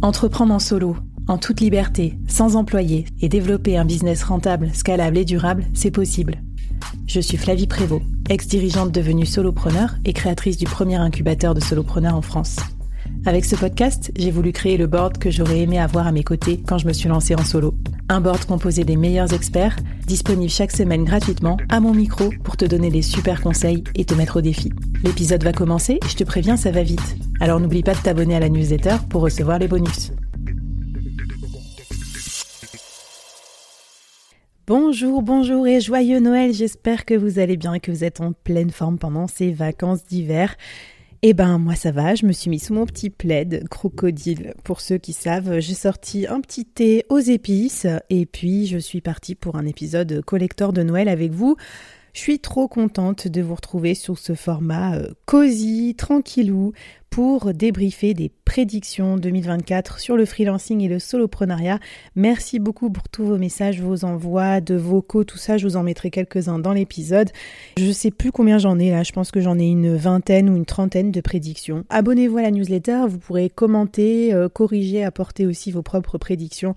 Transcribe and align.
Entreprendre 0.00 0.54
en 0.54 0.60
solo, 0.60 0.96
en 1.26 1.38
toute 1.38 1.60
liberté, 1.60 2.16
sans 2.28 2.54
employé 2.54 3.06
et 3.20 3.28
développer 3.28 3.76
un 3.76 3.84
business 3.84 4.22
rentable, 4.22 4.70
scalable 4.72 5.18
et 5.18 5.24
durable, 5.24 5.64
c'est 5.74 5.90
possible. 5.90 6.40
Je 7.08 7.18
suis 7.18 7.36
Flavie 7.36 7.66
Prévost, 7.66 8.04
ex-dirigeante 8.28 8.92
devenue 8.92 9.26
solopreneur 9.26 9.96
et 10.04 10.12
créatrice 10.12 10.56
du 10.56 10.66
premier 10.66 10.94
incubateur 10.94 11.52
de 11.52 11.60
solopreneurs 11.60 12.14
en 12.14 12.22
France. 12.22 12.58
Avec 13.28 13.44
ce 13.44 13.56
podcast, 13.56 14.10
j'ai 14.16 14.30
voulu 14.30 14.52
créer 14.52 14.78
le 14.78 14.86
board 14.86 15.18
que 15.18 15.30
j'aurais 15.30 15.58
aimé 15.58 15.78
avoir 15.78 16.06
à 16.06 16.12
mes 16.12 16.24
côtés 16.24 16.62
quand 16.66 16.78
je 16.78 16.86
me 16.86 16.94
suis 16.94 17.10
lancée 17.10 17.34
en 17.34 17.44
solo. 17.44 17.74
Un 18.08 18.22
board 18.22 18.46
composé 18.46 18.84
des 18.84 18.96
meilleurs 18.96 19.34
experts, 19.34 19.76
disponible 20.06 20.50
chaque 20.50 20.72
semaine 20.72 21.04
gratuitement 21.04 21.58
à 21.68 21.78
mon 21.78 21.92
micro 21.92 22.30
pour 22.42 22.56
te 22.56 22.64
donner 22.64 22.88
des 22.88 23.02
super 23.02 23.42
conseils 23.42 23.84
et 23.94 24.06
te 24.06 24.14
mettre 24.14 24.38
au 24.38 24.40
défi. 24.40 24.72
L'épisode 25.04 25.44
va 25.44 25.52
commencer 25.52 26.00
je 26.08 26.16
te 26.16 26.24
préviens, 26.24 26.56
ça 26.56 26.70
va 26.70 26.82
vite. 26.82 27.16
Alors 27.38 27.60
n'oublie 27.60 27.82
pas 27.82 27.92
de 27.92 28.00
t'abonner 28.00 28.34
à 28.34 28.40
la 28.40 28.48
newsletter 28.48 28.96
pour 29.10 29.20
recevoir 29.20 29.58
les 29.58 29.68
bonus. 29.68 30.10
Bonjour, 34.66 35.20
bonjour 35.20 35.66
et 35.66 35.82
joyeux 35.82 36.20
Noël, 36.20 36.54
j'espère 36.54 37.04
que 37.04 37.12
vous 37.12 37.38
allez 37.38 37.58
bien 37.58 37.74
et 37.74 37.80
que 37.80 37.90
vous 37.90 38.04
êtes 38.04 38.22
en 38.22 38.32
pleine 38.32 38.70
forme 38.70 38.96
pendant 38.96 39.26
ces 39.26 39.52
vacances 39.52 40.06
d'hiver. 40.06 40.56
Eh 41.22 41.34
ben 41.34 41.58
moi 41.58 41.74
ça 41.74 41.90
va, 41.90 42.14
je 42.14 42.24
me 42.26 42.32
suis 42.32 42.48
mis 42.48 42.60
sous 42.60 42.74
mon 42.74 42.86
petit 42.86 43.10
plaid 43.10 43.68
crocodile. 43.68 44.54
Pour 44.62 44.80
ceux 44.80 44.98
qui 44.98 45.12
savent, 45.12 45.58
j'ai 45.58 45.74
sorti 45.74 46.28
un 46.28 46.40
petit 46.40 46.64
thé 46.64 47.04
aux 47.08 47.18
épices 47.18 47.88
et 48.08 48.24
puis 48.24 48.68
je 48.68 48.78
suis 48.78 49.00
partie 49.00 49.34
pour 49.34 49.56
un 49.56 49.66
épisode 49.66 50.22
collector 50.24 50.72
de 50.72 50.84
Noël 50.84 51.08
avec 51.08 51.32
vous. 51.32 51.56
Je 52.18 52.22
suis 52.24 52.40
trop 52.40 52.66
contente 52.66 53.28
de 53.28 53.40
vous 53.40 53.54
retrouver 53.54 53.94
sur 53.94 54.18
ce 54.18 54.34
format 54.34 54.96
euh, 54.96 55.06
cosy, 55.24 55.94
tranquillou, 55.96 56.72
pour 57.10 57.54
débriefer 57.54 58.12
des 58.12 58.28
prédictions 58.44 59.16
2024 59.16 60.00
sur 60.00 60.16
le 60.16 60.24
freelancing 60.24 60.80
et 60.80 60.88
le 60.88 60.98
soloprenariat. 60.98 61.78
Merci 62.16 62.58
beaucoup 62.58 62.90
pour 62.90 63.08
tous 63.08 63.24
vos 63.24 63.38
messages, 63.38 63.80
vos 63.80 64.04
envois 64.04 64.60
de 64.60 64.74
vocaux, 64.74 65.22
tout 65.22 65.38
ça. 65.38 65.58
Je 65.58 65.66
vous 65.66 65.76
en 65.76 65.84
mettrai 65.84 66.10
quelques-uns 66.10 66.58
dans 66.58 66.72
l'épisode. 66.72 67.30
Je 67.78 67.92
sais 67.92 68.10
plus 68.10 68.32
combien 68.32 68.58
j'en 68.58 68.80
ai 68.80 68.90
là. 68.90 69.04
Je 69.04 69.12
pense 69.12 69.30
que 69.30 69.40
j'en 69.40 69.56
ai 69.56 69.66
une 69.66 69.94
vingtaine 69.94 70.50
ou 70.50 70.56
une 70.56 70.66
trentaine 70.66 71.12
de 71.12 71.20
prédictions. 71.20 71.84
Abonnez-vous 71.88 72.38
à 72.38 72.42
la 72.42 72.50
newsletter. 72.50 73.02
Vous 73.08 73.18
pourrez 73.18 73.48
commenter, 73.48 74.34
euh, 74.34 74.48
corriger, 74.48 75.04
apporter 75.04 75.46
aussi 75.46 75.70
vos 75.70 75.82
propres 75.82 76.18
prédictions. 76.18 76.74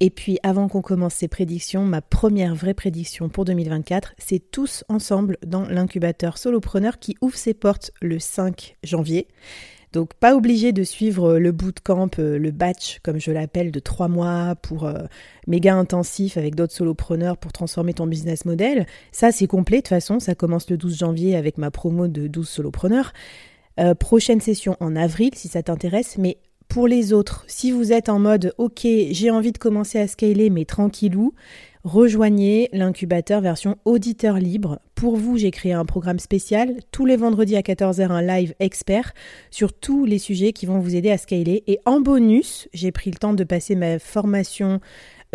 Et 0.00 0.10
puis 0.10 0.38
avant 0.42 0.68
qu'on 0.68 0.82
commence 0.82 1.14
ces 1.14 1.28
prédictions, 1.28 1.84
ma 1.84 2.00
première 2.00 2.54
vraie 2.54 2.74
prédiction 2.74 3.28
pour 3.28 3.44
2024, 3.44 4.14
c'est 4.18 4.50
tous 4.50 4.84
ensemble 4.88 5.38
dans 5.46 5.62
l'incubateur 5.68 6.38
solopreneur 6.38 6.98
qui 6.98 7.16
ouvre 7.20 7.36
ses 7.36 7.54
portes 7.54 7.92
le 8.02 8.18
5 8.18 8.76
janvier. 8.82 9.28
Donc 9.94 10.12
pas 10.14 10.34
obligé 10.34 10.72
de 10.72 10.82
suivre 10.82 11.38
le 11.38 11.52
bootcamp, 11.52 12.10
euh, 12.18 12.36
le 12.36 12.50
batch 12.50 12.98
comme 13.04 13.20
je 13.20 13.30
l'appelle, 13.30 13.70
de 13.70 13.78
trois 13.78 14.08
mois 14.08 14.56
pour 14.56 14.86
euh, 14.86 15.04
méga 15.46 15.76
intensif 15.76 16.36
avec 16.36 16.56
d'autres 16.56 16.72
solopreneurs 16.72 17.36
pour 17.36 17.52
transformer 17.52 17.94
ton 17.94 18.08
business 18.08 18.44
model. 18.44 18.86
Ça 19.12 19.30
c'est 19.30 19.46
complet 19.46 19.76
de 19.76 19.82
toute 19.82 19.88
façon, 19.90 20.18
ça 20.18 20.34
commence 20.34 20.68
le 20.68 20.76
12 20.76 20.98
janvier 20.98 21.36
avec 21.36 21.58
ma 21.58 21.70
promo 21.70 22.08
de 22.08 22.26
12 22.26 22.48
solopreneurs. 22.48 23.12
Euh, 23.78 23.94
prochaine 23.94 24.40
session 24.40 24.76
en 24.80 24.96
avril 24.96 25.30
si 25.34 25.46
ça 25.46 25.62
t'intéresse, 25.62 26.18
mais 26.18 26.38
pour 26.74 26.88
les 26.88 27.12
autres, 27.12 27.44
si 27.46 27.70
vous 27.70 27.92
êtes 27.92 28.08
en 28.08 28.18
mode 28.18 28.52
OK, 28.58 28.80
j'ai 28.82 29.30
envie 29.30 29.52
de 29.52 29.58
commencer 29.58 30.00
à 30.00 30.08
scaler 30.08 30.50
mais 30.50 30.64
tranquillou, 30.64 31.32
rejoignez 31.84 32.68
l'incubateur 32.72 33.40
version 33.40 33.78
auditeur 33.84 34.38
libre. 34.38 34.80
Pour 34.96 35.14
vous, 35.14 35.38
j'ai 35.38 35.52
créé 35.52 35.72
un 35.72 35.84
programme 35.84 36.18
spécial 36.18 36.74
tous 36.90 37.06
les 37.06 37.16
vendredis 37.16 37.54
à 37.54 37.60
14h 37.60 38.10
un 38.10 38.22
live 38.22 38.56
expert 38.58 39.14
sur 39.52 39.72
tous 39.72 40.04
les 40.04 40.18
sujets 40.18 40.52
qui 40.52 40.66
vont 40.66 40.80
vous 40.80 40.96
aider 40.96 41.12
à 41.12 41.16
scaler 41.16 41.62
et 41.68 41.78
en 41.84 42.00
bonus, 42.00 42.68
j'ai 42.74 42.90
pris 42.90 43.12
le 43.12 43.18
temps 43.18 43.34
de 43.34 43.44
passer 43.44 43.76
ma 43.76 44.00
formation 44.00 44.80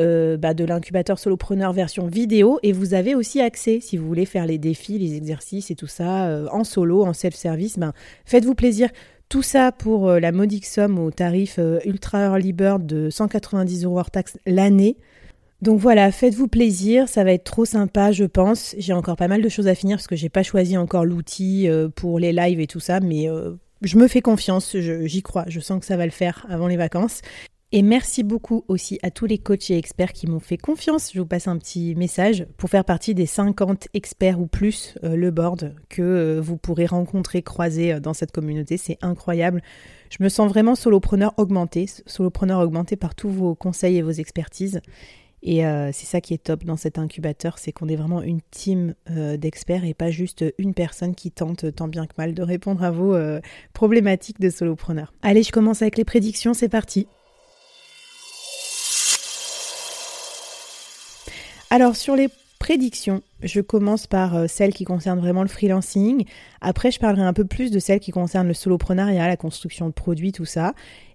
euh, 0.01 0.35
bah, 0.35 0.53
de 0.53 0.65
l'incubateur 0.65 1.19
solopreneur 1.19 1.71
version 1.71 2.07
vidéo 2.07 2.59
et 2.63 2.73
vous 2.73 2.93
avez 2.93 3.15
aussi 3.15 3.39
accès 3.39 3.79
si 3.79 3.95
vous 3.95 4.05
voulez 4.05 4.25
faire 4.25 4.45
les 4.45 4.57
défis, 4.57 4.99
les 4.99 5.15
exercices 5.15 5.71
et 5.71 5.75
tout 5.75 5.87
ça 5.87 6.27
euh, 6.27 6.47
en 6.51 6.65
solo, 6.65 7.05
en 7.05 7.13
self-service, 7.13 7.79
ben, 7.79 7.93
faites-vous 8.25 8.55
plaisir. 8.55 8.89
Tout 9.29 9.43
ça 9.43 9.71
pour 9.71 10.09
euh, 10.09 10.19
la 10.19 10.31
modique 10.31 10.65
somme 10.65 10.97
au 10.97 11.11
tarif 11.11 11.57
euh, 11.59 11.79
ultra 11.85 12.23
early 12.23 12.51
bird 12.51 12.87
de 12.87 13.11
190 13.11 13.85
euros 13.85 13.99
hors 13.99 14.09
taxe 14.09 14.39
l'année. 14.47 14.97
Donc 15.61 15.79
voilà, 15.79 16.11
faites-vous 16.11 16.47
plaisir, 16.47 17.07
ça 17.07 17.23
va 17.23 17.33
être 17.33 17.43
trop 17.43 17.65
sympa, 17.65 18.11
je 18.11 18.23
pense. 18.23 18.73
J'ai 18.79 18.93
encore 18.93 19.17
pas 19.17 19.27
mal 19.27 19.43
de 19.43 19.49
choses 19.49 19.67
à 19.67 19.75
finir 19.75 19.97
parce 19.97 20.07
que 20.07 20.15
j'ai 20.15 20.29
pas 20.29 20.41
choisi 20.41 20.77
encore 20.77 21.05
l'outil 21.05 21.69
euh, 21.69 21.89
pour 21.89 22.17
les 22.17 22.33
lives 22.33 22.59
et 22.59 22.65
tout 22.65 22.79
ça, 22.79 23.01
mais 23.01 23.27
je 23.83 23.97
me 23.97 24.07
fais 24.07 24.21
confiance, 24.21 24.75
j'y 24.75 25.21
crois, 25.21 25.45
je 25.47 25.59
sens 25.59 25.79
que 25.79 25.85
ça 25.85 25.95
va 25.95 26.05
le 26.05 26.11
faire 26.11 26.47
avant 26.49 26.67
les 26.67 26.77
vacances. 26.77 27.21
Et 27.71 27.83
merci 27.83 28.23
beaucoup 28.23 28.65
aussi 28.67 28.97
à 29.03 29.11
tous 29.11 29.27
les 29.27 29.37
coachs 29.37 29.69
et 29.69 29.77
experts 29.77 30.13
qui 30.13 30.25
m'ont 30.25 30.39
fait 30.39 30.57
confiance. 30.57 31.11
Je 31.13 31.19
vous 31.19 31.27
passe 31.27 31.47
un 31.47 31.55
petit 31.59 31.93
message 31.93 32.47
pour 32.57 32.67
faire 32.67 32.83
partie 32.83 33.13
des 33.13 33.27
50 33.27 33.89
experts 33.93 34.41
ou 34.41 34.47
plus, 34.47 34.95
euh, 35.03 35.15
le 35.15 35.29
board, 35.29 35.75
que 35.87 36.01
euh, 36.01 36.41
vous 36.41 36.57
pourrez 36.57 36.87
rencontrer, 36.87 37.43
croiser 37.43 37.93
euh, 37.93 37.99
dans 37.99 38.15
cette 38.15 38.31
communauté. 38.31 38.77
C'est 38.77 38.97
incroyable. 39.03 39.61
Je 40.09 40.17
me 40.23 40.29
sens 40.29 40.49
vraiment 40.49 40.73
solopreneur 40.73 41.35
augmenté, 41.37 41.85
solopreneur 42.07 42.59
augmenté 42.61 42.95
par 42.95 43.13
tous 43.13 43.29
vos 43.29 43.53
conseils 43.53 43.97
et 43.97 44.01
vos 44.01 44.09
expertises. 44.09 44.81
Et 45.43 45.61
c'est 45.93 46.05
ça 46.05 46.19
qui 46.19 46.33
est 46.33 46.43
top 46.43 46.65
dans 46.65 46.75
cet 46.75 46.99
incubateur, 46.99 47.59
c'est 47.59 47.71
qu'on 47.71 47.87
est 47.87 47.95
vraiment 47.95 48.21
une 48.21 48.41
team 48.51 48.93
d'experts 49.07 49.85
et 49.85 49.93
pas 49.93 50.11
juste 50.11 50.43
une 50.57 50.73
personne 50.73 51.15
qui 51.15 51.31
tente 51.31 51.73
tant 51.73 51.87
bien 51.87 52.07
que 52.07 52.13
mal 52.17 52.33
de 52.33 52.43
répondre 52.43 52.83
à 52.83 52.91
vos 52.91 53.15
problématiques 53.71 54.41
de 54.41 54.49
solopreneur. 54.49 55.13
Allez, 55.21 55.43
je 55.43 55.53
commence 55.53 55.81
avec 55.81 55.97
les 55.97 56.03
prédictions, 56.03 56.53
c'est 56.53 56.67
parti. 56.67 57.07
Alors 61.71 61.95
sur 61.95 62.15
les 62.15 62.29
prédictions, 62.57 63.21
je 63.43 63.61
commence 63.61 64.07
par 64.07 64.35
euh, 64.35 64.47
celles 64.47 64.73
qui 64.73 64.85
concernent 64.85 65.19
vraiment 65.19 65.43
le 65.43 65.47
freelancing. 65.47 66.25
Après, 66.61 66.91
je 66.91 66.99
parlerai 66.99 67.21
un 67.21 67.33
peu 67.33 67.45
plus 67.45 67.69
de 67.71 67.79
celles 67.79 67.99
qui 67.99 68.11
concernent 68.11 68.47
le 68.47 68.53
soloprenariat, 68.53 69.27
la 69.27 69.37
construction 69.37 69.87
de 69.87 69.93
produits, 69.93 70.31
tout 70.31 70.45
ça. 70.45 70.73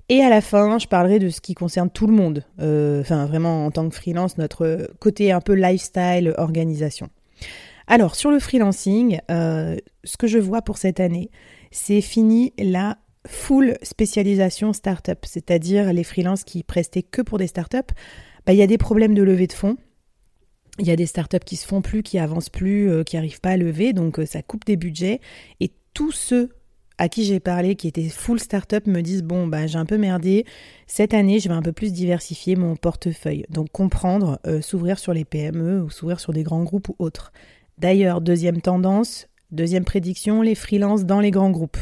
Et 0.09 0.21
à 0.23 0.29
la 0.29 0.41
fin, 0.41 0.79
je 0.79 0.87
parlerai 0.87 1.19
de 1.19 1.29
ce 1.29 1.41
qui 1.41 1.55
concerne 1.55 1.91
tout 1.91 2.07
le 2.07 2.13
monde. 2.13 2.45
Euh, 2.61 3.01
enfin, 3.01 3.27
vraiment 3.27 3.67
en 3.67 3.71
tant 3.71 3.89
que 3.89 3.95
freelance, 3.95 4.39
notre 4.39 4.91
côté 5.01 5.33
un 5.33 5.41
peu 5.41 5.55
lifestyle, 5.55 6.35
organisation. 6.39 7.09
Alors, 7.87 8.15
sur 8.15 8.31
le 8.31 8.39
freelancing, 8.39 9.19
euh, 9.31 9.77
ce 10.05 10.17
que 10.17 10.27
je 10.27 10.39
vois 10.39 10.63
pour 10.63 10.79
cette 10.79 11.01
année, 11.01 11.31
c'est 11.71 12.01
fini 12.01 12.53
la 12.59 12.99
full 13.27 13.77
spécialisation 13.83 14.73
startup, 14.73 15.19
c'est-à-dire 15.25 15.93
les 15.93 16.05
freelances 16.05 16.45
qui 16.45 16.63
prestaient 16.63 17.03
que 17.03 17.23
pour 17.23 17.39
des 17.39 17.47
startups. 17.47 17.93
Bah, 18.47 18.53
il 18.53 18.59
y 18.59 18.63
a 18.63 18.67
des 18.67 18.79
problèmes 18.79 19.15
de 19.15 19.23
levée 19.23 19.47
de 19.47 19.53
fonds. 19.53 19.77
Il 20.79 20.87
y 20.87 20.91
a 20.91 20.97
des 20.97 21.07
startups 21.07 21.39
qui 21.45 21.57
se 21.57 21.67
font 21.67 21.83
plus, 21.83 22.03
qui 22.03 22.19
avancent 22.19 22.51
plus, 22.51 22.91
euh, 22.91 23.05
qui 23.05 23.17
n'arrivent 23.17 23.41
pas 23.41 23.51
à 23.51 23.57
lever, 23.57 23.93
donc 23.93 24.19
euh, 24.19 24.27
ça 24.27 24.43
coupe 24.43 24.65
des 24.65 24.77
budgets. 24.77 25.21
Et 25.61 25.71
tous 25.93 26.11
ceux 26.13 26.51
à 26.99 27.09
qui 27.09 27.25
j'ai 27.25 27.41
parlé, 27.41 27.75
qui 27.75 27.89
étaient 27.89 28.09
full 28.09 28.41
startup, 28.41 28.87
me 28.87 29.01
disent 29.01 29.23
bon 29.23 29.47
bah 29.47 29.67
j'ai 29.67 29.79
un 29.79 29.87
peu 29.87 29.99
merdé. 29.99 30.45
Cette 30.87 31.15
année, 31.15 31.39
je 31.39 31.49
vais 31.49 31.55
un 31.55 31.63
peu 31.63 31.73
plus 31.73 31.93
diversifier 31.93 32.57
mon 32.57 32.77
portefeuille. 32.77 33.45
Donc 33.51 33.71
comprendre, 33.71 34.41
euh, 34.47 34.61
s'ouvrir 34.61 34.99
sur 34.99 35.13
les 35.13 35.25
PME 35.25 35.83
ou 35.83 35.91
s'ouvrir 35.91 36.21
sur 36.21 36.33
des 36.33 36.43
grands 36.43 36.65
groupes 36.65 36.89
ou 36.89 36.97
autres. 36.99 37.33
D'ailleurs, 37.79 38.21
deuxième 38.21 38.61
tendance, 38.61 39.29
deuxième 39.51 39.85
prédiction, 39.85 40.43
les 40.43 40.55
freelances 40.55 41.05
dans 41.05 41.21
les 41.21 41.31
grands 41.31 41.51
groupes 41.51 41.79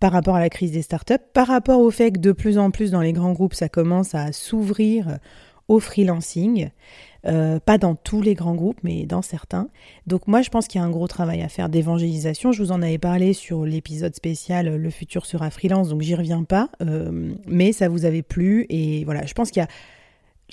par 0.00 0.12
rapport 0.12 0.34
à 0.34 0.40
la 0.40 0.50
crise 0.50 0.72
des 0.72 0.82
startups, 0.82 1.14
par 1.32 1.46
rapport 1.46 1.78
au 1.78 1.90
fait 1.92 2.10
que 2.10 2.18
de 2.18 2.32
plus 2.32 2.58
en 2.58 2.72
plus 2.72 2.90
dans 2.90 3.02
les 3.02 3.12
grands 3.12 3.32
groupes, 3.32 3.54
ça 3.54 3.68
commence 3.68 4.16
à 4.16 4.32
s'ouvrir 4.32 5.18
au 5.68 5.78
freelancing. 5.78 6.70
Euh, 7.24 7.60
pas 7.60 7.78
dans 7.78 7.94
tous 7.94 8.20
les 8.20 8.34
grands 8.34 8.54
groupes, 8.54 8.78
mais 8.82 9.06
dans 9.06 9.22
certains. 9.22 9.68
Donc 10.06 10.26
moi, 10.26 10.42
je 10.42 10.50
pense 10.50 10.66
qu'il 10.66 10.80
y 10.80 10.82
a 10.82 10.86
un 10.86 10.90
gros 10.90 11.06
travail 11.06 11.42
à 11.42 11.48
faire 11.48 11.68
d'évangélisation. 11.68 12.50
Je 12.50 12.62
vous 12.62 12.72
en 12.72 12.82
avais 12.82 12.98
parlé 12.98 13.32
sur 13.32 13.64
l'épisode 13.64 14.14
spécial 14.14 14.76
Le 14.76 14.90
futur 14.90 15.24
sera 15.24 15.50
freelance, 15.50 15.88
donc 15.88 16.02
j'y 16.02 16.14
reviens 16.14 16.42
pas. 16.42 16.70
Euh, 16.80 17.32
mais 17.46 17.72
ça 17.72 17.88
vous 17.88 18.04
avait 18.04 18.22
plu 18.22 18.66
et 18.70 19.04
voilà, 19.04 19.24
je 19.24 19.34
pense 19.34 19.50
qu'il 19.50 19.60
y 19.60 19.64
a 19.64 19.68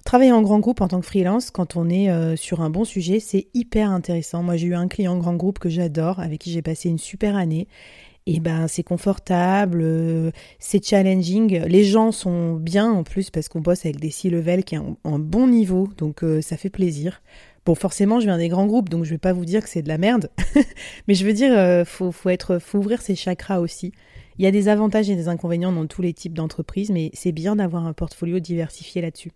Travailler 0.05 0.31
en 0.31 0.41
grand 0.41 0.59
groupe 0.59 0.81
en 0.81 0.87
tant 0.87 1.01
que 1.01 1.05
freelance, 1.05 1.51
quand 1.51 1.75
on 1.75 1.89
est 1.89 2.09
euh, 2.09 2.35
sur 2.35 2.61
un 2.61 2.69
bon 2.69 2.85
sujet, 2.85 3.19
c'est 3.19 3.47
hyper 3.53 3.91
intéressant. 3.91 4.43
Moi, 4.43 4.55
j'ai 4.55 4.67
eu 4.67 4.75
un 4.75 4.87
client 4.87 5.17
grand 5.17 5.35
groupe 5.35 5.59
que 5.59 5.69
j'adore, 5.69 6.19
avec 6.19 6.39
qui 6.39 6.51
j'ai 6.51 6.61
passé 6.61 6.89
une 6.89 6.97
super 6.97 7.35
année. 7.35 7.67
Et 8.25 8.39
ben 8.39 8.67
c'est 8.67 8.83
confortable, 8.83 9.79
euh, 9.81 10.31
c'est 10.59 10.85
challenging. 10.85 11.63
Les 11.65 11.83
gens 11.83 12.11
sont 12.11 12.55
bien 12.55 12.91
en 12.91 13.03
plus 13.03 13.29
parce 13.29 13.49
qu'on 13.49 13.61
bosse 13.61 13.85
avec 13.85 13.99
des 13.99 14.11
C-level 14.11 14.63
qui 14.63 14.77
ont 14.77 14.97
un 15.03 15.19
bon 15.19 15.47
niveau, 15.47 15.87
donc 15.97 16.23
euh, 16.23 16.41
ça 16.41 16.57
fait 16.57 16.69
plaisir. 16.69 17.21
Bon, 17.65 17.75
forcément, 17.75 18.19
je 18.19 18.25
viens 18.25 18.37
des 18.37 18.49
grands 18.49 18.65
groupes, 18.65 18.89
donc 18.89 19.03
je 19.03 19.11
vais 19.11 19.17
pas 19.17 19.33
vous 19.33 19.45
dire 19.45 19.63
que 19.63 19.69
c'est 19.69 19.81
de 19.81 19.87
la 19.87 19.97
merde, 19.97 20.29
mais 21.07 21.13
je 21.13 21.25
veux 21.25 21.33
dire, 21.33 21.51
euh, 21.57 21.85
faut, 21.85 22.11
faut 22.11 22.29
être, 22.29 22.59
faut 22.59 22.79
ouvrir 22.79 23.01
ses 23.01 23.15
chakras 23.15 23.59
aussi. 23.59 23.91
Il 24.37 24.43
y 24.43 24.47
a 24.47 24.51
des 24.51 24.69
avantages 24.69 25.09
et 25.09 25.15
des 25.15 25.27
inconvénients 25.27 25.71
dans 25.71 25.85
tous 25.85 26.01
les 26.01 26.13
types 26.13 26.33
d'entreprises, 26.33 26.91
mais 26.91 27.11
c'est 27.13 27.31
bien 27.31 27.57
d'avoir 27.57 27.85
un 27.85 27.93
portfolio 27.93 28.39
diversifié 28.39 29.01
là-dessus. 29.01 29.31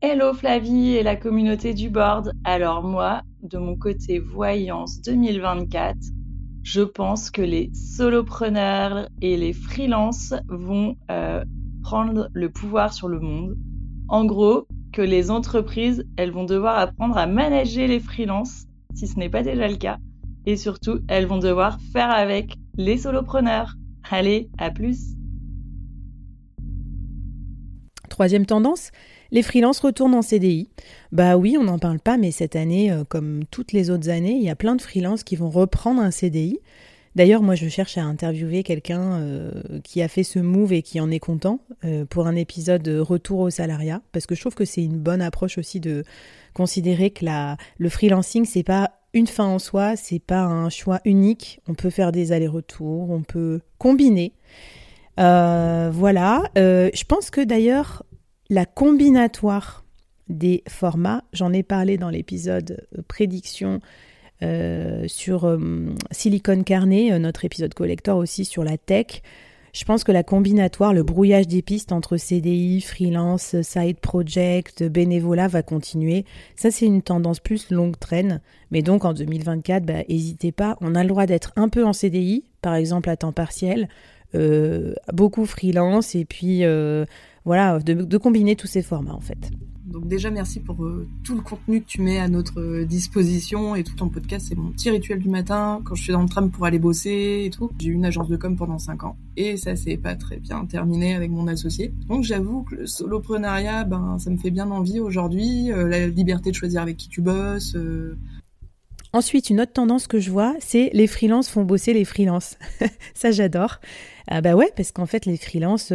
Hello 0.00 0.32
Flavie 0.32 0.96
et 0.96 1.02
la 1.02 1.14
communauté 1.14 1.74
du 1.74 1.88
board. 1.88 2.32
Alors 2.42 2.82
moi, 2.82 3.22
de 3.42 3.58
mon 3.58 3.76
côté 3.76 4.18
Voyance 4.18 5.00
2024, 5.02 5.96
je 6.62 6.82
pense 6.82 7.30
que 7.30 7.42
les 7.42 7.70
solopreneurs 7.74 9.08
et 9.20 9.36
les 9.36 9.52
freelances 9.52 10.34
vont 10.48 10.96
euh, 11.10 11.44
prendre 11.82 12.28
le 12.32 12.50
pouvoir 12.50 12.92
sur 12.92 13.08
le 13.08 13.20
monde. 13.20 13.56
En 14.08 14.24
gros, 14.24 14.66
que 14.92 15.02
les 15.02 15.30
entreprises, 15.30 16.04
elles 16.16 16.30
vont 16.30 16.44
devoir 16.44 16.78
apprendre 16.78 17.16
à 17.16 17.26
manager 17.26 17.88
les 17.88 18.00
freelances, 18.00 18.66
si 18.94 19.06
ce 19.06 19.18
n'est 19.18 19.30
pas 19.30 19.42
déjà 19.42 19.66
le 19.66 19.76
cas. 19.76 19.98
Et 20.46 20.56
surtout, 20.56 21.00
elles 21.08 21.26
vont 21.26 21.38
devoir 21.38 21.80
faire 21.92 22.10
avec 22.10 22.54
les 22.76 22.98
solopreneurs. 22.98 23.74
Allez, 24.10 24.50
à 24.58 24.70
plus 24.70 25.16
Troisième 28.08 28.44
tendance, 28.44 28.90
les 29.32 29.42
freelances 29.42 29.80
retournent 29.80 30.14
en 30.14 30.22
CDI. 30.22 30.68
Bah 31.10 31.36
oui, 31.36 31.56
on 31.58 31.64
n'en 31.64 31.78
parle 31.78 31.98
pas, 31.98 32.18
mais 32.18 32.30
cette 32.30 32.54
année, 32.54 32.92
euh, 32.92 33.02
comme 33.02 33.44
toutes 33.50 33.72
les 33.72 33.90
autres 33.90 34.10
années, 34.10 34.32
il 34.32 34.42
y 34.42 34.50
a 34.50 34.54
plein 34.54 34.76
de 34.76 34.82
freelances 34.82 35.24
qui 35.24 35.36
vont 35.36 35.50
reprendre 35.50 36.02
un 36.02 36.10
CDI. 36.10 36.58
D'ailleurs, 37.16 37.42
moi, 37.42 37.54
je 37.54 37.68
cherche 37.68 37.98
à 37.98 38.02
interviewer 38.02 38.62
quelqu'un 38.62 39.20
euh, 39.20 39.50
qui 39.84 40.02
a 40.02 40.08
fait 40.08 40.22
ce 40.22 40.38
move 40.38 40.74
et 40.74 40.82
qui 40.82 41.00
en 41.00 41.10
est 41.10 41.18
content 41.18 41.60
euh, 41.84 42.04
pour 42.04 42.26
un 42.26 42.36
épisode 42.36 42.86
Retour 42.86 43.40
au 43.40 43.50
salariat, 43.50 44.02
parce 44.12 44.26
que 44.26 44.34
je 44.34 44.40
trouve 44.40 44.54
que 44.54 44.66
c'est 44.66 44.84
une 44.84 44.98
bonne 44.98 45.22
approche 45.22 45.56
aussi 45.58 45.80
de 45.80 46.04
considérer 46.52 47.10
que 47.10 47.24
la, 47.24 47.56
le 47.78 47.88
freelancing, 47.88 48.44
c'est 48.44 48.62
pas 48.62 48.92
une 49.14 49.26
fin 49.26 49.44
en 49.44 49.58
soi, 49.58 49.96
c'est 49.96 50.18
pas 50.18 50.42
un 50.42 50.68
choix 50.68 51.00
unique. 51.06 51.60
On 51.68 51.74
peut 51.74 51.90
faire 51.90 52.12
des 52.12 52.32
allers-retours, 52.32 53.10
on 53.10 53.22
peut 53.22 53.60
combiner. 53.78 54.32
voilà. 55.16 56.42
je 56.54 57.04
pense 57.04 57.30
que 57.30 57.42
d'ailleurs, 57.42 58.04
la 58.52 58.66
combinatoire 58.66 59.82
des 60.28 60.62
formats, 60.68 61.24
j'en 61.32 61.54
ai 61.54 61.62
parlé 61.62 61.96
dans 61.96 62.10
l'épisode 62.10 62.86
euh, 62.98 63.02
prédiction 63.08 63.80
euh, 64.42 65.04
sur 65.08 65.46
euh, 65.46 65.86
Silicon 66.10 66.62
Carnet, 66.62 67.18
notre 67.18 67.46
épisode 67.46 67.72
collector 67.72 68.18
aussi 68.18 68.44
sur 68.44 68.62
la 68.62 68.76
tech. 68.76 69.22
Je 69.72 69.86
pense 69.86 70.04
que 70.04 70.12
la 70.12 70.22
combinatoire, 70.22 70.92
le 70.92 71.02
brouillage 71.02 71.48
des 71.48 71.62
pistes 71.62 71.92
entre 71.92 72.18
CDI, 72.18 72.82
freelance, 72.82 73.56
side 73.62 74.00
project, 74.00 74.82
bénévolat 74.82 75.48
va 75.48 75.62
continuer. 75.62 76.26
Ça, 76.54 76.70
c'est 76.70 76.84
une 76.84 77.00
tendance 77.00 77.40
plus 77.40 77.70
longue 77.70 77.98
traîne. 77.98 78.42
Mais 78.70 78.82
donc 78.82 79.06
en 79.06 79.14
2024, 79.14 79.86
n'hésitez 80.10 80.50
bah, 80.50 80.74
pas. 80.74 80.78
On 80.82 80.94
a 80.94 81.02
le 81.02 81.08
droit 81.08 81.24
d'être 81.24 81.54
un 81.56 81.70
peu 81.70 81.86
en 81.86 81.94
CDI, 81.94 82.44
par 82.60 82.74
exemple 82.74 83.08
à 83.08 83.16
temps 83.16 83.32
partiel, 83.32 83.88
beaucoup 85.14 85.46
freelance 85.46 86.14
et 86.14 86.26
puis 86.26 86.64
voilà, 87.44 87.78
de, 87.80 88.18
combiner 88.18 88.56
tous 88.56 88.66
ces 88.66 88.82
formats 88.82 89.14
en 89.14 89.20
fait. 89.20 89.50
Donc 89.84 90.06
déjà 90.06 90.30
merci 90.30 90.60
pour 90.60 90.82
euh, 90.84 91.06
tout 91.22 91.34
le 91.34 91.42
contenu 91.42 91.82
que 91.82 91.86
tu 91.86 92.00
mets 92.00 92.18
à 92.18 92.28
notre 92.28 92.60
euh, 92.60 92.84
disposition 92.86 93.74
et 93.74 93.84
tout 93.84 93.94
ton 93.94 94.08
podcast, 94.08 94.46
c'est 94.48 94.54
mon 94.54 94.70
petit 94.70 94.88
rituel 94.88 95.18
du 95.18 95.28
matin 95.28 95.82
quand 95.84 95.94
je 95.94 96.04
suis 96.04 96.12
dans 96.12 96.22
le 96.22 96.28
tram 96.28 96.50
pour 96.50 96.64
aller 96.64 96.78
bosser 96.78 97.42
et 97.44 97.50
tout. 97.50 97.70
J'ai 97.78 97.88
eu 97.88 97.92
une 97.92 98.06
agence 98.06 98.28
de 98.28 98.36
com 98.36 98.56
pendant 98.56 98.78
5 98.78 99.04
ans 99.04 99.16
et 99.36 99.56
ça 99.56 99.76
s'est 99.76 99.98
pas 99.98 100.14
très 100.14 100.36
bien 100.36 100.64
terminé 100.64 101.14
avec 101.14 101.30
mon 101.30 101.46
associé. 101.46 101.92
Donc 102.08 102.22
j'avoue 102.22 102.62
que 102.62 102.76
le 102.76 102.86
soloprenariat, 102.86 103.84
ben 103.84 104.18
ça 104.18 104.30
me 104.30 104.38
fait 104.38 104.50
bien 104.50 104.70
envie 104.70 105.00
aujourd'hui, 105.00 105.70
euh, 105.72 105.88
la 105.88 106.06
liberté 106.06 106.50
de 106.50 106.56
choisir 106.56 106.80
avec 106.80 106.96
qui 106.96 107.08
tu 107.08 107.20
bosses. 107.20 107.76
Ensuite, 109.12 109.50
une 109.50 109.60
autre 109.60 109.74
tendance 109.74 110.06
que 110.06 110.20
je 110.20 110.30
vois, 110.30 110.54
c'est 110.60 110.88
les 110.94 111.06
freelances 111.06 111.50
font 111.50 111.64
bosser 111.64 111.92
les 111.92 112.06
freelances. 112.06 112.56
ça, 113.14 113.30
j'adore. 113.30 113.80
Ah 114.26 114.40
bah 114.40 114.54
ouais, 114.54 114.70
parce 114.74 114.90
qu'en 114.90 115.04
fait, 115.04 115.26
les 115.26 115.36
freelances, 115.36 115.92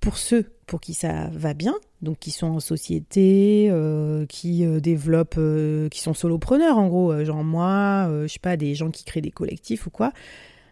pour 0.00 0.16
ceux 0.16 0.50
pour 0.66 0.80
qui 0.80 0.94
ça 0.94 1.28
va 1.32 1.52
bien, 1.52 1.74
donc 2.00 2.18
qui 2.18 2.30
sont 2.30 2.46
en 2.46 2.60
société, 2.60 3.68
euh, 3.70 4.24
qui 4.26 4.64
euh, 4.64 4.78
développent, 4.78 5.34
euh, 5.36 5.88
qui 5.88 6.00
sont 6.00 6.14
solopreneurs 6.14 6.78
en 6.78 6.86
gros, 6.86 7.24
genre 7.24 7.42
moi, 7.42 8.08
je 8.22 8.28
sais 8.28 8.38
pas, 8.38 8.56
des 8.56 8.74
gens 8.74 8.90
qui 8.90 9.04
créent 9.04 9.20
des 9.20 9.32
collectifs 9.32 9.86
ou 9.86 9.90
quoi, 9.90 10.12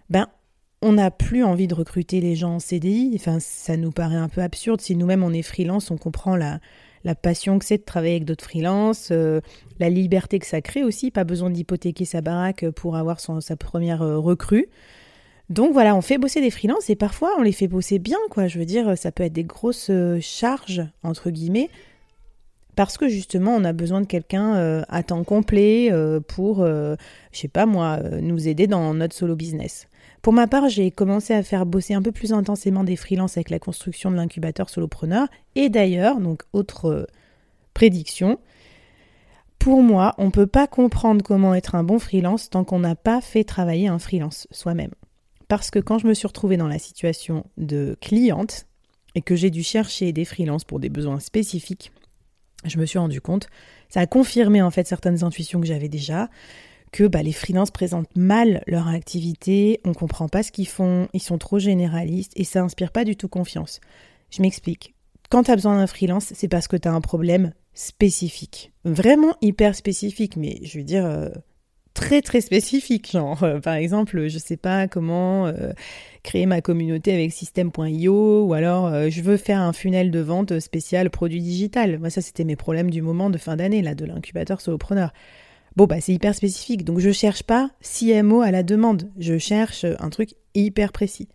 ben 0.09 0.29
on 0.81 0.93
n'a 0.93 1.11
plus 1.11 1.43
envie 1.43 1.67
de 1.67 1.75
recruter 1.75 2.21
les 2.21 2.37
gens 2.37 2.55
en 2.55 2.59
CDI. 2.61 3.11
Enfin, 3.17 3.41
ça 3.41 3.77
nous 3.77 3.91
paraît 3.91 4.15
un 4.15 4.29
peu 4.29 4.41
absurde. 4.41 4.81
Si 4.81 4.95
nous-mêmes 4.95 5.25
on 5.25 5.33
est 5.33 5.43
freelance, 5.43 5.91
on 5.91 5.97
comprend 5.97 6.37
la, 6.37 6.61
la 7.03 7.17
passion 7.17 7.59
que 7.59 7.65
c'est 7.65 7.79
de 7.79 7.83
travailler 7.83 8.15
avec 8.15 8.25
d'autres 8.25 8.45
freelances, 8.45 9.11
la 9.11 9.91
liberté 9.91 10.39
que 10.39 10.47
ça 10.47 10.61
crée 10.61 10.85
aussi, 10.85 11.11
pas 11.11 11.25
besoin 11.25 11.51
d'hypothéquer 11.51 12.05
sa 12.05 12.21
baraque 12.21 12.71
pour 12.71 12.95
avoir 12.95 13.19
son, 13.19 13.41
sa 13.41 13.57
première 13.57 14.01
recrue. 14.01 14.69
Donc 15.51 15.73
voilà, 15.73 15.97
on 15.97 16.03
fait 16.03 16.19
bosser 16.19 16.43
des 16.43 16.51
freelances 16.51 16.91
et 16.91 16.97
parfois 16.97 17.31
on 17.39 17.43
les 17.43 17.53
fait 17.53 17.69
bosser 17.69 17.99
bien, 17.99 18.19
quoi. 18.31 18.49
Je 18.49 18.59
veux 18.59 18.67
dire, 18.67 18.99
ça 18.99 19.13
peut 19.13 19.23
être 19.23 19.33
des 19.33 19.45
grosses 19.45 19.89
euh, 19.91 20.19
charges, 20.21 20.85
entre 21.03 21.31
guillemets, 21.31 21.71
parce 22.77 22.99
que 22.99 23.09
justement 23.09 23.55
on 23.55 23.65
a 23.65 23.73
besoin 23.73 24.03
de 24.03 24.07
quelqu'un 24.07 24.57
euh, 24.57 24.83
à 24.89 25.03
temps 25.03 25.25
complet 25.25 25.89
euh, 25.91 26.21
pour, 26.21 26.67
je 26.67 26.97
sais 27.33 27.49
pas 27.49 27.65
moi, 27.65 27.99
nous 28.21 28.47
aider 28.47 28.67
dans 28.67 28.93
notre 28.93 29.15
solo 29.15 29.37
business. 29.37 29.89
Pour 30.21 30.33
ma 30.33 30.49
part, 30.49 30.69
j'ai 30.69 30.91
commencé 30.91 31.33
à 31.33 31.43
faire 31.43 31.65
bosser 31.65 31.95
un 31.95 32.03
peu 32.03 32.13
plus 32.13 32.33
intensément 32.33 32.85
des 32.85 32.97
freelances 32.97 33.39
avec 33.39 33.51
la 33.51 33.59
construction 33.59 34.11
de 34.11 34.17
l'incubateur 34.17 34.69
solopreneur. 34.69 35.29
Et 35.55 35.71
d'ailleurs, 35.71 36.21
donc 36.21 36.43
autre 36.53 37.07
prédiction, 37.73 38.39
pour 39.59 39.83
moi, 39.83 40.15
on 40.19 40.27
ne 40.27 40.31
peut 40.31 40.47
pas 40.47 40.67
comprendre 40.67 41.23
comment 41.23 41.55
être 41.55 41.75
un 41.75 41.85
bon 41.85 41.99
freelance 41.99 42.51
tant 42.51 42.65
qu'on 42.65 42.81
n'a 42.81 42.97
pas 42.97 43.21
fait 43.21 43.45
travailler 43.45 43.89
un 43.89 43.99
freelance 43.99 44.47
soi-même. 44.51 44.91
Parce 45.49 45.71
que 45.71 45.79
quand 45.79 45.99
je 45.99 46.07
me 46.07 46.15
suis 46.15 46.27
retrouvée 46.27 46.57
dans 46.57 46.69
la 46.69 46.79
situation 46.79 47.45
de 47.57 47.97
cliente 48.01 48.67
et 49.15 49.23
que 49.23 49.35
j'ai 49.35 49.51
dû 49.51 49.63
chercher 49.63 50.13
des 50.13 50.25
freelances 50.25 50.65
pour 50.65 50.79
des 50.79 50.91
besoins 50.91 51.21
spécifiques, 51.21 51.91
je 52.65 52.79
me 52.79 52.87
suis 52.87 52.99
rendu 52.99 53.21
compte, 53.21 53.49
ça 53.89 54.01
a 54.01 54.07
confirmé 54.07 54.61
en 54.63 54.71
fait 54.71 54.87
certaines 54.87 55.25
intuitions 55.25 55.61
que 55.61 55.67
j'avais 55.67 55.89
déjà, 55.89 56.29
que 56.93 57.05
bah, 57.05 57.23
les 57.23 57.33
freelances 57.33 57.71
présentent 57.71 58.15
mal 58.17 58.63
leur 58.67 58.89
activité, 58.89 59.81
on 59.85 59.95
comprend 59.95 60.29
pas 60.29 60.43
ce 60.43 60.53
qu'ils 60.53 60.69
font, 60.69 61.09
ils 61.13 61.23
sont 61.23 61.39
trop 61.39 61.59
généralistes 61.59 62.33
et 62.37 62.45
ça 62.45 62.63
inspire 62.63 62.93
pas 62.93 63.05
du 63.05 63.17
tout 63.17 63.29
confiance. 63.29 63.81
Je 64.31 64.43
m'explique. 64.43 64.95
Quand 65.31 65.45
tu 65.45 65.51
as 65.51 65.57
besoin 65.57 65.77
d'un 65.77 65.87
freelance, 65.87 66.33
c'est 66.35 66.49
parce 66.49 66.69
que 66.69 66.77
tu 66.77 66.89
as 66.89 66.93
un 66.93 67.01
problème 67.01 67.53
spécifique. 67.75 68.73
Vraiment 68.85 69.37
hyper 69.43 69.75
spécifique, 69.75 70.37
mais 70.37 70.59
je 70.63 70.79
veux 70.79 70.85
dire, 70.85 71.05
euh, 71.05 71.29
très 71.99 72.23
très 72.23 72.41
spécifique, 72.41 73.11
genre 73.11 73.43
euh, 73.43 73.59
par 73.59 73.75
exemple, 73.75 74.29
je 74.29 74.39
sais 74.39 74.57
pas 74.57 74.87
comment 74.87 75.47
euh, 75.47 75.73
créer 76.23 76.47
ma 76.47 76.61
communauté 76.61 77.13
avec 77.13 77.33
système.io 77.33 78.45
ou 78.45 78.55
alors 78.55 78.87
euh, 78.87 79.11
je 79.11 79.21
veux 79.21 79.37
faire 79.37 79.61
un 79.61 79.73
funnel 79.73 80.13
de 80.13 80.21
vente 80.21 80.61
spécial 80.61 81.11
produit 81.11 81.41
digital. 81.41 81.99
Moi 81.99 82.11
ça 82.11 82.21
c'était 82.21 82.45
mes 82.45 82.55
problèmes 82.55 82.91
du 82.91 83.03
moment 83.03 83.31
de 83.31 83.39
fin 83.39 83.57
d'année 83.57 83.83
là 83.83 83.97
de 83.97 84.05
l'incubateur 84.05 84.61
solopreneur. 84.61 85.13
Bon 85.75 85.87
bah 85.87 86.01
c'est 86.01 86.13
hyper 86.13 86.37
spécifique. 86.37 86.85
Donc 86.85 87.01
je 87.01 87.11
cherche 87.11 87.43
pas 87.43 87.71
CMO 87.83 88.43
à 88.43 88.53
la 88.53 88.63
demande, 88.63 89.11
je 89.19 89.37
cherche 89.37 89.85
un 89.99 90.11
truc 90.11 90.35
hyper 90.55 90.93
précis. 90.93 91.29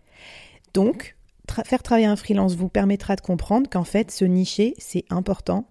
Donc 0.74 1.18
faire 1.66 1.84
travailler 1.84 2.08
un 2.08 2.16
freelance 2.16 2.56
vous 2.56 2.70
permettra 2.70 3.18
de 3.18 3.22
comprendre 3.22 3.70
qu'en 3.70 3.84
fait 3.84 4.12
ce 4.12 4.24
nicher 4.24 4.76
c'est 4.78 5.04
important 5.10 5.68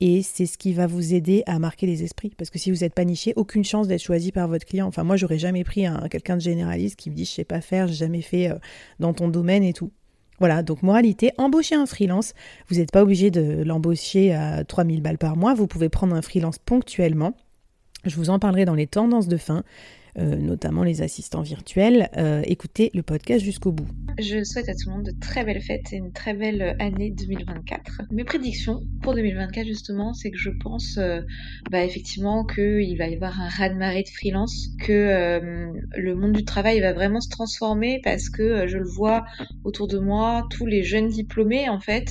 et 0.00 0.22
c'est 0.22 0.46
ce 0.46 0.58
qui 0.58 0.72
va 0.72 0.86
vous 0.86 1.14
aider 1.14 1.42
à 1.46 1.58
marquer 1.58 1.86
les 1.86 2.02
esprits. 2.02 2.32
Parce 2.36 2.50
que 2.50 2.58
si 2.58 2.70
vous 2.70 2.78
n'êtes 2.78 2.94
pas 2.94 3.04
niché, 3.04 3.32
aucune 3.36 3.64
chance 3.64 3.88
d'être 3.88 4.02
choisi 4.02 4.32
par 4.32 4.48
votre 4.48 4.66
client. 4.66 4.86
Enfin, 4.86 5.04
moi, 5.04 5.16
j'aurais 5.16 5.38
jamais 5.38 5.64
pris 5.64 5.86
un, 5.86 6.08
quelqu'un 6.08 6.36
de 6.36 6.42
généraliste 6.42 6.96
qui 6.96 7.10
me 7.10 7.14
dit 7.14 7.24
je 7.24 7.30
sais 7.30 7.44
pas 7.44 7.60
faire, 7.60 7.86
j'ai 7.88 7.94
jamais 7.94 8.20
fait 8.20 8.50
euh, 8.50 8.58
dans 9.00 9.14
ton 9.14 9.28
domaine 9.28 9.62
et 9.62 9.72
tout. 9.72 9.90
Voilà, 10.38 10.62
donc 10.62 10.82
moralité, 10.82 11.32
embaucher 11.38 11.76
un 11.76 11.86
freelance. 11.86 12.34
Vous 12.68 12.76
n'êtes 12.76 12.92
pas 12.92 13.02
obligé 13.02 13.30
de 13.30 13.62
l'embaucher 13.62 14.34
à 14.34 14.64
3000 14.64 15.00
balles 15.00 15.16
par 15.16 15.36
mois. 15.36 15.54
Vous 15.54 15.66
pouvez 15.66 15.88
prendre 15.88 16.14
un 16.14 16.20
freelance 16.20 16.58
ponctuellement. 16.58 17.34
Je 18.04 18.16
vous 18.16 18.28
en 18.28 18.38
parlerai 18.38 18.66
dans 18.66 18.74
les 18.74 18.86
tendances 18.86 19.28
de 19.28 19.38
fin. 19.38 19.64
Euh, 20.18 20.36
notamment 20.36 20.82
les 20.82 21.02
assistants 21.02 21.42
virtuels. 21.42 22.08
Euh, 22.16 22.40
écoutez 22.46 22.90
le 22.94 23.02
podcast 23.02 23.44
jusqu'au 23.44 23.70
bout. 23.70 23.86
Je 24.18 24.42
souhaite 24.44 24.66
à 24.70 24.72
tout 24.72 24.88
le 24.88 24.92
monde 24.92 25.04
de 25.04 25.12
très 25.20 25.44
belles 25.44 25.60
fêtes 25.60 25.92
et 25.92 25.96
une 25.96 26.10
très 26.10 26.32
belle 26.32 26.74
année 26.78 27.10
2024. 27.10 28.00
Mes 28.12 28.24
prédictions 28.24 28.80
pour 29.02 29.14
2024 29.14 29.66
justement, 29.66 30.14
c'est 30.14 30.30
que 30.30 30.38
je 30.38 30.48
pense 30.48 30.96
euh, 30.96 31.20
bah, 31.70 31.84
effectivement 31.84 32.46
qu'il 32.46 32.96
va 32.96 33.08
y 33.08 33.14
avoir 33.14 33.38
un 33.38 33.48
raz-de-marée 33.48 34.04
de 34.04 34.08
freelance, 34.08 34.68
que 34.80 35.70
le 35.96 36.14
monde 36.14 36.32
du 36.32 36.46
travail 36.46 36.80
va 36.80 36.94
vraiment 36.94 37.20
se 37.20 37.28
transformer 37.28 38.00
parce 38.02 38.30
que 38.30 38.66
je 38.66 38.78
le 38.78 38.88
vois 38.88 39.26
autour 39.64 39.86
de 39.86 39.98
moi, 39.98 40.46
tous 40.48 40.64
les 40.64 40.82
jeunes 40.82 41.08
diplômés 41.08 41.68
en 41.68 41.80
fait 41.80 42.08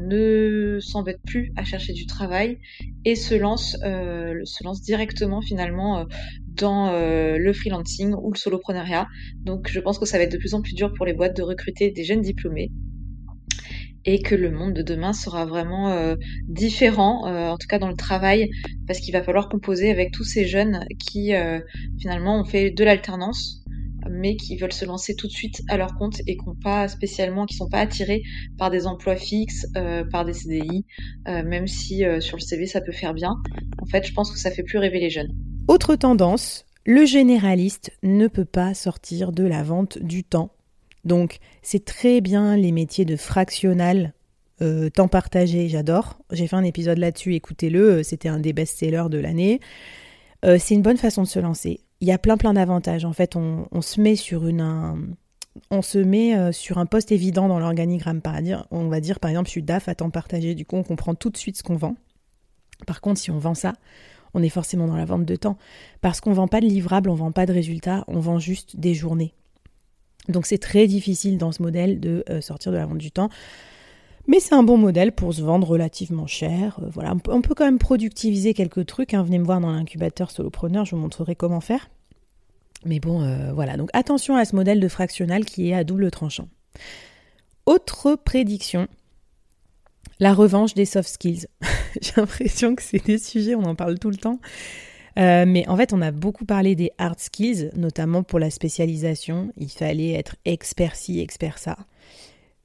ne 0.00 0.78
s'embêtent 0.80 1.22
plus 1.26 1.52
à 1.56 1.64
chercher 1.64 1.92
du 1.92 2.06
travail 2.06 2.58
et 3.04 3.16
se 3.16 3.34
se 3.34 4.64
lancent 4.64 4.82
directement 4.82 5.40
finalement 5.40 6.06
dans 6.58 6.92
le 6.92 7.52
freelancing 7.52 8.14
ou 8.14 8.32
le 8.32 8.38
solopreneuriat. 8.38 9.06
Donc 9.44 9.68
je 9.70 9.80
pense 9.80 9.98
que 9.98 10.06
ça 10.06 10.18
va 10.18 10.24
être 10.24 10.32
de 10.32 10.38
plus 10.38 10.54
en 10.54 10.62
plus 10.62 10.74
dur 10.74 10.92
pour 10.94 11.06
les 11.06 11.14
boîtes 11.14 11.36
de 11.36 11.42
recruter 11.42 11.90
des 11.90 12.04
jeunes 12.04 12.22
diplômés 12.22 12.70
et 14.04 14.22
que 14.22 14.34
le 14.34 14.50
monde 14.50 14.72
de 14.72 14.80
demain 14.80 15.12
sera 15.12 15.44
vraiment 15.44 15.90
euh, 15.90 16.16
différent, 16.48 17.26
euh, 17.26 17.48
en 17.50 17.58
tout 17.58 17.66
cas 17.68 17.78
dans 17.78 17.88
le 17.88 17.96
travail, 17.96 18.48
parce 18.86 19.00
qu'il 19.00 19.12
va 19.12 19.22
falloir 19.22 19.50
composer 19.50 19.90
avec 19.90 20.12
tous 20.12 20.24
ces 20.24 20.46
jeunes 20.46 20.86
qui 20.98 21.34
euh, 21.34 21.60
finalement 22.00 22.40
ont 22.40 22.44
fait 22.44 22.70
de 22.70 22.84
l'alternance, 22.84 23.62
mais 24.10 24.36
qui 24.36 24.56
veulent 24.56 24.72
se 24.72 24.86
lancer 24.86 25.14
tout 25.14 25.26
de 25.26 25.32
suite 25.32 25.60
à 25.68 25.76
leur 25.76 25.94
compte 25.94 26.20
et 26.26 26.38
qui 26.38 26.46
n'ont 26.46 26.56
pas 26.62 26.88
spécialement, 26.88 27.44
qui 27.44 27.56
sont 27.56 27.68
pas 27.68 27.80
attirés 27.80 28.22
par 28.56 28.70
des 28.70 28.86
emplois 28.86 29.16
fixes, 29.16 29.66
par 30.10 30.24
des 30.24 30.32
CDI, 30.32 30.86
même 31.26 31.66
si 31.66 32.04
sur 32.20 32.38
le 32.38 32.40
CV 32.40 32.64
ça 32.64 32.80
peut 32.80 32.92
faire 32.92 33.12
bien. 33.12 33.34
En 33.82 33.86
fait, 33.86 34.06
je 34.06 34.14
pense 34.14 34.30
que 34.32 34.38
ça 34.38 34.50
fait 34.50 34.62
plus 34.62 34.78
rêver 34.78 35.00
les 35.00 35.10
jeunes. 35.10 35.34
Autre 35.68 35.94
tendance, 35.96 36.66
le 36.84 37.04
généraliste 37.04 37.92
ne 38.02 38.26
peut 38.26 38.44
pas 38.44 38.74
sortir 38.74 39.32
de 39.32 39.44
la 39.44 39.62
vente 39.62 39.98
du 39.98 40.24
temps 40.24 40.50
donc 41.04 41.38
c'est 41.62 41.84
très 41.84 42.20
bien 42.20 42.56
les 42.56 42.70
métiers 42.70 43.04
de 43.04 43.16
fractionnal, 43.16 44.12
euh, 44.60 44.90
temps 44.90 45.08
partagé, 45.08 45.68
j'adore. 45.68 46.18
J'ai 46.30 46.46
fait 46.46 46.56
un 46.56 46.64
épisode 46.64 46.98
là-dessus, 46.98 47.34
écoutez-le, 47.34 47.90
euh, 47.90 48.02
c'était 48.02 48.28
un 48.28 48.38
des 48.38 48.52
best-sellers 48.52 49.08
de 49.10 49.18
l'année. 49.18 49.60
Euh, 50.44 50.58
c'est 50.60 50.74
une 50.74 50.82
bonne 50.82 50.96
façon 50.96 51.22
de 51.22 51.28
se 51.28 51.38
lancer. 51.38 51.80
Il 52.00 52.08
y 52.08 52.12
a 52.12 52.18
plein 52.18 52.36
plein 52.36 52.52
d'avantages. 52.52 53.04
En 53.04 53.12
fait, 53.12 53.34
on, 53.34 53.66
se 53.80 54.00
met 54.00 54.14
sur 54.14 54.46
une 54.46 54.60
un, 54.60 54.98
on 55.70 55.82
se 55.82 55.98
met 55.98 56.52
sur 56.52 56.78
un 56.78 56.86
poste 56.86 57.10
évident 57.10 57.48
dans 57.48 57.58
l'organigramme. 57.58 58.20
On 58.70 58.86
va 58.86 59.00
dire 59.00 59.18
par 59.18 59.30
exemple, 59.30 59.48
je 59.48 59.52
suis 59.52 59.62
DAF 59.64 59.88
à 59.88 59.96
temps 59.96 60.10
partagé. 60.10 60.54
Du 60.54 60.64
coup, 60.64 60.76
on 60.76 60.84
comprend 60.84 61.16
tout 61.16 61.30
de 61.30 61.36
suite 61.36 61.56
ce 61.56 61.64
qu'on 61.64 61.74
vend. 61.74 61.96
Par 62.86 63.00
contre, 63.00 63.18
si 63.18 63.32
on 63.32 63.38
vend 63.38 63.54
ça, 63.54 63.72
on 64.34 64.42
est 64.42 64.48
forcément 64.48 64.86
dans 64.86 64.96
la 64.96 65.04
vente 65.04 65.24
de 65.24 65.36
temps. 65.36 65.56
Parce 66.00 66.20
qu'on 66.20 66.30
ne 66.30 66.34
vend 66.34 66.48
pas 66.48 66.60
de 66.60 66.66
livrables, 66.66 67.10
on 67.10 67.14
ne 67.14 67.18
vend 67.18 67.32
pas 67.32 67.46
de 67.46 67.52
résultats, 67.52 68.04
on 68.08 68.20
vend 68.20 68.38
juste 68.38 68.76
des 68.76 68.94
journées. 68.94 69.34
Donc 70.28 70.46
c'est 70.46 70.58
très 70.58 70.86
difficile 70.86 71.38
dans 71.38 71.52
ce 71.52 71.62
modèle 71.62 72.00
de 72.00 72.24
euh, 72.28 72.40
sortir 72.40 72.72
de 72.72 72.76
la 72.76 72.86
vente 72.86 72.98
du 72.98 73.10
temps. 73.10 73.30
Mais 74.26 74.40
c'est 74.40 74.54
un 74.54 74.62
bon 74.62 74.76
modèle 74.76 75.12
pour 75.12 75.32
se 75.32 75.40
vendre 75.40 75.66
relativement 75.66 76.26
cher. 76.26 76.78
Euh, 76.82 76.90
voilà, 76.92 77.14
on 77.28 77.40
peut, 77.40 77.54
quand 77.54 77.64
même 77.64 77.78
productiviser 77.78 78.52
quelques 78.52 78.84
trucs. 78.84 79.14
Hein. 79.14 79.22
Venez 79.22 79.38
me 79.38 79.44
voir 79.44 79.60
dans 79.60 79.72
l'incubateur 79.72 80.30
solopreneur, 80.30 80.84
je 80.84 80.94
vous 80.94 81.00
montrerai 81.00 81.34
comment 81.34 81.60
faire. 81.62 81.88
Mais 82.84 83.00
bon, 83.00 83.22
euh, 83.22 83.52
voilà. 83.54 83.76
Donc 83.76 83.88
attention 83.94 84.36
à 84.36 84.44
ce 84.44 84.54
modèle 84.54 84.80
de 84.80 84.88
fractionnal 84.88 85.44
qui 85.44 85.70
est 85.70 85.74
à 85.74 85.82
double 85.82 86.10
tranchant. 86.10 86.48
Autre 87.64 88.16
prédiction, 88.16 88.86
la 90.20 90.34
revanche 90.34 90.74
des 90.74 90.84
soft 90.84 91.08
skills. 91.08 91.46
J'ai 92.02 92.12
l'impression 92.16 92.74
que 92.74 92.82
c'est 92.82 93.04
des 93.04 93.18
sujets, 93.18 93.54
on 93.54 93.64
en 93.64 93.74
parle 93.74 93.98
tout 93.98 94.10
le 94.10 94.16
temps. 94.16 94.40
Euh, 95.18 95.44
mais 95.46 95.66
en 95.68 95.76
fait, 95.76 95.92
on 95.92 96.00
a 96.00 96.12
beaucoup 96.12 96.44
parlé 96.44 96.76
des 96.76 96.92
hard 96.98 97.18
skills, 97.18 97.70
notamment 97.74 98.22
pour 98.22 98.38
la 98.38 98.50
spécialisation. 98.50 99.52
Il 99.56 99.70
fallait 99.70 100.12
être 100.12 100.36
expert 100.44 100.94
ci, 100.94 101.20
expert 101.20 101.58
ça. 101.58 101.76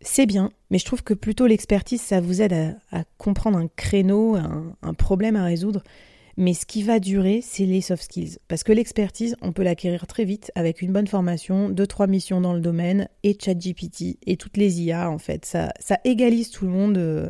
C'est 0.02 0.26
bien, 0.26 0.52
mais 0.70 0.78
je 0.78 0.86
trouve 0.86 1.02
que 1.02 1.14
plutôt 1.14 1.48
l'expertise, 1.48 2.02
ça 2.02 2.20
vous 2.20 2.42
aide 2.42 2.78
à, 2.92 3.04
comprendre 3.18 3.58
un 3.58 3.70
créneau, 3.76 4.36
un, 4.36 4.94
problème 4.94 5.38
à 5.38 5.46
résoudre. 5.46 5.82
Mais 6.36 6.54
ce 6.54 6.66
qui 6.66 6.82
va 6.82 7.00
durer, 7.00 7.42
c'est 7.44 7.66
les 7.66 7.82
soft 7.82 8.04
skills. 8.04 8.38
Parce 8.48 8.64
que 8.64 8.72
l'expertise, 8.72 9.36
on 9.42 9.52
peut 9.52 9.64
l'acquérir 9.64 10.08
très 10.08 10.26
vite 10.26 10.52
avec 10.56 10.82
une 10.82 10.92
bonne 10.92 11.08
formation, 11.08 11.70
deux, 11.70 11.86
trois 11.86 12.08
missions 12.08 12.42
dans 12.42 12.54
le 12.54 12.60
domaine 12.60 13.08
et 13.22 13.38
ChatGPT 13.40 14.18
et 14.26 14.36
toutes 14.36 14.58
les 14.58 14.82
IA, 14.82 15.12
en 15.12 15.20
fait. 15.20 15.46
Ça, 15.46 15.72
égalise 16.04 16.50
tout 16.50 16.66
le 16.66 16.72
monde. 16.72 16.98
Euh, 16.98 17.30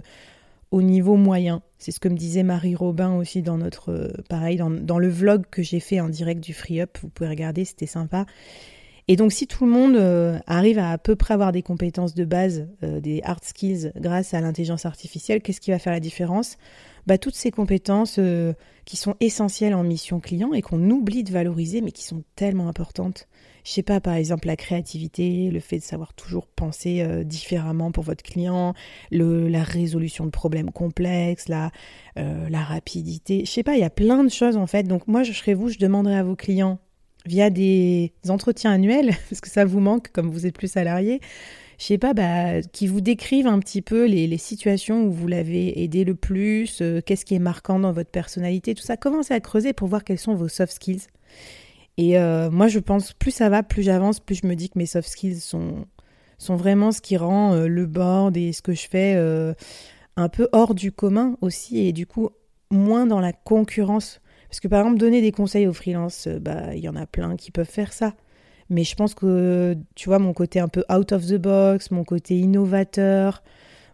au 0.71 0.81
niveau 0.81 1.17
moyen. 1.17 1.61
C'est 1.77 1.91
ce 1.91 1.99
que 1.99 2.09
me 2.09 2.17
disait 2.17 2.41
Marie 2.41 2.73
Robin 2.73 3.13
aussi 3.13 3.43
dans 3.43 3.59
notre, 3.59 3.91
euh, 3.91 4.07
pareil, 4.27 4.57
dans, 4.57 4.97
le 4.97 5.07
vlog 5.07 5.43
que 5.51 5.61
j'ai 5.61 5.79
fait 5.79 5.99
en 5.99 6.09
direct 6.09 6.43
du 6.43 6.51
Free 6.51 6.81
Up. 6.81 6.97
Vous 7.03 7.09
pouvez 7.09 7.29
regarder, 7.29 7.63
c'était 7.63 7.85
sympa. 7.85 8.25
Et 9.07 9.15
donc, 9.15 9.31
si 9.33 9.45
tout 9.45 9.65
le 9.65 9.71
monde 9.71 9.95
euh, 9.97 10.39
arrive 10.47 10.79
à 10.79 10.89
à 10.89 10.97
peu 10.97 11.15
près 11.15 11.35
avoir 11.35 11.51
des 11.51 11.61
compétences 11.61 12.15
de 12.15 12.25
base, 12.25 12.67
des 12.81 13.21
hard 13.23 13.43
skills 13.43 13.91
grâce 13.97 14.33
à 14.33 14.41
l'intelligence 14.41 14.87
artificielle, 14.87 15.43
qu'est-ce 15.43 15.61
qui 15.61 15.69
va 15.69 15.77
faire 15.77 15.93
la 15.93 15.99
différence? 15.99 16.57
Bah, 17.07 17.17
Toutes 17.17 17.35
ces 17.35 17.51
compétences 17.51 18.19
qui 18.85 18.97
sont 18.97 19.15
essentielles 19.19 19.73
en 19.73 19.83
mission 19.83 20.19
client 20.19 20.53
et 20.53 20.61
qu'on 20.61 20.89
oublie 20.89 21.23
de 21.23 21.31
valoriser, 21.31 21.81
mais 21.81 21.91
qui 21.91 22.03
sont 22.03 22.23
tellement 22.35 22.67
importantes 22.67 23.27
je 23.63 23.71
sais 23.71 23.83
pas, 23.83 24.01
par 24.01 24.15
exemple, 24.15 24.47
la 24.47 24.57
créativité, 24.57 25.49
le 25.49 25.59
fait 25.59 25.77
de 25.77 25.83
savoir 25.83 26.13
toujours 26.13 26.47
penser 26.47 27.01
euh, 27.01 27.23
différemment 27.23 27.91
pour 27.91 28.03
votre 28.03 28.23
client, 28.23 28.73
la 29.11 29.63
résolution 29.63 30.25
de 30.25 30.31
problèmes 30.31 30.71
complexes, 30.71 31.47
la, 31.47 31.71
euh, 32.17 32.49
la 32.49 32.61
rapidité. 32.61 33.45
Je 33.45 33.51
sais 33.51 33.63
pas, 33.63 33.75
il 33.75 33.79
y 33.79 33.85
a 33.85 33.89
plein 33.89 34.23
de 34.23 34.29
choses 34.29 34.57
en 34.57 34.67
fait. 34.67 34.83
Donc 34.83 35.07
moi, 35.07 35.23
je 35.23 35.31
serais 35.31 35.53
vous, 35.53 35.69
je 35.69 35.79
demanderais 35.79 36.17
à 36.17 36.23
vos 36.23 36.35
clients 36.35 36.79
via 37.25 37.49
des 37.49 38.11
entretiens 38.27 38.71
annuels, 38.71 39.11
parce 39.29 39.39
que 39.39 39.49
ça 39.49 39.63
vous 39.63 39.79
manque 39.79 40.09
comme 40.09 40.29
vous 40.29 40.45
êtes 40.45 40.57
plus 40.57 40.71
salarié, 40.71 41.21
je 41.79 41.85
sais 41.85 41.97
pas, 41.97 42.13
bah, 42.13 42.61
qui 42.61 42.87
vous 42.87 43.01
décrivent 43.01 43.47
un 43.47 43.59
petit 43.59 43.81
peu 43.81 44.05
les, 44.05 44.37
situations 44.37 45.03
où 45.05 45.11
vous 45.11 45.27
l'avez 45.27 45.83
aidé 45.83 46.03
le 46.03 46.15
plus, 46.15 46.81
euh, 46.81 47.01
qu'est-ce 47.05 47.25
qui 47.25 47.35
est 47.35 47.39
marquant 47.39 47.79
dans 47.79 47.91
votre 47.91 48.09
personnalité, 48.09 48.75
tout 48.75 48.83
ça. 48.83 48.97
Commencez 48.97 49.33
à 49.33 49.39
creuser 49.39 49.73
pour 49.73 49.87
voir 49.87 50.03
quels 50.03 50.19
sont 50.19 50.35
vos 50.35 50.47
soft 50.47 50.73
skills. 50.73 51.07
Et 51.97 52.17
euh, 52.17 52.49
moi, 52.49 52.67
je 52.67 52.79
pense, 52.79 53.13
plus 53.13 53.31
ça 53.31 53.49
va, 53.49 53.63
plus 53.63 53.83
j'avance, 53.83 54.19
plus 54.19 54.35
je 54.35 54.47
me 54.47 54.55
dis 54.55 54.69
que 54.69 54.77
mes 54.77 54.85
soft 54.85 55.07
skills 55.07 55.39
sont, 55.39 55.85
sont 56.37 56.55
vraiment 56.55 56.91
ce 56.91 57.01
qui 57.01 57.17
rend 57.17 57.53
euh, 57.53 57.67
le 57.67 57.85
board 57.85 58.35
et 58.37 58.53
ce 58.53 58.61
que 58.61 58.73
je 58.73 58.87
fais 58.87 59.15
un 60.15 60.29
peu 60.29 60.47
hors 60.51 60.75
du 60.75 60.91
commun 60.91 61.37
aussi, 61.41 61.87
et 61.87 61.93
du 61.93 62.05
coup, 62.05 62.29
moins 62.69 63.05
dans 63.05 63.19
la 63.19 63.33
concurrence. 63.33 64.21
Parce 64.49 64.59
que 64.59 64.67
par 64.67 64.81
exemple, 64.81 64.99
donner 64.99 65.21
des 65.21 65.31
conseils 65.31 65.67
aux 65.67 65.73
freelances, 65.73 66.27
bah, 66.27 66.75
il 66.75 66.81
y 66.81 66.89
en 66.89 66.95
a 66.95 67.07
plein 67.07 67.35
qui 67.35 67.49
peuvent 67.49 67.69
faire 67.69 67.93
ça. 67.93 68.13
Mais 68.73 68.83
je 68.83 68.95
pense 68.95 69.13
que, 69.13 69.77
tu 69.95 70.09
vois, 70.09 70.19
mon 70.19 70.33
côté 70.33 70.59
un 70.59 70.67
peu 70.67 70.83
out 70.91 71.11
of 71.13 71.25
the 71.27 71.35
box, 71.35 71.91
mon 71.91 72.03
côté 72.03 72.37
innovateur, 72.37 73.43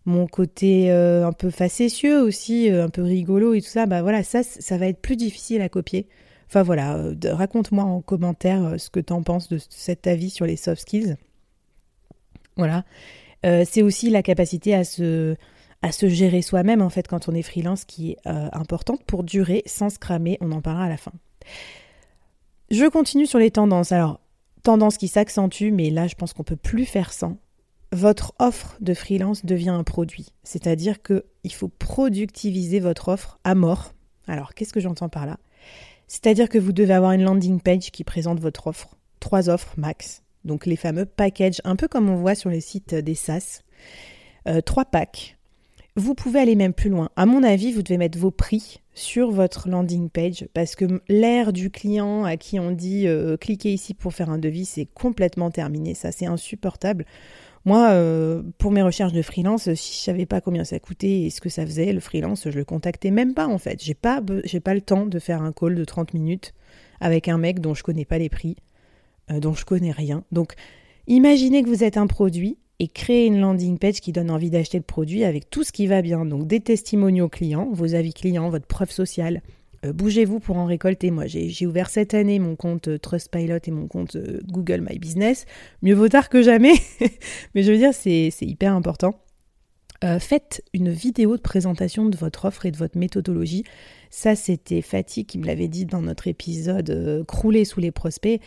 mon 0.06 0.26
côté 0.26 0.90
un 0.92 1.34
peu 1.34 1.52
facétieux 1.52 2.22
aussi, 2.22 2.70
un 2.70 2.90
peu 2.90 3.04
rigolo 3.04 3.54
et 3.54 3.62
tout 3.62 3.68
ça, 3.68 3.86
bah 3.86 4.02
voilà, 4.02 4.24
ça, 4.24 4.42
ça 4.44 4.78
va 4.78 4.88
être 4.88 5.02
plus 5.02 5.18
difficile 5.18 5.62
à 5.62 5.70
copier. 5.70 6.08
Enfin 6.50 6.64
voilà, 6.64 6.96
euh, 6.96 7.16
raconte-moi 7.26 7.84
en 7.84 8.02
commentaire 8.02 8.64
euh, 8.64 8.78
ce 8.80 8.90
que 8.90 9.00
tu 9.00 9.14
en 9.14 9.22
penses 9.22 9.50
de 9.50 9.60
cet 9.70 10.08
avis 10.08 10.32
sur 10.32 10.48
les 10.48 10.56
soft 10.56 10.82
skills. 10.82 11.16
Voilà. 12.58 12.86
Euh, 13.46 13.64
c'est 13.70 13.84
aussi 13.84 14.10
la 14.10 14.24
capacité 14.24 14.74
à 14.74 14.84
se, 14.84 15.36
à 15.84 15.92
se 15.92 16.10
gérer 16.10 16.42
soi-même 16.42 16.82
en 16.82 16.90
fait 16.90 17.08
quand 17.08 17.30
on 17.30 17.36
est 17.36 17.44
freelance 17.44 17.86
qui 17.86 18.12
est 18.12 18.18
importante 18.26 19.04
pour 19.06 19.24
durer 19.24 19.62
sans 19.68 19.90
se 19.90 20.00
cramer. 20.00 20.40
On 20.42 20.52
en 20.52 20.62
parlera 20.62 20.86
à 20.86 20.90
la 20.90 20.98
fin. 20.98 21.14
Je 22.72 22.86
continue 22.86 23.28
sur 23.28 23.40
les 23.40 23.52
tendances. 23.52 23.92
Alors, 23.92 24.20
tendance 24.64 24.98
qui 24.98 25.08
s'accentue, 25.08 25.72
mais 25.72 25.90
là 25.90 26.08
je 26.08 26.16
pense 26.16 26.34
qu'on 26.34 26.44
peut 26.44 26.56
plus 26.56 26.86
faire 26.86 27.14
sans. 27.14 27.38
Votre 27.92 28.34
offre 28.38 28.78
de 28.82 28.94
freelance 28.94 29.46
devient 29.46 29.70
un 29.70 29.84
produit. 29.84 30.28
C'est-à-dire 30.44 31.02
qu'il 31.02 31.54
faut 31.54 31.70
productiviser 31.70 32.80
votre 32.80 33.08
offre 33.08 33.40
à 33.44 33.56
mort. 33.56 33.94
Alors, 34.28 34.54
qu'est-ce 34.54 34.74
que 34.74 34.80
j'entends 34.80 35.10
par 35.10 35.26
là? 35.26 35.40
C'est-à-dire 36.08 36.50
que 36.50 36.60
vous 36.60 36.72
devez 36.72 36.94
avoir 36.94 37.14
une 37.14 37.24
landing 37.24 37.60
page 37.60 37.90
qui 37.92 38.04
présente 38.04 38.40
votre 38.40 38.68
offre. 38.68 38.96
Trois 39.20 39.50
offres 39.50 39.74
max. 39.78 40.22
Donc 40.46 40.66
les 40.66 40.76
fameux 40.76 41.06
packages, 41.06 41.62
un 41.64 41.76
peu 41.76 41.88
comme 41.88 42.10
on 42.10 42.16
voit 42.16 42.36
sur 42.36 42.50
les 42.50 42.62
sites 42.62 42.94
des 42.94 43.16
SaaS. 43.16 43.62
Euh, 44.48 44.62
trois 44.62 44.86
packs. 44.86 45.38
Vous 45.96 46.14
pouvez 46.14 46.40
aller 46.40 46.56
même 46.56 46.74
plus 46.74 46.90
loin. 46.90 47.10
À 47.16 47.26
mon 47.26 47.44
avis, 47.44 47.72
vous 47.72 47.82
devez 47.82 47.98
mettre 47.98 48.18
vos 48.18 48.32
prix 48.32 48.82
sur 49.00 49.32
votre 49.32 49.70
landing 49.70 50.10
page 50.10 50.48
parce 50.54 50.76
que 50.76 51.02
l'ère 51.08 51.54
du 51.54 51.72
client 51.72 52.26
à 52.26 52.36
qui 52.36 52.60
on 52.60 52.72
dit 52.72 53.08
euh, 53.08 53.38
cliquez 53.38 53.72
ici 53.72 53.94
pour 53.94 54.14
faire 54.14 54.30
un 54.30 54.38
devis, 54.38 54.66
c'est 54.66 54.86
complètement 54.86 55.52
terminé. 55.52 55.94
Ça, 55.94 56.12
c'est 56.12 56.26
insupportable. 56.26 57.06
Moi, 57.66 57.90
euh, 57.92 58.44
pour 58.58 58.72
mes 58.72 58.82
recherches 58.82 59.14
de 59.14 59.22
freelance, 59.22 59.74
si 59.74 59.94
je 59.94 60.00
savais 60.00 60.26
pas 60.26 60.42
combien 60.42 60.64
ça 60.64 60.80
coûtait 60.80 61.22
et 61.22 61.30
ce 61.30 61.40
que 61.40 61.50
ça 61.50 61.66
faisait, 61.66 61.94
le 61.94 62.00
freelance, 62.00 62.50
je 62.50 62.58
le 62.58 62.66
contactais 62.66 63.12
même 63.12 63.34
pas 63.34 63.48
en 63.48 63.58
fait. 63.58 63.82
J'ai 63.82 63.94
pas, 63.94 64.22
pas 64.22 64.74
le 64.74 64.82
temps 64.82 65.06
de 65.06 65.20
faire 65.20 65.42
un 65.42 65.54
call 65.54 65.76
de 65.76 65.86
30 65.86 66.14
minutes 66.14 66.54
avec 67.00 67.30
un 67.30 67.38
mec 67.38 67.62
dont 67.62 67.74
je 67.74 67.84
connais 67.84 68.06
pas 68.06 68.18
les 68.18 68.30
prix, 68.30 68.58
euh, 69.32 69.40
dont 69.40 69.54
je 69.54 69.64
connais 69.66 69.92
rien. 69.92 70.26
Donc, 70.34 70.56
imaginez 71.08 71.64
que 71.64 71.70
vous 71.70 71.84
êtes 71.84 71.98
un 71.98 72.08
produit 72.08 72.58
et 72.80 72.88
créez 72.88 73.26
une 73.26 73.40
landing 73.40 73.78
page 73.78 74.00
qui 74.00 74.12
donne 74.12 74.32
envie 74.32 74.50
d'acheter 74.50 74.78
le 74.78 74.84
produit 74.84 75.24
avec 75.26 75.50
tout 75.50 75.64
ce 75.64 75.72
qui 75.72 75.88
va 75.88 76.02
bien. 76.02 76.26
Donc, 76.26 76.48
des 76.48 76.62
testimoniaux 76.62 77.28
clients, 77.28 77.70
vos 77.72 77.94
avis 77.94 78.14
clients, 78.14 78.50
votre 78.50 78.68
preuve 78.68 78.92
sociale, 78.92 79.42
euh, 79.86 79.94
bougez-vous 79.94 80.40
pour 80.40 80.58
en 80.58 80.66
récolter. 80.66 81.12
Moi, 81.12 81.26
j'ai 81.28 81.66
ouvert 81.66 81.90
cette 81.90 82.14
année 82.14 82.40
mon 82.40 82.56
compte 82.56 82.88
euh, 82.88 82.98
Trustpilot 82.98 83.60
et 83.66 83.72
mon 83.72 83.88
compte 83.88 84.16
euh, 84.16 84.40
Google 84.46 84.82
My 84.82 85.00
Business. 85.00 85.46
Mieux 85.82 85.96
vaut 85.96 86.10
tard 86.10 86.30
que 86.30 86.42
jamais. 86.42 86.74
Mais 87.56 87.64
je 87.64 87.72
veux 87.72 87.78
dire, 87.78 87.94
c'est 87.94 88.32
hyper 88.42 88.74
important. 88.74 89.16
faites 90.20 90.64
une 90.74 90.90
vidéo 90.90 91.38
de 91.38 91.42
présentation 91.42 92.06
de 92.08 92.18
votre 92.18 92.46
offre 92.46 92.66
et 92.66 92.72
de 92.72 92.78
votre 92.78 92.98
méthodologie. 92.98 93.64
Ça, 94.10 94.36
c'était 94.36 94.82
Fatih 94.82 95.26
qui 95.26 95.38
me 95.38 95.46
l'avait 95.46 95.68
dit 95.68 95.86
dans 95.86 96.02
notre 96.02 96.28
épisode 96.28 97.26
Crouler 97.28 97.66
sous 97.66 97.80
les 97.80 97.92
prospects. 97.92 98.42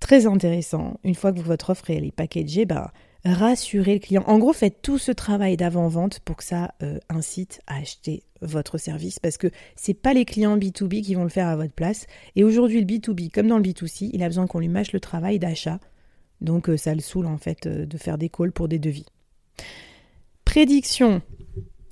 Très 0.00 0.26
intéressant. 0.26 0.98
Une 1.02 1.14
fois 1.14 1.32
que 1.32 1.40
votre 1.40 1.70
offre 1.70 1.90
elle 1.90 2.04
est 2.04 2.12
packagée, 2.12 2.66
bah, 2.66 2.92
rassurer 3.24 3.94
le 3.94 4.00
client. 4.00 4.24
En 4.26 4.38
gros, 4.38 4.52
faites 4.52 4.80
tout 4.82 4.98
ce 4.98 5.12
travail 5.12 5.56
d'avant-vente 5.56 6.20
pour 6.20 6.36
que 6.36 6.44
ça 6.44 6.74
euh, 6.82 6.98
incite 7.08 7.60
à 7.66 7.76
acheter 7.76 8.22
votre 8.40 8.78
service 8.78 9.18
parce 9.18 9.36
que 9.36 9.48
c'est 9.74 9.94
pas 9.94 10.14
les 10.14 10.24
clients 10.24 10.56
B2B 10.56 11.02
qui 11.02 11.14
vont 11.14 11.24
le 11.24 11.28
faire 11.28 11.48
à 11.48 11.56
votre 11.56 11.72
place. 11.72 12.06
Et 12.36 12.44
aujourd'hui, 12.44 12.80
le 12.80 12.86
B2B, 12.86 13.30
comme 13.30 13.48
dans 13.48 13.58
le 13.58 13.64
B2C, 13.64 14.10
il 14.12 14.22
a 14.22 14.28
besoin 14.28 14.46
qu'on 14.46 14.60
lui 14.60 14.68
mâche 14.68 14.92
le 14.92 15.00
travail 15.00 15.38
d'achat. 15.38 15.80
Donc 16.40 16.68
euh, 16.68 16.76
ça 16.76 16.94
le 16.94 17.00
saoule 17.00 17.26
en 17.26 17.38
fait 17.38 17.66
euh, 17.66 17.84
de 17.84 17.98
faire 17.98 18.18
des 18.18 18.28
calls 18.28 18.52
pour 18.52 18.68
des 18.68 18.78
devis. 18.78 19.06
Prédiction. 20.44 21.20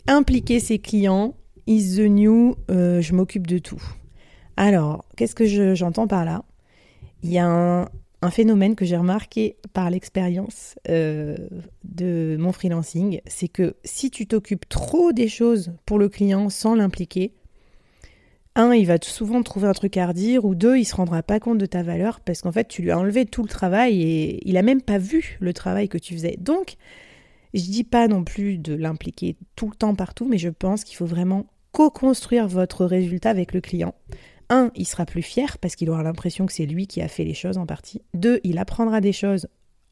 Impliquer 0.06 0.61
ses 0.61 0.78
clients 0.78 1.35
is 1.66 1.97
the 1.97 2.09
new, 2.09 2.54
je 2.68 3.12
m'occupe 3.12 3.49
de 3.49 3.59
tout. 3.59 3.83
Alors, 4.56 5.04
qu'est-ce 5.16 5.35
que 5.35 5.75
j'entends 5.75 6.06
par 6.06 6.25
là? 6.25 6.45
Il 7.25 7.33
y 7.33 7.38
a 7.38 7.47
un, 7.47 7.88
un 8.26 8.30
phénomène 8.30 8.75
que 8.75 8.85
j'ai 8.85 8.97
remarqué 8.97 9.56
par 9.73 9.88
l'expérience 9.88 10.75
euh, 10.88 11.37
de 11.85 12.37
mon 12.38 12.52
freelancing, 12.52 13.21
c'est 13.26 13.49
que 13.49 13.76
si 13.85 14.11
tu 14.11 14.26
t'occupes 14.26 14.68
trop 14.68 15.12
des 15.12 15.28
choses 15.28 15.73
pour 15.87 15.99
le 15.99 16.09
client 16.09 16.49
sans 16.49 16.75
l'impliquer, 16.75 17.33
un, 18.56 18.73
il 18.73 18.87
va 18.87 18.97
souvent 19.00 19.42
trouver 19.42 19.68
un 19.68 19.73
truc 19.73 19.97
à 19.97 20.06
redire, 20.09 20.45
ou 20.45 20.54
deux, 20.54 20.76
il 20.76 20.85
se 20.85 20.97
rendra 20.97 21.23
pas 21.23 21.38
compte 21.38 21.59
de 21.59 21.66
ta 21.66 21.83
valeur 21.83 22.21
parce 22.21 22.40
qu'en 22.42 22.52
fait, 22.52 22.66
tu 22.66 22.83
lui 22.83 22.90
as 22.90 22.99
enlevé 22.99 23.26
tout 23.26 23.42
le 23.42 23.49
travail 23.49 24.02
et 24.02 24.49
il 24.49 24.56
a 24.56 24.62
même 24.62 24.83
pas 24.83 24.99
vu 24.99 25.37
le 25.40 25.52
travail 25.52 25.88
que 25.88 25.99
tu 25.99 26.14
faisais. 26.14 26.37
Donc, 26.40 26.76
je 27.54 27.62
dis 27.62 27.85
pas 27.85 28.09
non 28.09 28.25
plus 28.25 28.59
de 28.59 28.75
l'impliquer 28.75 29.37
tout 29.54 29.68
le 29.68 29.76
temps 29.76 29.95
partout, 29.95 30.26
mais 30.26 30.38
je 30.38 30.49
pense 30.49 30.85
qu'il 30.85 30.97
faut 30.97 31.06
vraiment 31.06 31.47
co-construire 31.73 32.49
votre 32.49 32.87
résultat 32.87 33.30
avec 33.30 33.52
le 33.52 33.61
client 33.61 33.95
un, 34.48 34.70
il 34.74 34.86
sera 34.86 35.06
plus 35.06 35.22
fier 35.22 35.58
parce 35.58 35.76
qu'il 35.76 35.90
aura 35.90 36.02
l'impression 36.02 36.46
que 36.46 36.52
c'est 36.52 36.66
lui 36.66 36.86
qui 36.86 37.02
a 37.02 37.08
fait 37.08 37.24
les 37.24 37.34
choses 37.34 37.58
en 37.58 37.66
partie. 37.66 38.02
Deux, 38.14 38.40
il 38.44 38.58
apprendra 38.58 39.00
des 39.00 39.12
choses 39.12 39.48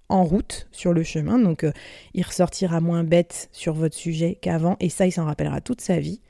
en 0.09 0.25
route 0.25 0.69
sur 0.71 0.93
le 0.93 1.03
chemin, 1.03 1.39
donc 1.39 1.65
euh, 1.65 1.73
il 2.13 2.23
ressortira 2.23 2.81
moins 2.81 3.05
bête 3.05 3.49
sur 3.53 3.75
votre 3.75 3.97
sujet 3.97 4.39
qu'avant, 4.41 4.77
et 4.81 4.91
ça, 4.91 5.07
il 5.07 5.13
s'en 5.13 5.25
rappellera 5.25 5.61
toute 5.61 5.81
sa 5.81 5.99
vie. 5.99 6.21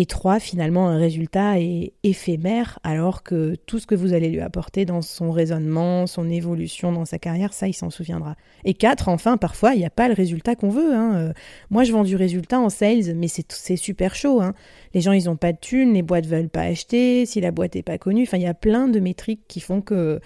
Et 0.00 0.06
trois, 0.06 0.38
finalement, 0.38 0.86
un 0.86 0.96
résultat 0.96 1.58
est 1.58 1.92
éphémère, 2.04 2.78
alors 2.84 3.24
que 3.24 3.56
tout 3.66 3.80
ce 3.80 3.86
que 3.88 3.96
vous 3.96 4.12
allez 4.12 4.28
lui 4.28 4.38
apporter 4.38 4.84
dans 4.84 5.02
son 5.02 5.32
raisonnement, 5.32 6.06
son 6.06 6.30
évolution 6.30 6.92
dans 6.92 7.04
sa 7.04 7.18
carrière, 7.18 7.52
ça, 7.52 7.66
il 7.66 7.72
s'en 7.72 7.90
souviendra. 7.90 8.36
Et 8.64 8.74
quatre, 8.74 9.08
enfin, 9.08 9.36
parfois, 9.38 9.74
il 9.74 9.78
n'y 9.80 9.84
a 9.84 9.90
pas 9.90 10.06
le 10.06 10.14
résultat 10.14 10.54
qu'on 10.54 10.68
veut. 10.68 10.94
Hein. 10.94 11.16
Euh, 11.16 11.32
moi, 11.70 11.82
je 11.82 11.90
vends 11.90 12.04
du 12.04 12.14
résultat 12.14 12.60
en 12.60 12.68
sales, 12.68 13.12
mais 13.16 13.26
c'est 13.26 13.76
super 13.76 14.14
chaud. 14.14 14.40
Hein. 14.40 14.54
Les 14.94 15.00
gens, 15.00 15.10
ils 15.10 15.24
n'ont 15.24 15.36
pas 15.36 15.52
de 15.52 15.58
thunes, 15.58 15.94
les 15.94 16.02
boîtes 16.02 16.26
veulent 16.26 16.48
pas 16.48 16.62
acheter, 16.62 17.26
si 17.26 17.40
la 17.40 17.50
boîte 17.50 17.74
n'est 17.74 17.82
pas 17.82 17.98
connue. 17.98 18.22
Enfin, 18.22 18.36
il 18.36 18.44
y 18.44 18.46
a 18.46 18.54
plein 18.54 18.86
de 18.86 19.00
métriques 19.00 19.48
qui 19.48 19.58
font 19.58 19.80
que 19.80 20.20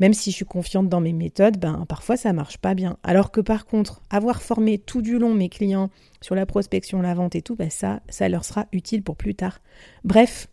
même 0.00 0.14
si 0.14 0.30
je 0.30 0.36
suis 0.36 0.44
confiante 0.46 0.88
dans 0.88 1.00
mes 1.00 1.12
méthodes, 1.12 1.58
ben 1.58 1.84
parfois 1.86 2.16
ça 2.16 2.32
marche 2.32 2.58
pas 2.58 2.74
bien. 2.74 2.96
Alors 3.02 3.30
que 3.30 3.40
par 3.40 3.66
contre, 3.66 4.02
avoir 4.10 4.42
formé 4.42 4.78
tout 4.78 5.02
du 5.02 5.18
long 5.18 5.34
mes 5.34 5.50
clients 5.50 5.90
sur 6.22 6.34
la 6.34 6.46
prospection, 6.46 7.02
la 7.02 7.14
vente 7.14 7.36
et 7.36 7.42
tout, 7.42 7.54
ben 7.54 7.70
ça, 7.70 8.00
ça 8.08 8.28
leur 8.28 8.44
sera 8.44 8.66
utile 8.72 9.02
pour 9.02 9.16
plus 9.16 9.34
tard. 9.34 9.60
Bref, 10.02 10.48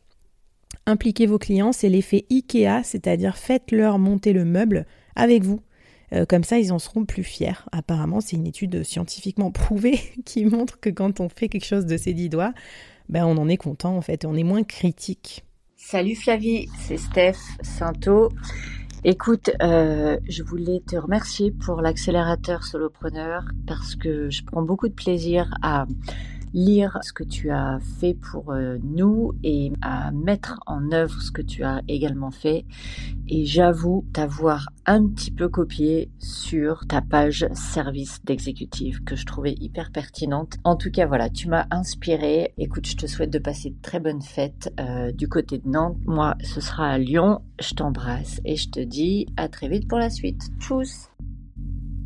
impliquez 0.85 1.25
vos 1.25 1.39
clients, 1.39 1.71
c'est 1.71 1.89
l'effet 1.89 2.25
IKEA, 2.29 2.83
c'est-à-dire 2.83 3.37
faites-leur 3.37 3.99
monter 3.99 4.33
le 4.33 4.43
meuble 4.43 4.85
avec 5.15 5.43
vous. 5.43 5.61
Euh, 6.13 6.25
comme 6.25 6.43
ça, 6.43 6.59
ils 6.59 6.71
en 6.71 6.79
seront 6.79 7.05
plus 7.05 7.23
fiers. 7.23 7.65
Apparemment, 7.71 8.21
c'est 8.21 8.37
une 8.37 8.47
étude 8.47 8.83
scientifiquement 8.83 9.51
prouvée 9.51 9.99
qui 10.25 10.45
montre 10.45 10.79
que 10.79 10.89
quand 10.89 11.21
on 11.21 11.29
fait 11.29 11.47
quelque 11.47 11.65
chose 11.65 11.85
de 11.85 11.97
ses 11.97 12.13
dix 12.13 12.29
doigts, 12.29 12.53
ben, 13.07 13.25
on 13.25 13.37
en 13.37 13.47
est 13.47 13.57
content 13.57 13.95
en 13.95 14.01
fait, 14.01 14.25
on 14.25 14.35
est 14.35 14.43
moins 14.43 14.63
critique. 14.63 15.45
Salut 15.77 16.15
Flavie, 16.15 16.67
c'est 16.79 16.97
Steph 16.97 17.37
Sainto. 17.61 18.29
Écoute, 19.03 19.51
euh, 19.61 20.17
je 20.27 20.43
voulais 20.43 20.81
te 20.85 20.95
remercier 20.95 21.51
pour 21.51 21.81
l'accélérateur 21.81 22.63
solopreneur 22.63 23.43
parce 23.67 23.95
que 23.95 24.29
je 24.29 24.43
prends 24.43 24.63
beaucoup 24.63 24.87
de 24.87 24.93
plaisir 24.93 25.53
à 25.61 25.85
lire 26.53 26.97
ce 27.01 27.13
que 27.13 27.23
tu 27.23 27.49
as 27.49 27.79
fait 27.99 28.13
pour 28.13 28.51
euh, 28.51 28.77
nous 28.83 29.33
et 29.43 29.71
à 29.81 30.11
mettre 30.11 30.59
en 30.65 30.91
œuvre 30.91 31.21
ce 31.21 31.31
que 31.31 31.41
tu 31.41 31.63
as 31.63 31.81
également 31.87 32.31
fait. 32.31 32.65
Et 33.27 33.45
j'avoue 33.45 34.05
t'avoir 34.13 34.69
un 34.85 35.07
petit 35.07 35.31
peu 35.31 35.49
copié 35.49 36.09
sur 36.19 36.87
ta 36.87 37.01
page 37.01 37.47
service 37.53 38.19
d'exécutif 38.23 39.03
que 39.03 39.15
je 39.15 39.25
trouvais 39.25 39.53
hyper 39.59 39.91
pertinente. 39.91 40.55
En 40.63 40.75
tout 40.75 40.91
cas, 40.91 41.05
voilà, 41.05 41.29
tu 41.29 41.49
m'as 41.49 41.67
inspiré. 41.71 42.53
Écoute, 42.57 42.87
je 42.87 42.95
te 42.95 43.07
souhaite 43.07 43.31
de 43.31 43.39
passer 43.39 43.71
de 43.71 43.81
très 43.81 43.99
bonnes 43.99 44.21
fêtes 44.21 44.73
euh, 44.79 45.11
du 45.11 45.27
côté 45.27 45.57
de 45.57 45.67
Nantes. 45.67 45.97
Moi, 46.05 46.35
ce 46.41 46.61
sera 46.61 46.89
à 46.89 46.97
Lyon. 46.97 47.41
Je 47.59 47.73
t'embrasse 47.73 48.39
et 48.45 48.55
je 48.55 48.69
te 48.69 48.79
dis 48.79 49.27
à 49.35 49.49
très 49.49 49.67
vite 49.67 49.87
pour 49.87 49.99
la 49.99 50.09
suite. 50.09 50.41
Tchuss 50.59 51.09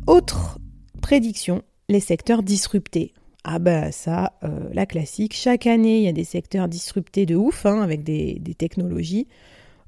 Autre 0.06 0.58
prédiction, 1.00 1.62
les 1.88 2.00
secteurs 2.00 2.42
disruptés. 2.42 3.12
Ah 3.44 3.58
bah 3.58 3.90
ça, 3.90 4.32
euh, 4.44 4.68
la 4.72 4.86
classique. 4.86 5.34
Chaque 5.34 5.66
année, 5.66 5.98
il 5.98 6.04
y 6.04 6.08
a 6.08 6.12
des 6.12 6.24
secteurs 6.24 6.68
disruptés 6.68 7.26
de 7.26 7.34
ouf, 7.34 7.66
hein, 7.66 7.80
avec 7.82 8.04
des, 8.04 8.40
technologies. 8.56 9.26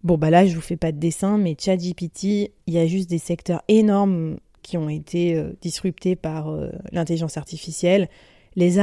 Bon 0.02 0.18
bah 0.18 0.30
là, 0.30 0.44
je 0.44 0.54
vous 0.54 0.60
fais 0.60 0.76
pas 0.76 0.90
de 0.90 0.98
dessin, 0.98 1.38
mais 1.38 1.56
ChatGPT, 1.58 2.52
il 2.66 2.74
y 2.74 2.78
a 2.78 2.86
juste 2.86 3.08
des 3.08 3.18
secteurs 3.18 3.62
énormes 3.68 4.38
qui 4.62 4.76
ont 4.76 4.88
été 4.88 5.36
euh, 5.36 5.52
disruptés 5.60 6.16
par 6.16 6.48
euh, 6.48 6.70
l'intelligence 6.90 7.36
artificielle. 7.36 8.08
Les, 8.56 8.76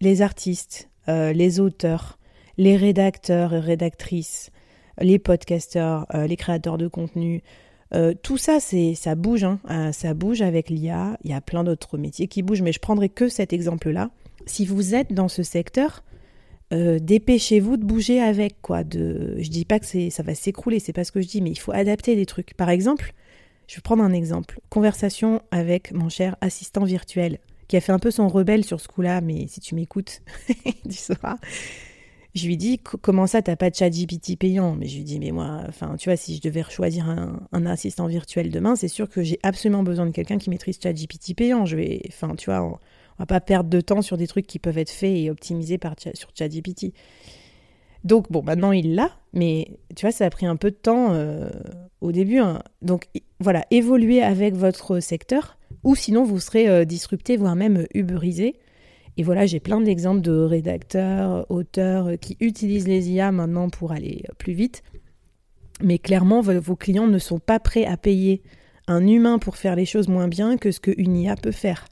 les 0.00 0.22
artistes, 0.22 0.88
les 1.08 1.60
auteurs, 1.60 2.18
les 2.58 2.76
rédacteurs 2.76 3.54
et 3.54 3.60
rédactrices, 3.60 4.50
les 5.00 5.18
podcasteurs, 5.18 6.06
les 6.12 6.36
créateurs 6.36 6.76
de 6.76 6.88
contenu, 6.88 7.42
euh, 7.94 8.14
tout 8.20 8.38
ça, 8.38 8.58
c'est, 8.58 8.94
ça 8.94 9.14
bouge, 9.14 9.44
hein. 9.44 9.60
euh, 9.70 9.92
ça 9.92 10.14
bouge 10.14 10.40
avec 10.40 10.70
l'IA. 10.70 11.18
Il 11.24 11.30
y 11.30 11.34
a 11.34 11.40
plein 11.40 11.64
d'autres 11.64 11.98
métiers 11.98 12.26
qui 12.26 12.42
bougent, 12.42 12.62
mais 12.62 12.72
je 12.72 12.80
prendrai 12.80 13.08
que 13.08 13.28
cet 13.28 13.52
exemple-là. 13.52 14.10
Si 14.46 14.64
vous 14.64 14.94
êtes 14.94 15.12
dans 15.12 15.28
ce 15.28 15.42
secteur, 15.42 16.02
euh, 16.72 16.98
dépêchez-vous 16.98 17.76
de 17.76 17.84
bouger 17.84 18.20
avec 18.20 18.60
quoi. 18.62 18.82
De, 18.82 19.36
je 19.38 19.50
dis 19.50 19.64
pas 19.64 19.78
que 19.78 19.86
c'est, 19.86 20.08
ça 20.10 20.22
va 20.22 20.34
s'écrouler, 20.34 20.78
c'est 20.78 20.94
pas 20.94 21.04
ce 21.04 21.12
que 21.12 21.20
je 21.20 21.28
dis, 21.28 21.42
mais 21.42 21.50
il 21.50 21.58
faut 21.58 21.72
adapter 21.72 22.16
des 22.16 22.26
trucs. 22.26 22.54
Par 22.54 22.70
exemple, 22.70 23.12
je 23.66 23.76
vais 23.76 23.82
prendre 23.82 24.02
un 24.02 24.12
exemple. 24.12 24.58
Conversation 24.70 25.42
avec 25.50 25.92
mon 25.92 26.08
cher 26.08 26.36
assistant 26.40 26.84
virtuel, 26.84 27.38
qui 27.68 27.76
a 27.76 27.80
fait 27.80 27.92
un 27.92 27.98
peu 27.98 28.10
son 28.10 28.26
rebelle 28.26 28.64
sur 28.64 28.80
ce 28.80 28.88
coup-là, 28.88 29.20
mais 29.20 29.46
si 29.48 29.60
tu 29.60 29.74
m'écoutes, 29.74 30.22
tu 30.88 30.96
sauras. 30.96 31.36
Je 32.34 32.46
lui 32.46 32.56
dis 32.56 32.78
comment 32.78 33.26
ça 33.26 33.42
t'as 33.42 33.56
pas 33.56 33.68
de 33.68 33.74
chat 33.74 33.90
GPT 33.90 34.38
payant? 34.38 34.74
Mais 34.74 34.86
je 34.86 34.96
lui 34.96 35.04
dis 35.04 35.18
mais 35.18 35.32
moi, 35.32 35.60
enfin 35.68 35.96
tu 35.98 36.08
vois, 36.08 36.16
si 36.16 36.36
je 36.36 36.40
devais 36.40 36.64
choisir 36.70 37.08
un, 37.08 37.66
assistant 37.66 38.06
virtuel 38.06 38.50
demain, 38.50 38.74
c'est 38.74 38.88
sûr 38.88 39.08
que 39.08 39.22
j'ai 39.22 39.38
absolument 39.42 39.82
besoin 39.82 40.06
de 40.06 40.12
quelqu'un 40.12 40.38
qui 40.38 40.48
maîtrise 40.48 40.78
chat 40.82 40.94
GPT 40.94 41.34
payant. 41.36 41.66
Je 41.66 41.76
vais, 41.76 42.00
enfin 42.08 42.34
tu 42.34 42.50
vois, 42.50 42.62
on, 42.62 42.78
va 43.18 43.26
pas 43.26 43.40
perdre 43.40 43.68
de 43.68 43.80
temps 43.82 44.00
sur 44.00 44.16
des 44.16 44.26
trucs 44.26 44.46
qui 44.46 44.58
peuvent 44.58 44.78
être 44.78 44.90
faits 44.90 45.14
et 45.14 45.30
optimisés 45.30 45.76
par 45.76 45.94
sur 46.14 46.30
chat 46.34 46.48
GPT. 46.48 46.94
Donc 48.04 48.32
bon, 48.32 48.42
maintenant 48.42 48.72
il 48.72 48.94
l'a, 48.94 49.10
mais 49.34 49.68
tu 49.94 50.06
vois, 50.06 50.12
ça 50.12 50.24
a 50.24 50.30
pris 50.30 50.46
un 50.46 50.56
peu 50.56 50.70
de 50.70 50.76
temps 50.76 51.12
euh, 51.12 51.50
au 52.00 52.12
début. 52.12 52.38
Hein. 52.38 52.62
Donc 52.80 53.08
voilà, 53.40 53.66
évoluez 53.70 54.22
avec 54.22 54.54
votre 54.54 55.00
secteur, 55.00 55.58
ou 55.84 55.94
sinon 55.94 56.24
vous 56.24 56.40
serez 56.40 56.66
euh, 56.68 56.84
disrupté, 56.86 57.36
voire 57.36 57.56
même 57.56 57.86
uberisé. 57.94 58.56
Et 59.16 59.22
voilà, 59.22 59.46
j'ai 59.46 59.60
plein 59.60 59.80
d'exemples 59.80 60.22
de 60.22 60.32
rédacteurs, 60.32 61.46
auteurs 61.50 62.10
qui 62.20 62.36
utilisent 62.40 62.88
les 62.88 63.10
IA 63.10 63.30
maintenant 63.30 63.68
pour 63.68 63.92
aller 63.92 64.24
plus 64.38 64.54
vite. 64.54 64.82
Mais 65.82 65.98
clairement, 65.98 66.40
vos 66.40 66.76
clients 66.76 67.06
ne 67.06 67.18
sont 67.18 67.38
pas 67.38 67.58
prêts 67.58 67.84
à 67.84 67.96
payer 67.96 68.42
un 68.88 69.06
humain 69.06 69.38
pour 69.38 69.56
faire 69.56 69.76
les 69.76 69.84
choses 69.84 70.08
moins 70.08 70.28
bien 70.28 70.56
que 70.56 70.70
ce 70.70 70.80
qu'une 70.80 71.16
IA 71.16 71.36
peut 71.36 71.52
faire. 71.52 71.86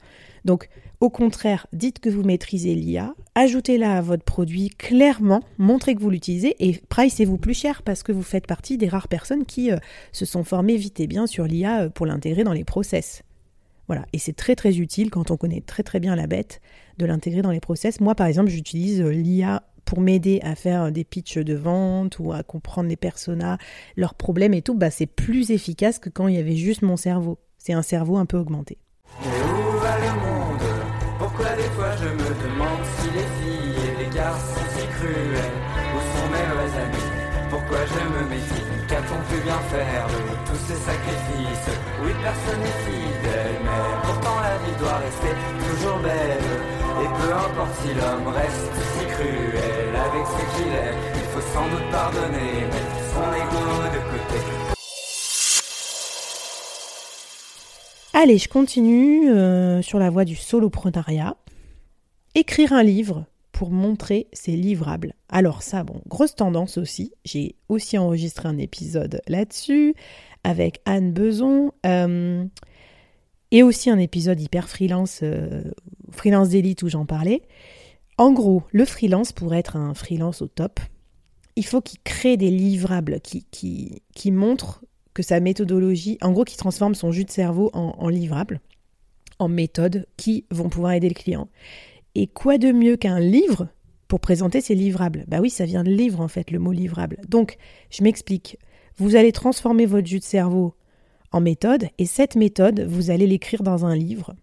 Donc, 0.45 0.69
au 0.99 1.09
contraire, 1.09 1.67
dites 1.73 1.99
que 1.99 2.09
vous 2.09 2.23
maîtrisez 2.23 2.75
l'IA, 2.75 3.15
ajoutez-la 3.35 3.97
à 3.97 4.01
votre 4.01 4.23
produit 4.23 4.69
clairement, 4.69 5.41
montrez 5.57 5.95
que 5.95 6.01
vous 6.01 6.09
l'utilisez 6.09 6.55
et 6.59 6.79
pricez-vous 6.89 7.37
plus 7.37 7.53
cher 7.53 7.81
parce 7.83 8.03
que 8.03 8.11
vous 8.11 8.23
faites 8.23 8.47
partie 8.47 8.77
des 8.77 8.87
rares 8.87 9.07
personnes 9.07 9.45
qui 9.45 9.71
euh, 9.71 9.77
se 10.11 10.25
sont 10.25 10.43
formées 10.43 10.77
vite 10.77 10.99
et 10.99 11.07
bien 11.07 11.27
sur 11.27 11.45
l'IA 11.45 11.81
euh, 11.81 11.89
pour 11.89 12.05
l'intégrer 12.05 12.43
dans 12.43 12.53
les 12.53 12.63
process. 12.63 13.23
Voilà, 13.91 14.05
et 14.13 14.19
c'est 14.19 14.31
très 14.31 14.55
très 14.55 14.77
utile 14.77 15.09
quand 15.09 15.31
on 15.31 15.35
connaît 15.35 15.59
très 15.59 15.83
très 15.83 15.99
bien 15.99 16.15
la 16.15 16.25
bête 16.25 16.61
de 16.97 17.05
l'intégrer 17.05 17.41
dans 17.41 17.51
les 17.51 17.59
process. 17.59 17.99
Moi 17.99 18.15
par 18.15 18.25
exemple, 18.25 18.49
j'utilise 18.49 19.01
euh, 19.01 19.11
l'IA 19.11 19.63
pour 19.83 19.99
m'aider 19.99 20.39
à 20.43 20.55
faire 20.55 20.93
des 20.93 21.03
pitchs 21.03 21.39
de 21.39 21.55
vente 21.55 22.17
ou 22.17 22.31
à 22.31 22.41
comprendre 22.41 22.87
les 22.87 22.95
personas, 22.95 23.57
leurs 23.97 24.13
problèmes 24.13 24.53
et 24.53 24.61
tout, 24.61 24.75
bah 24.75 24.91
c'est 24.91 25.07
plus 25.07 25.51
efficace 25.51 25.99
que 25.99 26.07
quand 26.07 26.29
il 26.29 26.35
y 26.35 26.37
avait 26.37 26.55
juste 26.55 26.83
mon 26.83 26.95
cerveau. 26.95 27.37
C'est 27.57 27.73
un 27.73 27.81
cerveau 27.81 28.15
un 28.15 28.25
peu 28.25 28.37
augmenté. 28.37 28.77
Mais 29.19 29.27
où 29.27 29.77
va 29.79 29.99
le 29.99 30.11
monde? 30.21 30.69
Pourquoi 31.19 31.53
des 31.57 31.69
fois 31.75 31.93
je 31.97 32.07
me 32.07 32.29
demande 32.47 32.85
si 32.95 33.07
les 33.07 33.27
filles 33.43 33.75
et 33.75 34.05
les 34.05 34.15
garçons 34.15 34.55
sont 34.55 34.79
si 34.79 34.87
cruels 34.87 35.57
Où 35.95 35.99
sont 35.99 36.27
mes 36.31 36.47
vrais 36.47 36.81
amis? 36.81 37.11
Pourquoi 37.49 37.79
je 37.85 37.99
me 38.07 38.29
méfie? 38.29 38.63
Qu'a-t-on 38.87 39.19
pu 39.27 39.43
bien 39.43 39.59
faire? 39.67 40.07
De 40.07 40.35
tous 40.47 40.61
ces 40.67 40.79
sacrifices? 40.79 41.75
Oui, 42.01 42.11
personne 42.23 42.59
n'est 42.59 42.79
fidèle, 42.83 43.30
rester 45.11 45.35
toujours 45.59 45.99
belle. 45.99 46.37
Et 47.01 47.07
peu 47.07 47.33
importe 47.33 47.75
si 47.81 47.93
l'homme 47.93 48.27
reste 48.27 48.71
si 48.93 49.05
cruel 49.07 49.95
avec 49.95 50.25
ce 50.25 50.57
qu'il 50.57 50.71
est, 50.71 50.95
il 51.15 51.27
faut 51.31 51.41
sans 51.53 51.67
doute 51.69 51.89
pardonner, 51.91 52.65
mettre 52.65 52.97
son 53.13 53.27
ego 53.33 53.63
de 53.83 53.99
côté. 54.11 54.39
Allez, 58.13 58.37
je 58.37 58.49
continue 58.49 59.29
euh, 59.29 59.81
sur 59.81 59.99
la 59.99 60.09
voie 60.09 60.25
du 60.25 60.35
soloprenariat. 60.35 61.35
Écrire 62.35 62.73
un 62.73 62.83
livre 62.83 63.25
pour 63.51 63.71
montrer 63.71 64.27
ses 64.33 64.51
livrables. 64.51 65.13
Alors 65.29 65.63
ça, 65.63 65.83
bon, 65.83 66.01
grosse 66.07 66.35
tendance 66.35 66.77
aussi. 66.77 67.13
J'ai 67.25 67.55
aussi 67.69 67.97
enregistré 67.97 68.47
un 68.47 68.57
épisode 68.57 69.21
là-dessus 69.27 69.95
avec 70.43 70.81
Anne 70.85 71.13
Beson. 71.13 71.71
Euh, 71.85 72.45
et 73.51 73.63
aussi 73.63 73.89
un 73.89 73.99
épisode 73.99 74.39
hyper 74.39 74.69
freelance, 74.69 75.19
euh, 75.23 75.63
freelance 76.11 76.49
d'élite 76.49 76.83
où 76.83 76.89
j'en 76.89 77.05
parlais. 77.05 77.41
En 78.17 78.31
gros, 78.31 78.63
le 78.71 78.85
freelance, 78.85 79.31
pour 79.31 79.53
être 79.53 79.75
un 79.75 79.93
freelance 79.93 80.41
au 80.41 80.47
top, 80.47 80.79
il 81.55 81.65
faut 81.65 81.81
qu'il 81.81 81.99
crée 82.03 82.37
des 82.37 82.51
livrables 82.51 83.19
qui, 83.21 83.45
qui, 83.51 84.01
qui 84.15 84.31
montrent 84.31 84.83
que 85.13 85.23
sa 85.23 85.39
méthodologie, 85.39 86.17
en 86.21 86.31
gros, 86.31 86.45
qui 86.45 86.55
transforme 86.55 86.95
son 86.95 87.11
jus 87.11 87.25
de 87.25 87.31
cerveau 87.31 87.69
en, 87.73 87.95
en 87.97 88.07
livrables, 88.07 88.61
en 89.39 89.49
méthodes 89.49 90.07
qui 90.15 90.45
vont 90.49 90.69
pouvoir 90.69 90.93
aider 90.93 91.09
le 91.09 91.15
client. 91.15 91.49
Et 92.15 92.27
quoi 92.27 92.57
de 92.57 92.71
mieux 92.71 92.95
qu'un 92.95 93.19
livre 93.19 93.67
pour 94.07 94.19
présenter 94.19 94.61
ses 94.61 94.75
livrables? 94.75 95.25
Bah 95.27 95.39
oui, 95.41 95.49
ça 95.49 95.65
vient 95.65 95.83
de 95.83 95.91
livre 95.91 96.21
en 96.21 96.27
fait, 96.27 96.51
le 96.51 96.59
mot 96.59 96.71
livrable. 96.71 97.17
Donc, 97.27 97.57
je 97.89 98.03
m'explique. 98.03 98.57
Vous 98.97 99.15
allez 99.15 99.31
transformer 99.31 99.85
votre 99.85 100.07
jus 100.07 100.19
de 100.19 100.23
cerveau 100.23 100.75
en 101.31 101.41
méthode, 101.41 101.87
et 101.97 102.05
cette 102.05 102.35
méthode, 102.35 102.81
vous 102.81 103.09
allez 103.09 103.27
l'écrire 103.27 103.63
dans 103.63 103.85
un 103.85 103.95
livre. 103.95 104.35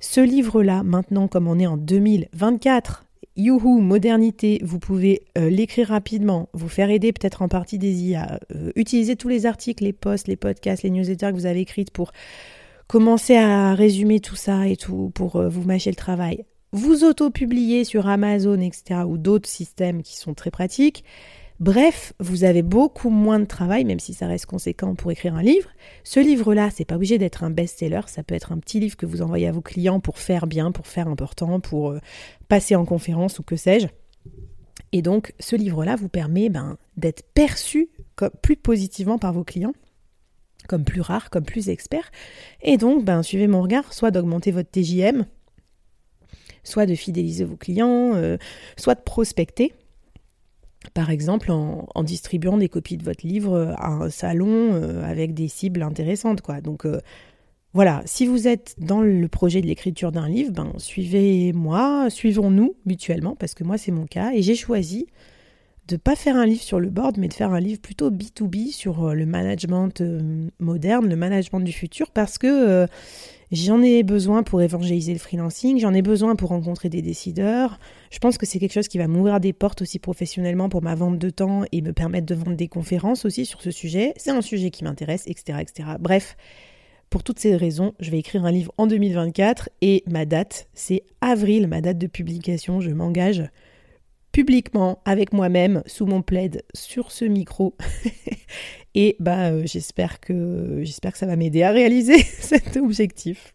Ce 0.00 0.20
livre-là, 0.20 0.82
maintenant, 0.82 1.26
comme 1.26 1.48
on 1.48 1.58
est 1.58 1.66
en 1.66 1.76
2024, 1.76 3.06
youhou, 3.36 3.80
modernité, 3.80 4.60
vous 4.62 4.78
pouvez 4.78 5.22
euh, 5.38 5.48
l'écrire 5.48 5.88
rapidement, 5.88 6.48
vous 6.52 6.68
faire 6.68 6.90
aider 6.90 7.12
peut-être 7.12 7.42
en 7.42 7.48
partie 7.48 7.78
des 7.78 8.02
IA, 8.02 8.40
euh, 8.54 8.72
utiliser 8.76 9.16
tous 9.16 9.28
les 9.28 9.46
articles, 9.46 9.84
les 9.84 9.92
posts, 9.92 10.28
les 10.28 10.36
podcasts, 10.36 10.82
les 10.82 10.90
newsletters 10.90 11.30
que 11.30 11.34
vous 11.34 11.46
avez 11.46 11.60
écrites 11.60 11.90
pour 11.90 12.12
commencer 12.88 13.36
à 13.36 13.74
résumer 13.74 14.20
tout 14.20 14.36
ça 14.36 14.66
et 14.66 14.76
tout, 14.76 15.10
pour 15.14 15.36
euh, 15.36 15.48
vous 15.48 15.62
mâcher 15.62 15.90
le 15.90 15.96
travail. 15.96 16.44
Vous 16.72 17.04
auto-publier 17.04 17.84
sur 17.84 18.08
Amazon, 18.08 18.60
etc., 18.60 19.00
ou 19.06 19.16
d'autres 19.16 19.48
systèmes 19.48 20.02
qui 20.02 20.16
sont 20.16 20.34
très 20.34 20.50
pratiques. 20.50 21.02
Bref, 21.60 22.12
vous 22.20 22.44
avez 22.44 22.62
beaucoup 22.62 23.10
moins 23.10 23.40
de 23.40 23.44
travail, 23.44 23.84
même 23.84 23.98
si 23.98 24.14
ça 24.14 24.28
reste 24.28 24.46
conséquent 24.46 24.94
pour 24.94 25.10
écrire 25.10 25.34
un 25.34 25.42
livre. 25.42 25.68
Ce 26.04 26.20
livre-là, 26.20 26.70
c'est 26.70 26.84
pas 26.84 26.94
obligé 26.94 27.18
d'être 27.18 27.42
un 27.42 27.50
best-seller, 27.50 28.02
ça 28.06 28.22
peut 28.22 28.36
être 28.36 28.52
un 28.52 28.58
petit 28.58 28.78
livre 28.78 28.96
que 28.96 29.06
vous 29.06 29.22
envoyez 29.22 29.48
à 29.48 29.52
vos 29.52 29.60
clients 29.60 29.98
pour 29.98 30.18
faire 30.18 30.46
bien, 30.46 30.70
pour 30.70 30.86
faire 30.86 31.08
important, 31.08 31.58
pour 31.58 31.90
euh, 31.90 31.98
passer 32.48 32.76
en 32.76 32.84
conférence 32.84 33.40
ou 33.40 33.42
que 33.42 33.56
sais-je. 33.56 33.88
Et 34.92 35.02
donc, 35.02 35.34
ce 35.40 35.56
livre-là 35.56 35.96
vous 35.96 36.08
permet 36.08 36.48
ben, 36.48 36.78
d'être 36.96 37.24
perçu 37.34 37.90
plus 38.40 38.56
positivement 38.56 39.18
par 39.18 39.32
vos 39.32 39.44
clients, 39.44 39.74
comme 40.68 40.84
plus 40.84 41.00
rare, 41.00 41.28
comme 41.28 41.44
plus 41.44 41.70
expert. 41.70 42.10
Et 42.62 42.76
donc, 42.76 43.04
ben, 43.04 43.24
suivez 43.24 43.48
mon 43.48 43.62
regard, 43.62 43.92
soit 43.92 44.12
d'augmenter 44.12 44.52
votre 44.52 44.70
TJM, 44.70 45.26
soit 46.62 46.86
de 46.86 46.94
fidéliser 46.94 47.44
vos 47.44 47.56
clients, 47.56 48.14
euh, 48.14 48.36
soit 48.76 48.94
de 48.94 49.02
prospecter 49.02 49.72
par 50.94 51.10
exemple 51.10 51.50
en, 51.50 52.02
distribuant 52.02 52.56
des 52.56 52.68
copies 52.68 52.96
de 52.96 53.04
votre 53.04 53.26
livre 53.26 53.74
à 53.78 53.88
un 53.88 54.10
salon 54.10 54.74
euh, 54.74 55.02
avec 55.04 55.34
des 55.34 55.48
cibles 55.48 55.82
intéressantes. 55.82 56.40
Quoi. 56.40 56.60
Donc 56.60 56.86
euh, 56.86 57.00
voilà, 57.74 58.02
si 58.06 58.26
vous 58.26 58.48
êtes 58.48 58.74
dans 58.78 59.00
le 59.00 59.28
projet 59.28 59.60
de 59.60 59.66
l'écriture 59.66 60.12
d'un 60.12 60.28
livre, 60.28 60.52
ben, 60.52 60.72
suivez-moi, 60.78 62.08
suivons-nous 62.10 62.76
mutuellement, 62.86 63.36
parce 63.36 63.54
que 63.54 63.64
moi 63.64 63.78
c'est 63.78 63.92
mon 63.92 64.06
cas, 64.06 64.32
et 64.32 64.42
j'ai 64.42 64.54
choisi 64.54 65.06
de 65.88 65.94
ne 65.94 65.98
pas 65.98 66.16
faire 66.16 66.36
un 66.36 66.46
livre 66.46 66.62
sur 66.62 66.80
le 66.80 66.90
board, 66.90 67.16
mais 67.18 67.28
de 67.28 67.34
faire 67.34 67.52
un 67.52 67.60
livre 67.60 67.80
plutôt 67.80 68.10
B2B 68.10 68.72
sur 68.72 69.04
euh, 69.04 69.14
le 69.14 69.26
management 69.26 70.02
moderne, 70.60 71.08
le 71.08 71.16
management 71.16 71.60
du 71.60 71.72
futur, 71.72 72.10
parce 72.10 72.38
que 72.38 72.86
J'en 73.50 73.82
ai 73.82 74.02
besoin 74.02 74.42
pour 74.42 74.60
évangéliser 74.60 75.14
le 75.14 75.18
freelancing, 75.18 75.78
j'en 75.78 75.94
ai 75.94 76.02
besoin 76.02 76.36
pour 76.36 76.50
rencontrer 76.50 76.90
des 76.90 77.00
décideurs. 77.00 77.78
Je 78.10 78.18
pense 78.18 78.36
que 78.36 78.44
c'est 78.44 78.58
quelque 78.58 78.74
chose 78.74 78.88
qui 78.88 78.98
va 78.98 79.08
m'ouvrir 79.08 79.40
des 79.40 79.54
portes 79.54 79.80
aussi 79.80 79.98
professionnellement 79.98 80.68
pour 80.68 80.82
ma 80.82 80.94
vente 80.94 81.18
de 81.18 81.30
temps 81.30 81.62
et 81.72 81.80
me 81.80 81.94
permettre 81.94 82.26
de 82.26 82.34
vendre 82.34 82.56
des 82.56 82.68
conférences 82.68 83.24
aussi 83.24 83.46
sur 83.46 83.62
ce 83.62 83.70
sujet. 83.70 84.12
C'est 84.16 84.32
un 84.32 84.42
sujet 84.42 84.70
qui 84.70 84.84
m'intéresse, 84.84 85.22
etc., 85.26 85.60
etc. 85.62 85.88
Bref, 85.98 86.36
pour 87.08 87.22
toutes 87.22 87.38
ces 87.38 87.56
raisons, 87.56 87.94
je 88.00 88.10
vais 88.10 88.18
écrire 88.18 88.44
un 88.44 88.50
livre 88.50 88.72
en 88.76 88.86
2024 88.86 89.70
et 89.80 90.04
ma 90.06 90.26
date, 90.26 90.68
c'est 90.74 91.04
avril, 91.22 91.68
ma 91.68 91.80
date 91.80 91.96
de 91.96 92.06
publication. 92.06 92.82
Je 92.82 92.90
m'engage 92.90 93.44
publiquement 94.38 95.02
avec 95.04 95.32
moi-même 95.32 95.82
sous 95.86 96.06
mon 96.06 96.22
plaid 96.22 96.62
sur 96.72 97.10
ce 97.10 97.24
micro 97.24 97.74
Et 98.94 99.16
bah, 99.18 99.50
euh, 99.50 99.62
j'espère 99.64 100.20
que, 100.20 100.78
j'espère 100.84 101.10
que 101.10 101.18
ça 101.18 101.26
va 101.26 101.34
m'aider 101.34 101.64
à 101.64 101.72
réaliser 101.72 102.22
cet 102.22 102.76
objectif. 102.76 103.52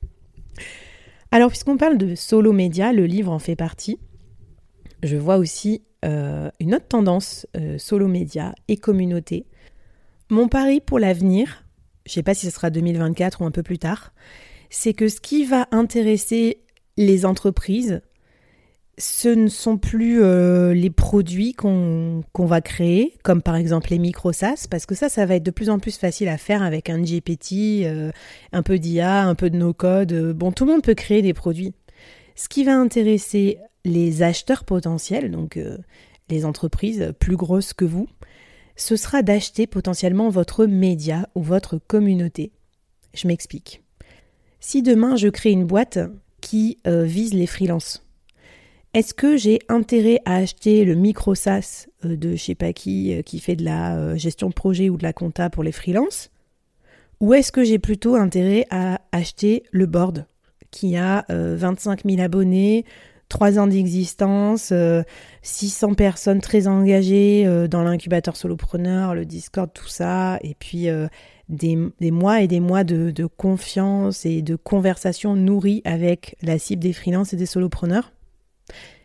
Alors, 1.32 1.48
puisqu'on 1.48 1.78
parle 1.78 1.98
de 1.98 2.16
solo 2.16 2.52
média, 2.52 2.92
le 2.92 3.06
livre 3.06 3.32
en 3.32 3.40
fait 3.40 3.56
partie. 3.56 3.98
Je 5.04 5.16
vois 5.16 5.38
aussi 5.38 5.84
euh, 6.04 6.50
une 6.60 6.76
autre 6.76 6.90
tendance 6.90 7.48
euh, 7.56 7.78
solo 7.78 8.10
média 8.10 8.54
et 8.68 8.76
communauté. 8.76 9.46
Mon 10.30 10.50
pari 10.50 10.82
pour 10.82 11.00
l'avenir, 11.00 11.64
je 12.06 12.12
ne 12.12 12.16
sais 12.16 12.24
pas 12.24 12.34
si 12.34 12.46
ce 12.46 12.52
sera 12.52 12.72
2024 12.72 13.40
ou 13.42 13.46
un 13.46 13.52
peu 13.52 13.64
plus 13.64 13.80
tard, 13.80 14.14
c'est 14.70 14.94
que 14.94 15.08
ce 15.08 15.22
qui 15.22 15.46
va 15.46 15.66
intéresser 15.72 16.66
les 16.98 17.26
entreprises, 17.26 18.02
ce 18.98 19.30
ne 19.30 19.48
sont 19.48 19.78
plus 19.78 20.22
euh, 20.22 20.74
les 20.74 20.92
produits 20.92 21.54
qu'on 21.54 22.24
va 22.38 22.62
créer, 22.62 23.16
comme 23.24 23.42
par 23.42 23.56
exemple 23.56 23.90
les 23.90 23.98
micro-SaaS, 23.98 24.68
parce 24.70 24.86
que 24.86 24.94
ça, 24.94 25.10
ça 25.10 25.26
va 25.26 25.36
être 25.36 25.44
de 25.44 25.52
plus 25.52 25.70
en 25.70 25.80
plus 25.80 25.98
facile 25.98 26.28
à 26.28 26.38
faire 26.38 26.62
avec 26.62 26.90
un 26.90 27.02
GPT, 27.02 27.86
euh, 27.86 28.12
un 28.52 28.62
peu 28.62 28.78
d'IA, 28.78 29.24
un 29.24 29.36
peu 29.36 29.50
de 29.50 29.58
no-code. 29.58 30.34
bon, 30.34 30.52
tout 30.52 30.66
le 30.66 30.74
monde 30.74 30.84
peut 30.84 30.94
créer 30.94 31.24
des 31.24 31.34
produits. 31.34 31.74
Ce 32.36 32.48
qui 32.48 32.64
va 32.64 32.78
intéresser 32.78 33.58
les 33.84 34.22
acheteurs 34.22 34.64
potentiels, 34.64 35.32
donc 35.32 35.58
euh, 35.58 35.78
les 36.30 36.46
entreprises 36.46 37.14
plus 37.20 37.36
grosses 37.36 37.74
que 37.74 37.86
vous, 37.86 38.08
ce 38.76 38.96
sera 38.96 39.24
d'acheter 39.24 39.66
potentiellement 39.66 40.30
votre 40.30 40.66
média 40.66 41.28
ou 41.34 41.42
votre 41.42 41.80
communauté. 41.80 42.52
Je 43.16 43.28
m'explique. 43.28 43.84
Si 44.60 44.82
demain 44.82 45.16
je 45.16 45.28
crée 45.28 45.52
une 45.52 45.66
boîte 45.66 46.00
qui 46.42 46.80
vise 46.86 47.34
les 47.34 47.46
freelances, 47.46 48.03
est-ce 48.94 49.16
que 49.16 49.38
j'ai 49.38 49.60
intérêt 49.70 50.20
à 50.26 50.36
acheter 50.36 50.86
le 50.86 50.94
micro 50.94 51.34
SaaS 51.34 51.88
euh, 52.06 52.16
de 52.16 52.36
je 52.36 52.44
sais 52.44 52.56
pas 52.56 52.74
qui 52.74 53.14
euh, 53.14 53.24
qui 53.24 53.40
fait 53.40 53.56
de 53.56 53.66
la 53.66 53.98
euh, 53.98 54.16
gestion 54.18 54.50
de 54.50 54.54
projet 54.54 54.90
ou 54.90 54.98
de 54.98 55.04
la 55.04 55.14
compta 55.14 55.50
pour 55.50 55.64
les 55.64 55.72
freelances? 55.72 56.30
Ou 57.20 57.34
est-ce 57.34 57.52
que 57.52 57.64
j'ai 57.64 57.80
plutôt 57.80 58.16
intérêt 58.16 58.66
à 58.70 59.02
acheter 59.12 59.64
le 59.72 59.86
board 59.86 60.26
qui 60.72 60.98
a 60.98 61.26
25 61.30 62.02
000 62.04 62.20
abonnés, 62.20 62.84
3 63.30 63.60
ans 63.60 63.68
d'existence, 63.68 64.74
600 65.44 65.94
personnes 65.94 66.42
très 66.42 66.68
engagées 66.68 67.46
dans 67.70 67.84
l'incubateur 67.84 68.36
solopreneur, 68.36 69.14
le 69.14 69.24
Discord, 69.24 69.70
tout 69.72 69.88
ça, 69.88 70.40
et 70.42 70.56
puis 70.56 70.88
des, 71.48 72.12
mois 72.12 72.42
et 72.42 72.48
des 72.48 72.60
mois 72.60 72.84
de, 72.84 73.26
confiance 73.38 74.26
et 74.26 74.42
de 74.42 74.56
conversation 74.56 75.36
nourrie 75.36 75.82
avec 75.86 76.36
la 76.42 76.58
cible 76.58 76.82
des 76.82 76.92
freelances 76.92 77.32
et 77.32 77.38
des 77.38 77.46
solopreneurs? 77.46 78.12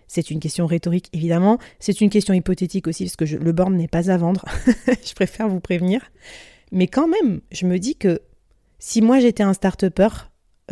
C'est 0.09 0.31
une 0.31 0.40
question 0.40 0.66
rhétorique, 0.66 1.11
évidemment. 1.12 1.59
C'est 1.79 2.01
une 2.01 2.11
question 2.11 2.35
hypothétique 2.35 2.88
aussi, 2.88 3.05
parce 3.05 3.16
que 3.16 3.37
le 3.37 3.53
borne 3.53 3.77
n'est 3.77 3.88
pas 3.88 4.11
à 4.11 4.16
vendre. 4.16 4.44
je 4.87 5.14
préfère 5.14 5.49
vous 5.49 5.61
prévenir. 5.61 6.01
Mais 6.73 6.87
quand 6.87 7.07
même, 7.07 7.40
je 7.53 7.66
me 7.66 7.79
dis 7.79 7.94
que 7.94 8.21
si 8.79 9.03
moi 9.03 9.21
j'étais 9.21 9.42
un 9.42 9.53
start-upper, 9.53 10.09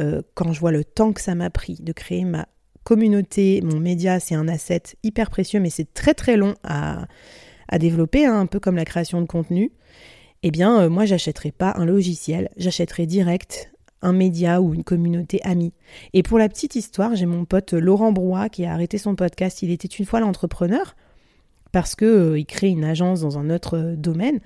euh, 0.00 0.22
quand 0.34 0.52
je 0.52 0.60
vois 0.60 0.72
le 0.72 0.84
temps 0.84 1.12
que 1.12 1.20
ça 1.20 1.34
m'a 1.34 1.50
pris 1.50 1.76
de 1.80 1.92
créer 1.92 2.24
ma 2.24 2.48
communauté, 2.84 3.60
mon 3.62 3.78
média, 3.78 4.20
c'est 4.20 4.34
un 4.34 4.48
asset 4.48 4.82
hyper 5.02 5.30
précieux, 5.30 5.60
mais 5.60 5.70
c'est 5.70 5.92
très 5.92 6.14
très 6.14 6.36
long 6.36 6.54
à, 6.62 7.06
développer, 7.78 8.24
hein, 8.24 8.38
un 8.38 8.46
peu 8.46 8.60
comme 8.60 8.76
la 8.76 8.84
création 8.84 9.20
de 9.20 9.26
contenu. 9.26 9.72
Eh 10.42 10.50
bien, 10.50 10.80
euh, 10.80 10.88
moi, 10.88 11.04
j'achèterais 11.04 11.50
pas 11.50 11.74
un 11.76 11.84
logiciel, 11.84 12.48
j'achèterais 12.56 13.06
direct 13.06 13.72
un 14.06 14.12
média 14.12 14.62
ou 14.62 14.72
une 14.72 14.84
communauté 14.84 15.40
amie. 15.42 15.72
Et 16.14 16.22
pour 16.22 16.38
la 16.38 16.48
petite 16.48 16.76
histoire, 16.76 17.16
j'ai 17.16 17.26
mon 17.26 17.44
pote 17.44 17.72
Laurent 17.72 18.12
Brouat 18.12 18.48
qui 18.48 18.64
a 18.64 18.72
arrêté 18.72 18.98
son 18.98 19.16
podcast 19.16 19.62
Il 19.62 19.70
était 19.70 19.88
une 19.88 20.06
fois 20.06 20.20
l'entrepreneur 20.20 20.94
parce 21.72 21.96
que 21.96 22.04
euh, 22.04 22.38
il 22.38 22.46
crée 22.46 22.68
une 22.68 22.84
agence 22.84 23.20
dans 23.20 23.36
un 23.38 23.50
autre 23.50 23.76
euh, 23.76 23.96
domaine. 23.96 24.38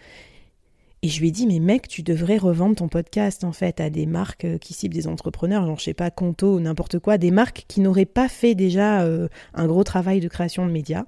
Et 1.02 1.08
je 1.08 1.20
lui 1.20 1.28
ai 1.28 1.30
dit, 1.30 1.46
mais 1.46 1.60
mec, 1.60 1.88
tu 1.88 2.02
devrais 2.02 2.38
revendre 2.38 2.74
ton 2.74 2.88
podcast 2.88 3.44
en 3.44 3.52
fait 3.52 3.80
à 3.80 3.90
des 3.90 4.06
marques 4.06 4.46
euh, 4.46 4.58
qui 4.58 4.72
ciblent 4.72 4.94
des 4.94 5.06
entrepreneurs, 5.06 5.66
genre 5.66 5.78
je 5.78 5.84
sais 5.84 5.94
pas, 5.94 6.10
Conto 6.10 6.58
n'importe 6.58 6.98
quoi, 6.98 7.18
des 7.18 7.30
marques 7.30 7.66
qui 7.68 7.82
n'auraient 7.82 8.06
pas 8.06 8.28
fait 8.28 8.54
déjà 8.54 9.06
un 9.54 9.66
gros 9.66 9.84
travail 9.84 10.20
de 10.20 10.28
création 10.28 10.66
de 10.66 10.72
médias. 10.72 11.04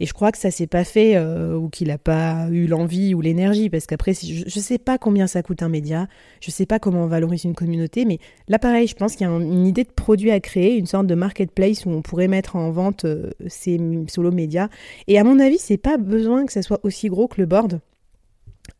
Et 0.00 0.06
je 0.06 0.14
crois 0.14 0.32
que 0.32 0.38
ça 0.38 0.50
s'est 0.50 0.66
pas 0.66 0.82
fait 0.82 1.14
euh, 1.14 1.54
ou 1.54 1.68
qu'il 1.68 1.88
n'a 1.88 1.98
pas 1.98 2.48
eu 2.50 2.66
l'envie 2.66 3.14
ou 3.14 3.20
l'énergie 3.20 3.68
parce 3.68 3.86
qu'après, 3.86 4.14
je, 4.14 4.44
ne 4.44 4.62
sais 4.62 4.78
pas 4.78 4.96
combien 4.96 5.26
ça 5.26 5.42
coûte 5.42 5.62
un 5.62 5.68
média, 5.68 6.08
je 6.40 6.50
sais 6.50 6.64
pas 6.64 6.78
comment 6.78 7.04
on 7.04 7.06
valorise 7.06 7.44
une 7.44 7.54
communauté, 7.54 8.06
mais 8.06 8.18
là 8.48 8.58
pareil, 8.58 8.86
je 8.86 8.94
pense 8.94 9.14
qu'il 9.14 9.26
y 9.26 9.30
a 9.30 9.32
une 9.32 9.66
idée 9.66 9.84
de 9.84 9.90
produit 9.90 10.30
à 10.30 10.40
créer, 10.40 10.76
une 10.76 10.86
sorte 10.86 11.06
de 11.06 11.14
marketplace 11.14 11.84
où 11.84 11.90
on 11.90 12.00
pourrait 12.00 12.28
mettre 12.28 12.56
en 12.56 12.70
vente 12.70 13.04
euh, 13.04 13.30
ces 13.46 13.78
solo 14.08 14.32
médias. 14.32 14.68
Et 15.06 15.18
à 15.18 15.24
mon 15.24 15.38
avis, 15.38 15.58
c'est 15.58 15.76
pas 15.76 15.98
besoin 15.98 16.46
que 16.46 16.52
ça 16.52 16.62
soit 16.62 16.80
aussi 16.82 17.08
gros 17.08 17.28
que 17.28 17.38
le 17.38 17.46
board. 17.46 17.80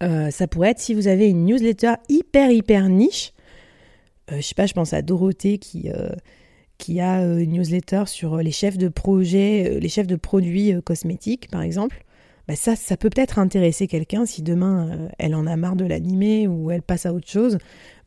Euh, 0.02 0.30
ça 0.30 0.46
pourrait 0.46 0.70
être 0.70 0.78
si 0.78 0.94
vous 0.94 1.06
avez 1.06 1.28
une 1.28 1.44
newsletter 1.44 1.94
hyper 2.09 2.50
hyper 2.50 2.88
niche 2.88 3.33
je 4.33 4.42
sais 4.42 4.54
pas, 4.54 4.66
je 4.66 4.74
pense 4.74 4.92
à 4.92 5.02
Dorothée 5.02 5.59
qui, 5.59 5.90
qui 6.81 7.01
a 7.01 7.23
une 7.23 7.53
newsletter 7.53 8.05
sur 8.07 8.38
les 8.38 8.51
chefs 8.51 8.79
de 8.79 8.88
projet, 8.88 9.79
les 9.81 9.88
chefs 9.88 10.07
de 10.07 10.16
produits 10.16 10.75
cosmétiques, 10.85 11.49
par 11.51 11.62
exemple. 11.62 12.05
Bah, 12.51 12.57
ça, 12.57 12.75
ça 12.75 12.97
peut 12.97 13.11
peut-être 13.11 13.38
intéresser 13.38 13.87
quelqu'un 13.87 14.27
si 14.27 14.43
demain 14.43 14.88
euh, 14.90 15.09
elle 15.21 15.37
en 15.37 15.47
a 15.47 15.55
marre 15.55 15.77
de 15.77 15.85
l'animer 15.85 16.49
ou 16.49 16.73
elle 16.73 16.83
passe 16.83 17.07
à 17.07 17.14
autre 17.14 17.29
chose, 17.29 17.59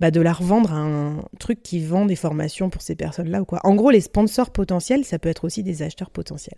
bah, 0.01 0.11
de 0.11 0.19
la 0.19 0.33
revendre 0.33 0.73
à 0.73 0.79
un 0.79 1.23
truc 1.39 1.63
qui 1.63 1.79
vend 1.79 2.05
des 2.05 2.17
formations 2.17 2.69
pour 2.69 2.81
ces 2.81 2.95
personnes-là 2.95 3.41
ou 3.41 3.45
quoi. 3.45 3.61
En 3.63 3.73
gros, 3.73 3.89
les 3.89 4.01
sponsors 4.01 4.51
potentiels, 4.51 5.05
ça 5.05 5.17
peut 5.17 5.29
être 5.29 5.45
aussi 5.45 5.63
des 5.63 5.81
acheteurs 5.81 6.09
potentiels. 6.09 6.57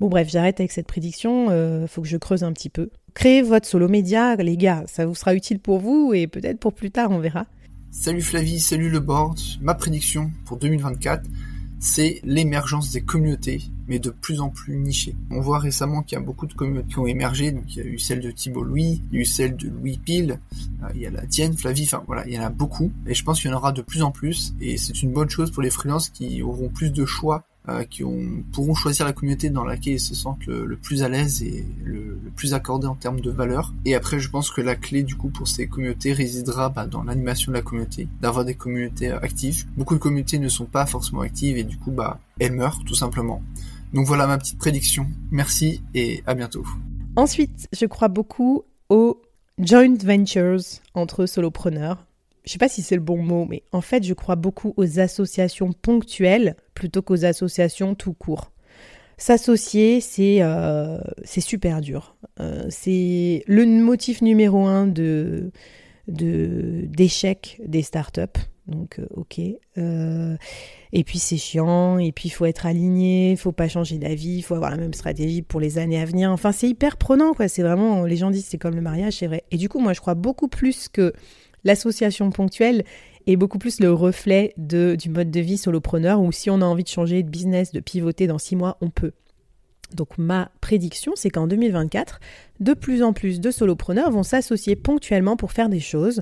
Bon 0.00 0.08
bref, 0.08 0.28
j'arrête 0.28 0.58
avec 0.58 0.72
cette 0.72 0.88
prédiction, 0.88 1.50
euh, 1.50 1.86
faut 1.86 2.02
que 2.02 2.08
je 2.08 2.16
creuse 2.16 2.42
un 2.42 2.52
petit 2.52 2.68
peu. 2.68 2.90
Créez 3.14 3.42
votre 3.42 3.68
solo 3.68 3.86
média, 3.86 4.34
les 4.34 4.56
gars, 4.56 4.82
ça 4.88 5.06
vous 5.06 5.14
sera 5.14 5.32
utile 5.32 5.60
pour 5.60 5.78
vous 5.78 6.12
et 6.12 6.26
peut-être 6.26 6.58
pour 6.58 6.72
plus 6.72 6.90
tard, 6.90 7.12
on 7.12 7.20
verra. 7.20 7.46
Salut 7.92 8.22
Flavie, 8.22 8.58
salut 8.58 8.88
le 8.88 8.98
board. 8.98 9.38
Ma 9.60 9.74
prédiction 9.74 10.32
pour 10.46 10.56
2024, 10.56 11.28
c'est 11.80 12.20
l'émergence 12.24 12.92
des 12.92 13.00
communautés, 13.00 13.62
mais 13.88 13.98
de 13.98 14.10
plus 14.10 14.40
en 14.40 14.50
plus 14.50 14.76
nichées. 14.76 15.16
On 15.30 15.40
voit 15.40 15.58
récemment 15.58 16.02
qu'il 16.02 16.16
y 16.16 16.20
a 16.20 16.24
beaucoup 16.24 16.46
de 16.46 16.52
communautés 16.52 16.88
qui 16.88 16.98
ont 16.98 17.06
émergé, 17.06 17.50
donc 17.52 17.64
il 17.74 17.78
y 17.78 17.80
a 17.80 17.84
eu 17.86 17.98
celle 17.98 18.20
de 18.20 18.30
Thibault 18.30 18.62
Louis, 18.62 19.02
il 19.10 19.16
y 19.16 19.18
a 19.18 19.22
eu 19.22 19.24
celle 19.24 19.56
de 19.56 19.68
Louis 19.68 19.98
Pile, 19.98 20.38
euh, 20.82 20.88
il 20.94 21.00
y 21.00 21.06
a 21.06 21.10
la 21.10 21.26
tienne, 21.26 21.56
Flavie, 21.56 21.84
enfin 21.84 22.04
voilà, 22.06 22.26
il 22.26 22.34
y 22.34 22.38
en 22.38 22.42
a 22.42 22.50
beaucoup, 22.50 22.92
et 23.06 23.14
je 23.14 23.24
pense 23.24 23.40
qu'il 23.40 23.50
y 23.50 23.54
en 23.54 23.56
aura 23.56 23.72
de 23.72 23.82
plus 23.82 24.02
en 24.02 24.10
plus, 24.10 24.54
et 24.60 24.76
c'est 24.76 25.02
une 25.02 25.12
bonne 25.12 25.30
chose 25.30 25.50
pour 25.50 25.62
les 25.62 25.70
freelances 25.70 26.10
qui 26.10 26.42
auront 26.42 26.68
plus 26.68 26.90
de 26.90 27.06
choix 27.06 27.46
qui 27.88 28.04
ont, 28.04 28.44
pourront 28.52 28.74
choisir 28.74 29.06
la 29.06 29.12
communauté 29.12 29.50
dans 29.50 29.64
laquelle 29.64 29.94
ils 29.94 30.00
se 30.00 30.14
sentent 30.14 30.46
le, 30.46 30.76
plus 30.76 31.02
à 31.02 31.08
l'aise 31.08 31.42
et 31.42 31.64
le, 31.84 32.18
plus 32.36 32.54
accordé 32.54 32.86
en 32.86 32.94
termes 32.94 33.20
de 33.20 33.30
valeur. 33.30 33.72
Et 33.84 33.94
après, 33.94 34.18
je 34.18 34.30
pense 34.30 34.50
que 34.50 34.60
la 34.60 34.76
clé 34.76 35.02
du 35.02 35.16
coup 35.16 35.28
pour 35.28 35.48
ces 35.48 35.66
communautés 35.66 36.12
résidera 36.12 36.68
bah, 36.68 36.86
dans 36.86 37.02
l'animation 37.02 37.52
de 37.52 37.56
la 37.56 37.62
communauté, 37.62 38.08
d'avoir 38.20 38.44
des 38.44 38.54
communautés 38.54 39.10
actives. 39.10 39.66
Beaucoup 39.76 39.94
de 39.94 40.00
communautés 40.00 40.38
ne 40.38 40.48
sont 40.48 40.66
pas 40.66 40.86
forcément 40.86 41.20
actives 41.20 41.56
et 41.56 41.64
du 41.64 41.76
coup, 41.76 41.90
bah, 41.90 42.20
elles 42.38 42.52
meurent 42.52 42.82
tout 42.84 42.94
simplement. 42.94 43.42
Donc 43.92 44.06
voilà 44.06 44.26
ma 44.26 44.38
petite 44.38 44.58
prédiction. 44.58 45.06
Merci 45.30 45.82
et 45.94 46.22
à 46.26 46.34
bientôt. 46.34 46.64
Ensuite, 47.16 47.68
je 47.72 47.86
crois 47.86 48.08
beaucoup 48.08 48.64
aux 48.88 49.20
joint 49.58 49.96
ventures 49.96 50.80
entre 50.94 51.26
solopreneurs 51.26 52.06
je 52.50 52.54
sais 52.54 52.58
pas 52.58 52.68
si 52.68 52.82
c'est 52.82 52.96
le 52.96 53.00
bon 53.00 53.22
mot, 53.22 53.46
mais 53.48 53.62
en 53.70 53.80
fait, 53.80 54.02
je 54.02 54.12
crois 54.12 54.34
beaucoup 54.34 54.74
aux 54.76 54.98
associations 54.98 55.70
ponctuelles 55.72 56.56
plutôt 56.74 57.00
qu'aux 57.00 57.24
associations 57.24 57.94
tout 57.94 58.12
court. 58.12 58.50
S'associer, 59.18 60.00
c'est 60.00 60.38
euh, 60.42 60.98
super 61.24 61.80
dur. 61.80 62.16
Euh, 62.40 62.66
c'est 62.68 63.44
le 63.46 63.66
motif 63.66 64.20
numéro 64.20 64.66
un 64.66 64.88
de 64.88 65.52
d'échec 66.08 67.60
des 67.64 67.82
startups. 67.82 68.40
Donc, 68.66 68.98
euh, 68.98 69.06
ok. 69.10 69.38
et 69.38 71.04
puis, 71.04 71.20
c'est 71.20 71.36
chiant. 71.36 72.00
Et 72.00 72.10
puis, 72.10 72.30
il 72.30 72.32
faut 72.32 72.46
être 72.46 72.66
aligné. 72.66 73.30
Il 73.30 73.36
faut 73.36 73.52
pas 73.52 73.68
changer 73.68 73.98
d'avis. 73.98 74.38
Il 74.38 74.42
faut 74.42 74.56
avoir 74.56 74.72
la 74.72 74.76
même 74.76 74.94
stratégie 74.94 75.42
pour 75.42 75.60
les 75.60 75.78
années 75.78 76.00
à 76.00 76.04
venir. 76.04 76.32
Enfin, 76.32 76.50
c'est 76.50 76.68
hyper 76.68 76.96
prenant, 76.96 77.32
quoi. 77.32 77.46
C'est 77.46 77.62
vraiment. 77.62 78.02
Les 78.02 78.16
gens 78.16 78.32
disent 78.32 78.46
c'est 78.46 78.58
comme 78.58 78.74
le 78.74 78.80
mariage, 78.80 79.18
c'est 79.18 79.28
vrai. 79.28 79.44
Et 79.52 79.56
du 79.56 79.68
coup, 79.68 79.78
moi, 79.78 79.92
je 79.92 80.00
crois 80.00 80.14
beaucoup 80.14 80.48
plus 80.48 80.88
que 80.88 81.12
L'association 81.64 82.30
ponctuelle 82.30 82.84
est 83.26 83.36
beaucoup 83.36 83.58
plus 83.58 83.80
le 83.80 83.92
reflet 83.92 84.54
de, 84.56 84.96
du 84.98 85.10
mode 85.10 85.30
de 85.30 85.40
vie 85.40 85.58
solopreneur 85.58 86.20
où 86.20 86.32
si 86.32 86.50
on 86.50 86.60
a 86.60 86.64
envie 86.64 86.84
de 86.84 86.88
changer 86.88 87.22
de 87.22 87.28
business, 87.28 87.72
de 87.72 87.80
pivoter 87.80 88.26
dans 88.26 88.38
six 88.38 88.56
mois, 88.56 88.78
on 88.80 88.90
peut. 88.90 89.12
Donc 89.94 90.18
ma 90.18 90.50
prédiction, 90.60 91.12
c'est 91.16 91.30
qu'en 91.30 91.46
2024, 91.46 92.20
de 92.60 92.74
plus 92.74 93.02
en 93.02 93.12
plus 93.12 93.40
de 93.40 93.50
solopreneurs 93.50 94.10
vont 94.10 94.22
s'associer 94.22 94.76
ponctuellement 94.76 95.36
pour 95.36 95.52
faire 95.52 95.68
des 95.68 95.80
choses, 95.80 96.20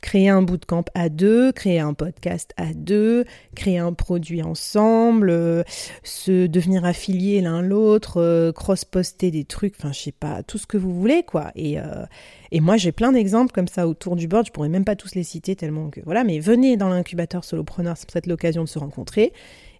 créer 0.00 0.28
un 0.28 0.42
bootcamp 0.42 0.84
à 0.94 1.08
deux, 1.08 1.52
créer 1.52 1.80
un 1.80 1.94
podcast 1.94 2.52
à 2.56 2.72
deux, 2.74 3.24
créer 3.54 3.78
un 3.78 3.92
produit 3.92 4.42
ensemble, 4.42 5.30
euh, 5.30 5.62
se 6.02 6.46
devenir 6.46 6.84
affiliés 6.84 7.40
l'un 7.40 7.62
l'autre, 7.62 8.20
euh, 8.20 8.52
cross-poster 8.52 9.30
des 9.30 9.44
trucs, 9.44 9.74
enfin 9.78 9.92
je 9.92 10.00
sais 10.00 10.12
pas, 10.12 10.42
tout 10.42 10.58
ce 10.58 10.66
que 10.66 10.76
vous 10.76 10.94
voulez 10.94 11.22
quoi. 11.24 11.50
Et, 11.56 11.78
euh, 11.78 12.04
et 12.52 12.60
moi 12.60 12.76
j'ai 12.76 12.92
plein 12.92 13.12
d'exemples 13.12 13.52
comme 13.52 13.68
ça 13.68 13.88
autour 13.88 14.16
du 14.16 14.28
board, 14.28 14.46
je 14.46 14.52
pourrais 14.52 14.68
même 14.68 14.84
pas 14.84 14.96
tous 14.96 15.14
les 15.14 15.24
citer 15.24 15.56
tellement 15.56 15.90
que 15.90 16.00
voilà, 16.04 16.24
mais 16.24 16.38
venez 16.38 16.76
dans 16.76 16.88
l'incubateur 16.88 17.44
solopreneur, 17.44 17.96
c'est 17.96 18.10
peut-être 18.10 18.26
l'occasion 18.26 18.62
de 18.62 18.68
se 18.68 18.78
rencontrer. 18.78 19.32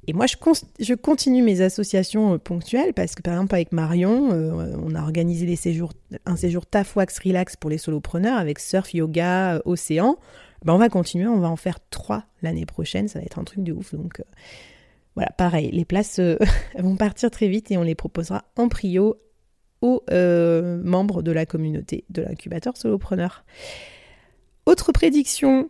Et 0.08 0.14
moi, 0.14 0.24
je, 0.26 0.94
continue 0.94 1.42
mes 1.42 1.60
associations 1.60 2.32
euh, 2.32 2.38
ponctuelles 2.38 2.94
parce 2.94 3.14
que, 3.14 3.20
par 3.20 3.34
exemple, 3.34 3.54
avec 3.54 3.72
Marion, 3.72 4.32
euh, 4.32 4.74
on 4.82 4.94
a 4.94 5.02
organisé 5.02 5.44
des 5.44 5.54
séjours, 5.54 5.92
un 6.24 6.34
séjour 6.34 6.64
Tafwax 6.64 7.18
Relax 7.18 7.56
pour 7.56 7.68
les 7.68 7.76
solopreneurs 7.76 8.38
avec 8.38 8.58
surf, 8.58 8.94
yoga, 8.94 9.56
euh, 9.56 9.60
océan. 9.66 10.16
Ben, 10.64 10.72
on 10.72 10.78
va 10.78 10.88
continuer, 10.88 11.26
on 11.26 11.40
va 11.40 11.50
en 11.50 11.56
faire 11.56 11.78
trois 11.90 12.24
l'année 12.40 12.64
prochaine. 12.64 13.06
Ça 13.06 13.18
va 13.18 13.26
être 13.26 13.38
un 13.38 13.44
truc 13.44 13.62
de 13.62 13.72
ouf. 13.74 13.94
Donc, 13.94 14.22
voilà, 15.14 15.30
pareil, 15.36 15.70
les 15.72 15.84
places 15.84 16.20
vont 16.78 16.96
partir 16.96 17.30
très 17.30 17.48
vite 17.48 17.70
et 17.70 17.76
on 17.76 17.82
les 17.82 17.94
proposera 17.94 18.44
en 18.56 18.70
prio 18.70 19.16
aux 19.82 20.02
membres 20.10 21.20
de 21.20 21.32
la 21.32 21.44
communauté 21.44 22.04
de 22.08 22.22
l'incubateur 22.22 22.78
solopreneur. 22.78 23.44
Autre 24.64 24.90
prédiction, 24.90 25.68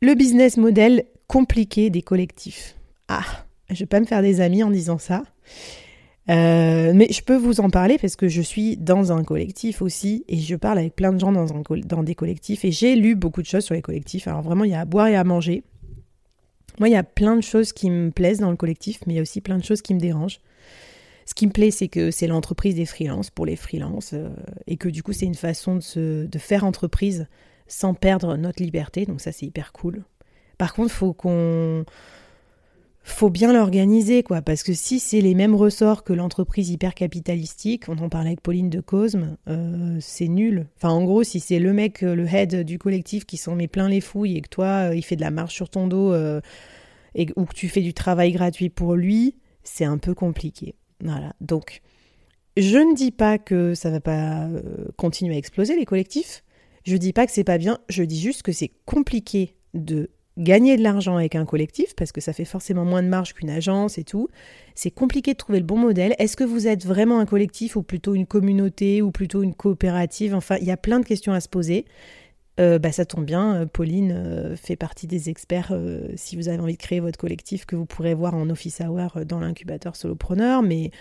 le 0.00 0.14
business 0.14 0.56
model 0.56 1.04
compliqué 1.26 1.90
des 1.90 2.00
collectifs. 2.00 2.77
Ah, 3.08 3.24
je 3.70 3.80
vais 3.80 3.86
pas 3.86 4.00
me 4.00 4.06
faire 4.06 4.22
des 4.22 4.40
amis 4.40 4.62
en 4.62 4.70
disant 4.70 4.98
ça. 4.98 5.24
Euh, 6.30 6.92
mais 6.94 7.08
je 7.10 7.22
peux 7.22 7.36
vous 7.36 7.60
en 7.60 7.70
parler 7.70 7.96
parce 7.98 8.14
que 8.14 8.28
je 8.28 8.42
suis 8.42 8.76
dans 8.76 9.12
un 9.12 9.24
collectif 9.24 9.80
aussi 9.80 10.24
et 10.28 10.36
je 10.36 10.56
parle 10.56 10.78
avec 10.78 10.94
plein 10.94 11.12
de 11.12 11.18
gens 11.18 11.32
dans, 11.32 12.02
des 12.02 12.14
collectifs 12.14 12.66
et 12.66 12.70
j'ai 12.70 12.96
lu 12.96 13.14
beaucoup 13.14 13.40
de 13.40 13.46
choses 13.46 13.64
sur 13.64 13.74
les 13.74 13.80
collectifs. 13.80 14.28
Alors 14.28 14.42
vraiment, 14.42 14.64
il 14.64 14.70
y 14.70 14.74
a 14.74 14.80
à 14.80 14.84
boire 14.84 15.08
et 15.08 15.16
à 15.16 15.24
manger. 15.24 15.62
Moi, 16.78 16.88
il 16.88 16.92
y 16.92 16.96
a 16.96 17.02
plein 17.02 17.34
de 17.34 17.40
choses 17.40 17.72
qui 17.72 17.90
me 17.90 18.10
plaisent 18.10 18.40
dans 18.40 18.50
le 18.50 18.56
collectif, 18.56 19.00
mais 19.06 19.14
il 19.14 19.16
y 19.16 19.18
a 19.18 19.22
aussi 19.22 19.40
plein 19.40 19.56
de 19.56 19.64
choses 19.64 19.80
qui 19.80 19.94
me 19.94 20.00
dérangent. 20.00 20.40
Ce 21.24 21.34
qui 21.34 21.46
me 21.46 21.52
plaît, 21.52 21.70
c'est 21.70 21.88
que 21.88 22.10
c'est 22.10 22.26
l'entreprise 22.26 22.74
des 22.74 22.86
freelances 22.86 23.30
pour 23.30 23.46
les 23.46 23.56
freelances 23.56 24.12
euh, 24.12 24.28
et 24.66 24.76
que 24.76 24.88
du 24.88 25.02
coup, 25.02 25.12
c'est 25.12 25.26
une 25.26 25.34
façon 25.34 25.76
de, 25.76 26.28
de 26.30 26.38
faire 26.38 26.64
entreprise 26.64 27.26
sans 27.66 27.94
perdre 27.94 28.36
notre 28.36 28.62
liberté. 28.62 29.06
Donc 29.06 29.20
ça, 29.20 29.32
c'est 29.32 29.46
hyper 29.46 29.72
cool. 29.72 30.04
Par 30.58 30.74
contre, 30.74 30.90
il 30.92 30.96
faut 30.96 31.12
qu'on 31.12 31.84
faut 33.08 33.30
bien 33.30 33.52
l'organiser, 33.52 34.22
quoi, 34.22 34.42
parce 34.42 34.62
que 34.62 34.72
si 34.72 34.98
c'est 35.00 35.20
les 35.20 35.34
mêmes 35.34 35.54
ressorts 35.54 36.04
que 36.04 36.12
l'entreprise 36.12 36.70
hyper 36.70 36.94
capitalistique, 36.94 37.88
on 37.88 37.98
en 37.98 38.08
parlait 38.08 38.30
avec 38.30 38.40
Pauline 38.40 38.70
de 38.70 38.80
Cosme, 38.80 39.36
euh, 39.48 39.96
c'est 40.00 40.28
nul. 40.28 40.66
Enfin, 40.76 40.90
en 40.90 41.04
gros, 41.04 41.22
si 41.22 41.40
c'est 41.40 41.58
le 41.58 41.72
mec, 41.72 42.02
euh, 42.02 42.14
le 42.14 42.26
head 42.26 42.64
du 42.64 42.78
collectif 42.78 43.24
qui 43.24 43.36
s'en 43.36 43.54
met 43.54 43.68
plein 43.68 43.88
les 43.88 44.00
fouilles 44.00 44.36
et 44.36 44.40
que 44.40 44.48
toi, 44.48 44.90
euh, 44.90 44.94
il 44.94 45.02
fait 45.02 45.16
de 45.16 45.20
la 45.20 45.30
marche 45.30 45.54
sur 45.54 45.70
ton 45.70 45.86
dos 45.86 46.14
et, 47.14 47.28
ou 47.36 47.44
que 47.44 47.54
tu 47.54 47.68
fais 47.68 47.80
du 47.80 47.94
travail 47.94 48.32
gratuit 48.32 48.68
pour 48.68 48.94
lui, 48.94 49.34
c'est 49.64 49.84
un 49.84 49.98
peu 49.98 50.14
compliqué. 50.14 50.74
Voilà. 51.02 51.34
Donc, 51.40 51.80
je 52.56 52.78
ne 52.78 52.94
dis 52.94 53.10
pas 53.10 53.38
que 53.38 53.74
ça 53.74 53.90
va 53.90 54.00
pas 54.00 54.48
continuer 54.96 55.34
à 55.34 55.38
exploser 55.38 55.76
les 55.76 55.84
collectifs. 55.84 56.44
Je 56.84 56.96
dis 56.96 57.12
pas 57.12 57.26
que 57.26 57.32
c'est 57.32 57.44
pas 57.44 57.58
bien. 57.58 57.78
Je 57.88 58.02
dis 58.02 58.20
juste 58.20 58.42
que 58.42 58.52
c'est 58.52 58.70
compliqué 58.84 59.54
de 59.74 60.10
gagner 60.38 60.76
de 60.76 60.82
l'argent 60.82 61.16
avec 61.16 61.34
un 61.34 61.44
collectif, 61.44 61.94
parce 61.96 62.12
que 62.12 62.20
ça 62.20 62.32
fait 62.32 62.44
forcément 62.44 62.84
moins 62.84 63.02
de 63.02 63.08
marge 63.08 63.34
qu'une 63.34 63.50
agence 63.50 63.98
et 63.98 64.04
tout. 64.04 64.28
C'est 64.74 64.90
compliqué 64.90 65.32
de 65.32 65.36
trouver 65.36 65.58
le 65.58 65.64
bon 65.64 65.76
modèle. 65.76 66.14
Est-ce 66.18 66.36
que 66.36 66.44
vous 66.44 66.68
êtes 66.68 66.86
vraiment 66.86 67.18
un 67.18 67.26
collectif 67.26 67.76
ou 67.76 67.82
plutôt 67.82 68.14
une 68.14 68.26
communauté 68.26 69.02
ou 69.02 69.10
plutôt 69.10 69.42
une 69.42 69.54
coopérative? 69.54 70.34
Enfin, 70.34 70.56
il 70.60 70.66
y 70.66 70.70
a 70.70 70.76
plein 70.76 71.00
de 71.00 71.04
questions 71.04 71.32
à 71.32 71.40
se 71.40 71.48
poser. 71.48 71.84
Euh, 72.60 72.78
bah, 72.78 72.90
ça 72.92 73.04
tombe 73.04 73.24
bien, 73.24 73.54
euh, 73.54 73.66
Pauline 73.66 74.12
euh, 74.12 74.56
fait 74.56 74.74
partie 74.74 75.06
des 75.06 75.28
experts. 75.28 75.72
si 76.16 76.36
vous 76.36 76.48
avez 76.48 76.58
envie 76.58 76.74
de 76.74 76.78
créer 76.78 77.00
votre 77.00 77.18
collectif, 77.18 77.66
que 77.66 77.76
vous 77.76 77.86
pourrez 77.86 78.14
voir 78.14 78.34
en 78.34 78.48
office 78.50 78.80
hour 78.80 79.24
dans 79.24 79.40
l'incubateur 79.40 79.96
solopreneur. 79.96 80.62
Mais 80.62 80.92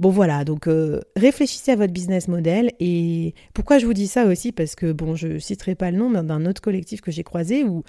bon, 0.00 0.10
voilà, 0.10 0.44
donc 0.44 0.68
réfléchissez 1.16 1.72
à 1.72 1.76
votre 1.76 1.92
business 1.92 2.26
model. 2.26 2.72
Et 2.80 3.34
pourquoi 3.54 3.78
je 3.78 3.86
vous 3.86 3.94
dis 3.94 4.08
ça 4.08 4.26
aussi? 4.26 4.50
Parce 4.50 4.74
que, 4.74 4.90
bon, 4.92 5.14
je 5.14 5.38
citerai 5.38 5.76
pas 5.76 5.90
le 5.92 5.98
nom 5.98 6.10
d'un 6.10 6.46
autre 6.46 6.60
collectif 6.60 7.00
que 7.00 7.12
j'ai 7.12 7.24
croisé 7.24 7.64
où 7.64 7.84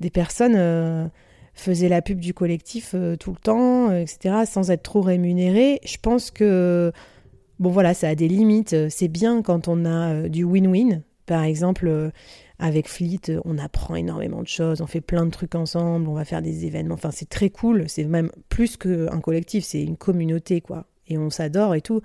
des 0.00 0.10
personnes 0.10 0.54
euh, 0.56 1.06
faisaient 1.54 1.88
la 1.88 2.02
pub 2.02 2.20
du 2.20 2.34
collectif 2.34 2.92
euh, 2.94 3.16
tout 3.16 3.32
le 3.32 3.38
temps, 3.38 3.90
euh, 3.90 4.00
etc., 4.00 4.44
sans 4.46 4.70
être 4.70 4.82
trop 4.82 5.00
rémunérées. 5.00 5.80
Je 5.84 5.96
pense 6.00 6.30
que, 6.30 6.92
bon 7.58 7.70
voilà, 7.70 7.94
ça 7.94 8.08
a 8.08 8.14
des 8.14 8.28
limites. 8.28 8.88
C'est 8.90 9.08
bien 9.08 9.42
quand 9.42 9.68
on 9.68 9.84
a 9.84 10.28
du 10.28 10.44
win-win. 10.44 11.02
Par 11.26 11.42
exemple, 11.42 12.10
avec 12.58 12.88
Fleet, 12.88 13.20
on 13.44 13.58
apprend 13.58 13.96
énormément 13.96 14.40
de 14.40 14.48
choses, 14.48 14.80
on 14.80 14.86
fait 14.86 15.02
plein 15.02 15.26
de 15.26 15.30
trucs 15.30 15.54
ensemble, 15.54 16.08
on 16.08 16.14
va 16.14 16.24
faire 16.24 16.40
des 16.40 16.64
événements. 16.64 16.94
Enfin, 16.94 17.10
c'est 17.10 17.28
très 17.28 17.50
cool. 17.50 17.84
C'est 17.86 18.04
même 18.04 18.30
plus 18.48 18.78
qu'un 18.78 19.20
collectif, 19.20 19.62
c'est 19.64 19.82
une 19.82 19.98
communauté, 19.98 20.62
quoi. 20.62 20.86
Et 21.06 21.18
on 21.18 21.28
s'adore 21.28 21.74
et 21.74 21.82
tout. 21.82 22.00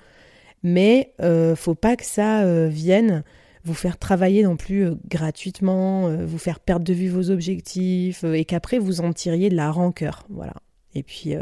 Mais 0.61 1.13
faut 1.55 1.75
pas 1.75 1.95
que 1.95 2.05
ça 2.05 2.67
vienne 2.67 3.23
vous 3.63 3.73
faire 3.73 3.97
travailler 3.97 4.43
non 4.43 4.57
plus 4.57 4.85
euh, 4.85 4.95
gratuitement, 5.07 6.07
euh, 6.07 6.25
vous 6.25 6.37
faire 6.37 6.59
perdre 6.59 6.85
de 6.85 6.93
vue 6.93 7.09
vos 7.09 7.29
objectifs 7.29 8.23
euh, 8.23 8.33
et 8.33 8.45
qu'après 8.45 8.79
vous 8.79 9.01
en 9.01 9.13
tiriez 9.13 9.49
de 9.49 9.55
la 9.55 9.71
rancœur. 9.71 10.25
Voilà. 10.29 10.53
Et 10.95 11.01
puis 11.01 11.33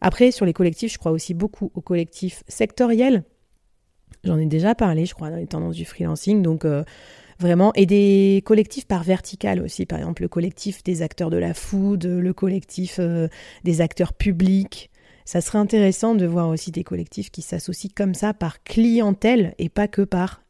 après, 0.00 0.32
sur 0.32 0.44
les 0.44 0.52
collectifs, 0.52 0.92
je 0.92 0.98
crois 0.98 1.12
aussi 1.12 1.32
beaucoup 1.32 1.70
aux 1.74 1.80
collectifs 1.80 2.42
sectoriels. 2.48 3.22
J'en 4.24 4.38
ai 4.38 4.46
déjà 4.46 4.74
parlé, 4.74 5.06
je 5.06 5.14
crois, 5.14 5.30
dans 5.30 5.36
les 5.36 5.46
tendances 5.46 5.76
du 5.76 5.84
freelancing. 5.84 6.42
Donc 6.42 6.66
Vraiment, 7.38 7.72
et 7.76 7.86
des 7.86 8.42
collectifs 8.44 8.88
par 8.88 9.04
vertical 9.04 9.62
aussi, 9.62 9.86
par 9.86 10.00
exemple 10.00 10.22
le 10.22 10.28
collectif 10.28 10.82
des 10.82 11.02
acteurs 11.02 11.30
de 11.30 11.36
la 11.36 11.54
food, 11.54 12.04
le 12.06 12.32
collectif 12.32 12.98
des 13.62 13.80
acteurs 13.80 14.14
publics. 14.14 14.90
Ça 15.24 15.40
serait 15.40 15.58
intéressant 15.58 16.16
de 16.16 16.26
voir 16.26 16.48
aussi 16.48 16.72
des 16.72 16.82
collectifs 16.82 17.30
qui 17.30 17.42
s'associent 17.42 17.92
comme 17.94 18.14
ça 18.14 18.34
par 18.34 18.64
clientèle 18.64 19.54
et 19.58 19.68
pas 19.68 19.86
que 19.86 20.02
par 20.02 20.42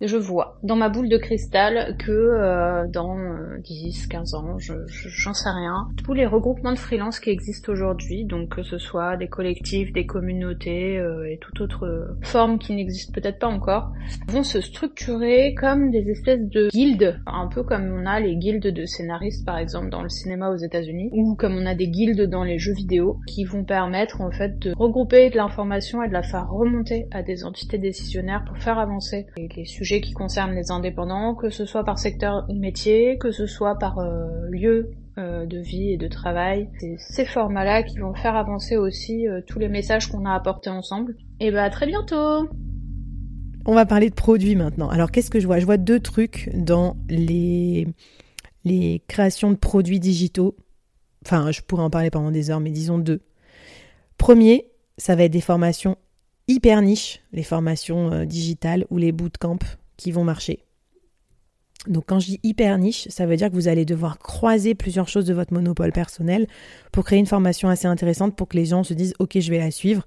Je 0.00 0.16
vois 0.16 0.58
dans 0.64 0.74
ma 0.74 0.88
boule 0.88 1.08
de 1.08 1.16
cristal 1.16 1.96
que 1.98 2.10
euh, 2.10 2.86
dans 2.88 3.16
10, 3.62 4.04
euh, 4.04 4.08
15 4.08 4.34
ans, 4.34 4.58
je, 4.58 4.74
j'en 4.88 5.34
sais 5.34 5.50
rien, 5.50 5.88
tous 6.04 6.14
les 6.14 6.26
regroupements 6.26 6.72
de 6.72 6.78
freelance 6.78 7.20
qui 7.20 7.30
existent 7.30 7.72
aujourd'hui, 7.72 8.24
donc 8.24 8.56
que 8.56 8.64
ce 8.64 8.78
soit 8.78 9.16
des 9.16 9.28
collectifs, 9.28 9.92
des 9.92 10.04
communautés 10.04 10.98
euh, 10.98 11.30
et 11.30 11.38
toute 11.38 11.60
autre 11.60 12.16
forme 12.22 12.58
qui 12.58 12.74
n'existe 12.74 13.14
peut-être 13.14 13.38
pas 13.38 13.46
encore, 13.46 13.92
vont 14.26 14.42
se 14.42 14.60
structurer 14.60 15.54
comme 15.54 15.92
des 15.92 16.10
espèces 16.10 16.48
de 16.48 16.68
guildes, 16.68 17.20
un 17.26 17.46
peu 17.46 17.62
comme 17.62 17.88
on 17.92 18.06
a 18.06 18.18
les 18.18 18.36
guildes 18.36 18.66
de 18.66 18.84
scénaristes 18.84 19.46
par 19.46 19.58
exemple 19.58 19.90
dans 19.90 20.02
le 20.02 20.08
cinéma 20.08 20.50
aux 20.50 20.56
États-Unis, 20.56 21.10
ou 21.12 21.36
comme 21.36 21.56
on 21.56 21.66
a 21.66 21.76
des 21.76 21.88
guildes 21.88 22.28
dans 22.28 22.42
les 22.42 22.58
jeux 22.58 22.74
vidéo, 22.74 23.20
qui 23.28 23.44
vont 23.44 23.62
permettre 23.62 24.20
en 24.22 24.32
fait 24.32 24.58
de 24.58 24.72
regrouper 24.76 25.30
de 25.30 25.36
l'information 25.36 26.02
et 26.02 26.08
de 26.08 26.12
la 26.12 26.24
faire 26.24 26.50
remonter 26.50 27.06
à 27.12 27.22
des 27.22 27.44
entités 27.44 27.78
décisionnaires 27.78 28.44
pour 28.44 28.58
faire 28.58 28.78
avancer 28.80 29.19
les 29.36 29.64
sujets 29.64 30.00
qui 30.00 30.12
concernent 30.12 30.54
les 30.54 30.70
indépendants, 30.70 31.34
que 31.34 31.50
ce 31.50 31.64
soit 31.64 31.84
par 31.84 31.98
secteur 31.98 32.46
ou 32.48 32.54
métier, 32.54 33.18
que 33.18 33.30
ce 33.30 33.46
soit 33.46 33.78
par 33.78 33.98
euh, 33.98 34.26
lieu 34.50 34.90
euh, 35.18 35.46
de 35.46 35.58
vie 35.58 35.90
et 35.90 35.96
de 35.96 36.08
travail. 36.08 36.68
C'est 36.78 36.96
ces 36.98 37.24
formats-là 37.24 37.82
qui 37.82 37.98
vont 37.98 38.14
faire 38.14 38.36
avancer 38.36 38.76
aussi 38.76 39.26
euh, 39.26 39.40
tous 39.46 39.58
les 39.58 39.68
messages 39.68 40.08
qu'on 40.08 40.24
a 40.24 40.32
apportés 40.32 40.70
ensemble. 40.70 41.16
Et 41.40 41.50
bah 41.50 41.64
à 41.64 41.70
très 41.70 41.86
bientôt 41.86 42.48
On 43.66 43.74
va 43.74 43.86
parler 43.86 44.08
de 44.08 44.14
produits 44.14 44.56
maintenant. 44.56 44.88
Alors 44.88 45.10
qu'est-ce 45.10 45.30
que 45.30 45.40
je 45.40 45.46
vois? 45.46 45.58
Je 45.58 45.66
vois 45.66 45.76
deux 45.76 46.00
trucs 46.00 46.48
dans 46.54 46.96
les, 47.08 47.88
les 48.64 49.02
créations 49.08 49.50
de 49.50 49.56
produits 49.56 50.00
digitaux. 50.00 50.56
Enfin, 51.26 51.50
je 51.50 51.60
pourrais 51.60 51.82
en 51.82 51.90
parler 51.90 52.10
pendant 52.10 52.30
des 52.30 52.50
heures, 52.50 52.60
mais 52.60 52.70
disons 52.70 52.98
deux. 52.98 53.20
Premier, 54.16 54.70
ça 54.96 55.16
va 55.16 55.24
être 55.24 55.32
des 55.32 55.40
formations 55.40 55.96
hyper 56.50 56.82
niche, 56.82 57.20
les 57.32 57.44
formations 57.44 58.12
euh, 58.12 58.24
digitales 58.24 58.84
ou 58.90 58.98
les 58.98 59.12
bootcamps 59.12 59.58
qui 59.96 60.10
vont 60.10 60.24
marcher. 60.24 60.64
Donc 61.86 62.04
quand 62.08 62.18
je 62.18 62.26
dis 62.26 62.40
hyper 62.42 62.76
niche, 62.76 63.06
ça 63.08 63.24
veut 63.24 63.36
dire 63.36 63.48
que 63.48 63.54
vous 63.54 63.68
allez 63.68 63.84
devoir 63.84 64.18
croiser 64.18 64.74
plusieurs 64.74 65.08
choses 65.08 65.24
de 65.24 65.32
votre 65.32 65.54
monopole 65.54 65.92
personnel 65.92 66.46
pour 66.92 67.04
créer 67.04 67.18
une 67.18 67.26
formation 67.26 67.68
assez 67.68 67.86
intéressante 67.86 68.36
pour 68.36 68.48
que 68.48 68.56
les 68.56 68.66
gens 68.66 68.84
se 68.84 68.92
disent 68.92 69.14
ok 69.18 69.38
je 69.38 69.50
vais 69.50 69.58
la 69.58 69.70
suivre 69.70 70.04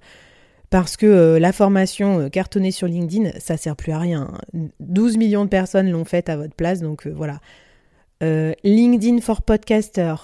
parce 0.70 0.96
que 0.96 1.06
euh, 1.06 1.38
la 1.40 1.52
formation 1.52 2.20
euh, 2.20 2.28
cartonnée 2.28 2.70
sur 2.70 2.86
LinkedIn 2.86 3.30
ça 3.40 3.56
sert 3.56 3.74
plus 3.74 3.92
à 3.92 3.98
rien. 3.98 4.38
12 4.80 5.16
millions 5.16 5.44
de 5.44 5.50
personnes 5.50 5.90
l'ont 5.90 6.04
faite 6.04 6.28
à 6.28 6.36
votre 6.36 6.54
place 6.54 6.80
donc 6.80 7.06
voilà. 7.06 7.40
LinkedIn 8.20 9.20
for 9.20 9.42
podcaster, 9.42 10.14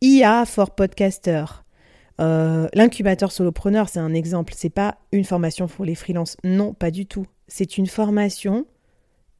IA 0.00 0.46
for 0.46 0.70
podcaster, 0.70 1.61
euh, 2.22 2.68
l'incubateur 2.72 3.32
solopreneur, 3.32 3.88
c'est 3.88 3.98
un 3.98 4.14
exemple. 4.14 4.52
C'est 4.56 4.70
pas 4.70 4.96
une 5.10 5.24
formation 5.24 5.66
pour 5.66 5.84
les 5.84 5.94
freelances. 5.94 6.36
Non, 6.44 6.72
pas 6.72 6.90
du 6.90 7.06
tout. 7.06 7.26
C'est 7.48 7.78
une 7.78 7.86
formation 7.86 8.64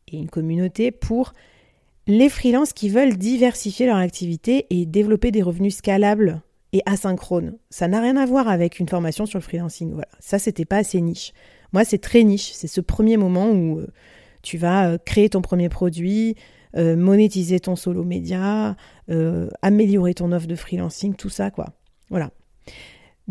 et 0.08 0.16
une 0.16 0.28
communauté 0.28 0.90
pour 0.90 1.32
les 2.08 2.28
freelances 2.28 2.72
qui 2.72 2.88
veulent 2.88 3.16
diversifier 3.16 3.86
leur 3.86 3.96
activité 3.96 4.66
et 4.70 4.84
développer 4.84 5.30
des 5.30 5.42
revenus 5.42 5.76
scalables 5.76 6.42
et 6.72 6.82
asynchrones. 6.84 7.56
Ça 7.70 7.86
n'a 7.86 8.00
rien 8.00 8.16
à 8.16 8.26
voir 8.26 8.48
avec 8.48 8.80
une 8.80 8.88
formation 8.88 9.26
sur 9.26 9.38
le 9.38 9.44
freelancing. 9.44 9.92
Voilà, 9.92 10.08
ça 10.18 10.38
c'était 10.40 10.64
pas 10.64 10.78
assez 10.78 11.00
niche. 11.00 11.32
Moi, 11.72 11.84
c'est 11.84 11.98
très 11.98 12.24
niche. 12.24 12.50
C'est 12.52 12.66
ce 12.66 12.80
premier 12.80 13.16
moment 13.16 13.50
où 13.50 13.78
euh, 13.78 13.86
tu 14.42 14.58
vas 14.58 14.88
euh, 14.88 14.98
créer 14.98 15.28
ton 15.28 15.40
premier 15.40 15.68
produit, 15.68 16.36
monétiser 16.74 17.60
ton 17.60 17.76
solo 17.76 18.02
média, 18.02 18.76
améliorer 19.60 20.14
ton 20.14 20.32
offre 20.32 20.46
de 20.46 20.54
freelancing, 20.54 21.14
tout 21.14 21.28
ça 21.28 21.50
quoi. 21.50 21.66
Voilà. 22.08 22.30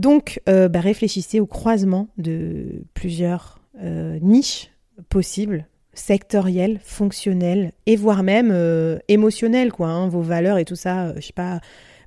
Donc, 0.01 0.41
euh, 0.49 0.67
bah, 0.67 0.79
réfléchissez 0.79 1.39
au 1.39 1.45
croisement 1.45 2.07
de 2.17 2.85
plusieurs 2.95 3.59
euh, 3.83 4.17
niches 4.19 4.71
possibles, 5.09 5.67
sectorielles, 5.93 6.79
fonctionnelles, 6.83 7.71
et 7.85 7.95
voire 7.97 8.23
même 8.23 8.49
euh, 8.51 8.97
émotionnelles, 9.09 9.71
quoi, 9.71 9.89
hein, 9.89 10.07
vos 10.07 10.23
valeurs 10.23 10.57
et 10.57 10.65
tout 10.65 10.75
ça, 10.75 11.13
je 11.17 11.27
sais 11.27 11.33
pas, 11.33 11.59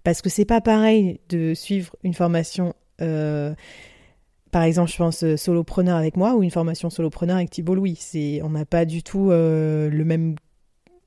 parce 0.03 0.23
que 0.23 0.29
c'est 0.29 0.45
pas 0.45 0.61
pareil 0.61 1.21
de 1.29 1.55
suivre 1.55 1.95
une 2.03 2.15
formation, 2.15 2.75
par 2.99 4.63
exemple, 4.65 4.91
je 4.91 4.97
pense 4.97 5.37
solopreneur 5.37 5.97
avec 5.97 6.17
moi 6.17 6.35
ou 6.35 6.43
une 6.43 6.51
formation 6.51 6.91
solopreneur 6.91 7.37
avec 7.37 7.51
Thibault 7.51 7.77
Louis. 7.77 8.41
On 8.43 8.51
n'a 8.51 8.65
pas 8.65 8.85
du 8.85 9.05
tout 9.05 9.31
le 9.31 10.03
même 10.05 10.35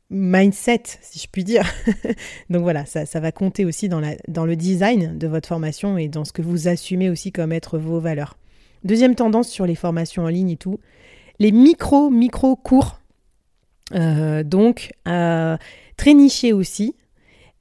mindset, 0.10 0.84
si 1.02 1.20
je 1.20 1.28
puis 1.32 1.44
dire. 1.44 1.66
Donc 2.50 2.64
voilà, 2.64 2.86
ça, 2.86 3.06
ça, 3.06 3.20
va 3.20 3.32
compter 3.32 3.66
aussi 3.66 3.90
dans, 3.90 4.00
la, 4.00 4.16
dans 4.28 4.46
le 4.46 4.56
design 4.56 5.18
de 5.18 5.28
votre 5.28 5.48
formation 5.48 5.98
et 5.98 6.08
dans 6.08 6.26
ce 6.26 6.32
que 6.32 6.42
vous 6.42 6.68
assumez 6.68 7.10
aussi 7.10 7.32
comme 7.32 7.52
être 7.52 7.78
vos 7.78 8.00
valeurs. 8.00 8.38
Deuxième 8.84 9.16
tendance 9.16 9.50
sur 9.50 9.66
les 9.66 9.76
formations 9.76 10.24
en 10.24 10.30
ligne 10.30 10.52
et 10.52 10.58
tout, 10.58 10.80
les 11.40 11.52
micro, 11.52 12.10
micro 12.10 12.56
cours. 12.56 13.00
Euh, 13.94 14.44
donc, 14.44 14.94
euh, 15.08 15.58
très 15.98 16.14
niché 16.14 16.54
aussi. 16.54 16.96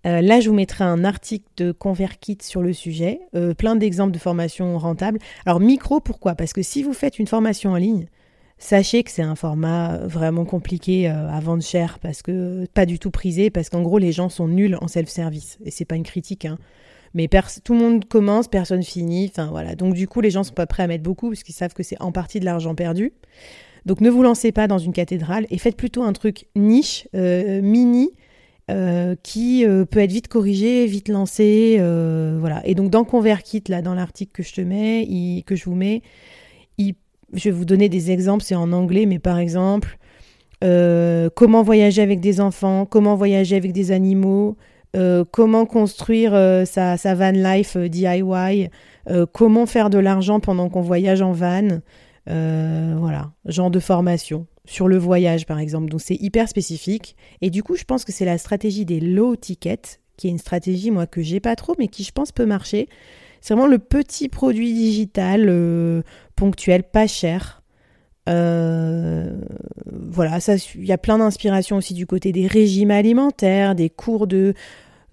Euh, 0.06 0.20
là, 0.20 0.40
je 0.40 0.48
vous 0.48 0.54
mettrai 0.54 0.84
un 0.84 1.04
article 1.04 1.46
de 1.56 1.72
ConvertKit 1.72 2.38
sur 2.42 2.62
le 2.62 2.72
sujet, 2.72 3.20
plein 3.58 3.74
d'exemples 3.74 4.12
de 4.12 4.18
formations 4.18 4.78
rentables. 4.78 5.18
Alors, 5.46 5.58
micro, 5.58 6.00
pourquoi? 6.00 6.34
Parce 6.34 6.52
que 6.52 6.62
si 6.62 6.82
vous 6.82 6.92
faites 6.92 7.18
une 7.18 7.26
formation 7.26 7.72
en 7.72 7.76
ligne, 7.76 8.06
Sachez 8.58 9.02
que 9.02 9.10
c'est 9.10 9.22
un 9.22 9.36
format 9.36 9.98
vraiment 9.98 10.46
compliqué 10.46 11.10
euh, 11.10 11.28
à 11.28 11.40
vendre 11.40 11.62
cher 11.62 11.98
parce 11.98 12.22
que 12.22 12.66
pas 12.72 12.86
du 12.86 12.98
tout 12.98 13.10
prisé 13.10 13.50
parce 13.50 13.68
qu'en 13.68 13.82
gros 13.82 13.98
les 13.98 14.12
gens 14.12 14.30
sont 14.30 14.48
nuls 14.48 14.78
en 14.80 14.88
self-service 14.88 15.58
et 15.64 15.70
c'est 15.70 15.84
pas 15.84 15.96
une 15.96 16.04
critique 16.04 16.46
hein. 16.46 16.58
Mais 17.14 17.30
tout 17.64 17.72
le 17.72 17.78
monde 17.78 18.04
commence, 18.04 18.46
personne 18.46 18.82
finit, 18.82 19.30
enfin 19.30 19.46
voilà. 19.46 19.74
Donc 19.74 19.94
du 19.94 20.06
coup 20.06 20.20
les 20.20 20.30
gens 20.30 20.44
sont 20.44 20.52
pas 20.52 20.66
prêts 20.66 20.82
à 20.82 20.86
mettre 20.86 21.02
beaucoup 21.02 21.28
parce 21.28 21.42
qu'ils 21.42 21.54
savent 21.54 21.72
que 21.72 21.82
c'est 21.82 22.00
en 22.02 22.12
partie 22.12 22.40
de 22.40 22.44
l'argent 22.44 22.74
perdu. 22.74 23.14
Donc 23.86 24.02
ne 24.02 24.10
vous 24.10 24.22
lancez 24.22 24.52
pas 24.52 24.66
dans 24.66 24.76
une 24.76 24.92
cathédrale 24.92 25.46
et 25.48 25.56
faites 25.56 25.76
plutôt 25.76 26.02
un 26.02 26.12
truc 26.12 26.46
niche, 26.56 27.08
euh, 27.14 27.62
mini, 27.62 28.10
euh, 28.70 29.14
qui 29.22 29.64
peut 29.90 30.00
être 30.00 30.12
vite 30.12 30.28
corrigé, 30.28 30.84
vite 30.84 31.08
lancé, 31.08 31.76
voilà. 32.38 32.60
Et 32.66 32.74
donc 32.74 32.90
dans 32.90 33.04
ConvertKit, 33.04 33.64
là, 33.68 33.80
dans 33.80 33.94
l'article 33.94 34.32
que 34.32 34.42
je 34.42 34.52
te 34.52 34.60
mets, 34.60 35.42
que 35.46 35.56
je 35.56 35.64
vous 35.64 35.74
mets, 35.74 36.02
il 36.76 36.96
je 37.32 37.44
vais 37.44 37.50
vous 37.50 37.64
donner 37.64 37.88
des 37.88 38.10
exemples, 38.10 38.44
c'est 38.44 38.54
en 38.54 38.72
anglais, 38.72 39.06
mais 39.06 39.18
par 39.18 39.38
exemple, 39.38 39.98
euh, 40.64 41.28
comment 41.34 41.62
voyager 41.62 42.02
avec 42.02 42.20
des 42.20 42.40
enfants, 42.40 42.86
comment 42.86 43.14
voyager 43.14 43.56
avec 43.56 43.72
des 43.72 43.92
animaux, 43.92 44.56
euh, 44.96 45.24
comment 45.30 45.66
construire 45.66 46.34
euh, 46.34 46.64
sa, 46.64 46.96
van 47.14 47.32
life 47.32 47.76
DIY, 47.76 48.70
comment 49.32 49.66
faire 49.66 49.90
de 49.90 49.98
l'argent 49.98 50.40
pendant 50.40 50.68
qu'on 50.68 50.80
voyage 50.80 51.22
en 51.22 51.32
van, 51.32 51.80
voilà, 52.26 53.32
genre 53.44 53.70
de 53.70 53.80
formation 53.80 54.46
sur 54.64 54.88
le 54.88 54.96
voyage 54.96 55.46
par 55.46 55.58
exemple. 55.58 55.88
Donc 55.88 56.00
c'est 56.00 56.16
hyper 56.16 56.48
spécifique. 56.48 57.16
Et 57.40 57.50
du 57.50 57.62
coup, 57.62 57.76
je 57.76 57.84
pense 57.84 58.04
que 58.04 58.12
c'est 58.12 58.24
la 58.24 58.38
stratégie 58.38 58.84
des 58.84 59.00
low 59.00 59.36
tickets, 59.36 60.00
qui 60.16 60.26
est 60.26 60.30
une 60.30 60.38
stratégie 60.38 60.90
moi 60.90 61.06
que 61.06 61.22
j'ai 61.22 61.40
pas 61.40 61.54
trop, 61.54 61.74
mais 61.78 61.88
qui 61.88 62.02
je 62.02 62.12
pense 62.12 62.32
peut 62.32 62.46
marcher. 62.46 62.88
C'est 63.40 63.54
vraiment 63.54 63.68
le 63.68 63.78
petit 63.78 64.28
produit 64.28 64.72
digital 64.72 65.46
euh, 65.48 66.02
ponctuel, 66.34 66.82
pas 66.82 67.06
cher. 67.06 67.62
Euh, 68.28 69.38
voilà, 69.86 70.38
il 70.74 70.84
y 70.84 70.92
a 70.92 70.98
plein 70.98 71.18
d'inspirations 71.18 71.76
aussi 71.76 71.94
du 71.94 72.06
côté 72.06 72.32
des 72.32 72.46
régimes 72.46 72.90
alimentaires, 72.90 73.74
des 73.74 73.88
cours 73.88 74.26
de 74.26 74.54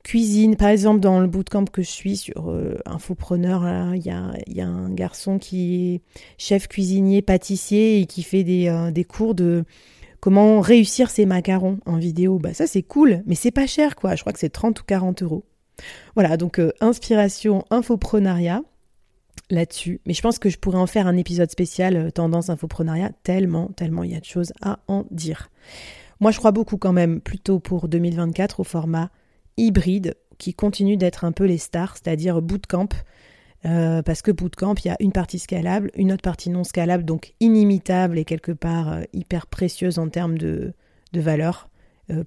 cuisine. 0.04 0.56
Par 0.56 0.70
exemple, 0.70 1.00
dans 1.00 1.20
le 1.20 1.28
bootcamp 1.28 1.66
que 1.66 1.84
je 1.84 1.90
suis 1.90 2.18
sur 2.18 2.50
euh, 2.50 2.80
Infopreneur, 2.86 3.94
il 3.94 4.06
y 4.06 4.10
a, 4.10 4.34
y 4.48 4.62
a, 4.62 4.68
un 4.68 4.90
garçon 4.90 5.38
qui 5.38 5.96
est 5.96 6.02
chef 6.38 6.68
cuisinier, 6.68 7.22
pâtissier 7.22 8.00
et 8.00 8.06
qui 8.06 8.24
fait 8.24 8.44
des, 8.44 8.90
des 8.92 9.04
cours 9.04 9.36
de 9.36 9.64
comment 10.20 10.62
réussir 10.62 11.10
ses 11.10 11.26
macarons 11.26 11.80
en 11.86 11.98
vidéo. 11.98 12.40
Bah 12.40 12.54
ça 12.54 12.66
c'est 12.66 12.82
cool, 12.82 13.22
mais 13.26 13.36
c'est 13.36 13.52
pas 13.52 13.68
cher 13.68 13.96
quoi. 13.96 14.16
Je 14.16 14.22
crois 14.22 14.34
que 14.34 14.40
c'est 14.40 14.50
30 14.50 14.80
ou 14.80 14.84
40 14.86 15.22
euros. 15.22 15.44
Voilà, 16.16 16.38
donc 16.38 16.60
euh, 16.60 16.72
inspiration, 16.80 17.66
infoprenariat 17.70 18.62
là-dessus. 19.50 20.00
Mais 20.06 20.14
je 20.14 20.22
pense 20.22 20.40
que 20.40 20.50
je 20.50 20.58
pourrais 20.58 20.78
en 20.78 20.88
faire 20.88 21.08
un 21.08 21.18
épisode 21.18 21.50
spécial 21.50 21.96
euh, 21.96 22.12
tendance 22.12 22.50
infoprenariat, 22.50 23.12
tellement, 23.24 23.68
tellement 23.68 24.04
il 24.04 24.12
y 24.12 24.16
a 24.16 24.20
de 24.20 24.26
choses 24.26 24.54
à 24.62 24.80
en 24.88 25.06
dire. 25.12 25.50
Moi, 26.20 26.32
je 26.32 26.38
crois 26.38 26.52
beaucoup 26.52 26.78
quand 26.78 26.94
même 26.94 27.20
plutôt 27.20 27.60
pour 27.60 27.88
2024 27.88 28.60
au 28.60 28.64
format 28.64 29.10
hybride 29.58 30.16
qui 30.38 30.54
continue 30.54 30.98
d'être 30.98 31.26
un 31.26 31.32
peu 31.32 31.46
les 31.46 31.58
stars, 31.58 31.98
c'est-à-dire 31.98 32.42
bootcamp. 32.42 32.90
Euh, 33.66 34.02
parce 34.02 34.22
que 34.22 34.32
bootcamp, 34.32 34.76
il 34.84 34.88
y 34.88 34.92
a 34.92 34.98
une 35.00 35.14
partie 35.14 35.40
scalable, 35.40 35.90
une 35.96 36.12
autre 36.12 36.22
partie 36.22 36.50
non 36.50 36.64
scalable, 36.64 37.06
donc 37.06 37.34
inimitable 37.40 38.18
et 38.18 38.26
quelque 38.26 38.52
part 38.52 39.00
hyper 39.14 39.48
précieuse 39.48 40.00
en 40.00 40.10
termes 40.10 40.38
de, 40.38 40.74
de 41.14 41.22
valeur 41.22 41.70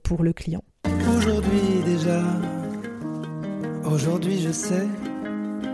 pour 0.02 0.22
le 0.22 0.32
client. 0.32 0.64
Aujourd'hui 0.86 1.82
déjà, 1.84 2.22
Aujourd'hui 3.86 4.40
je 4.40 4.50
sais, 4.50 4.86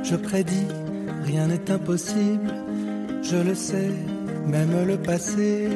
je 0.03 0.17
prédis, 0.17 0.67
rien 1.25 1.47
n'est 1.47 1.71
impossible, 1.71 2.53
je 3.23 3.37
le 3.37 3.55
sais, 3.55 3.91
même 4.47 4.87
le 4.87 5.01
passé 5.01 5.69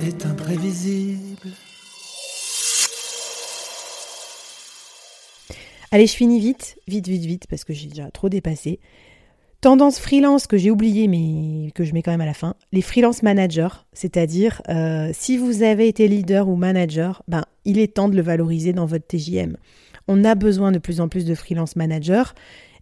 est 0.00 0.26
imprévisible. 0.26 1.48
Allez, 5.90 6.06
je 6.06 6.14
finis 6.14 6.40
vite, 6.40 6.76
vite, 6.88 7.08
vite, 7.08 7.24
vite, 7.24 7.46
parce 7.48 7.64
que 7.64 7.72
j'ai 7.72 7.86
déjà 7.86 8.10
trop 8.10 8.28
dépassé. 8.28 8.80
Tendance 9.60 9.98
freelance 9.98 10.46
que 10.46 10.58
j'ai 10.58 10.70
oublié, 10.70 11.08
mais 11.08 11.70
que 11.70 11.84
je 11.84 11.94
mets 11.94 12.02
quand 12.02 12.10
même 12.10 12.20
à 12.20 12.26
la 12.26 12.34
fin. 12.34 12.54
Les 12.70 12.82
freelance 12.82 13.22
managers, 13.22 13.86
c'est-à-dire 13.94 14.60
euh, 14.68 15.08
si 15.14 15.38
vous 15.38 15.62
avez 15.62 15.88
été 15.88 16.06
leader 16.06 16.48
ou 16.48 16.56
manager, 16.56 17.22
ben, 17.28 17.44
il 17.64 17.78
est 17.78 17.94
temps 17.94 18.10
de 18.10 18.16
le 18.16 18.20
valoriser 18.20 18.74
dans 18.74 18.84
votre 18.84 19.06
TJM. 19.06 19.56
On 20.08 20.24
a 20.24 20.34
besoin 20.34 20.72
de 20.72 20.78
plus 20.78 21.00
en 21.00 21.08
plus 21.08 21.24
de 21.24 21.34
freelance 21.34 21.76
managers 21.76 22.24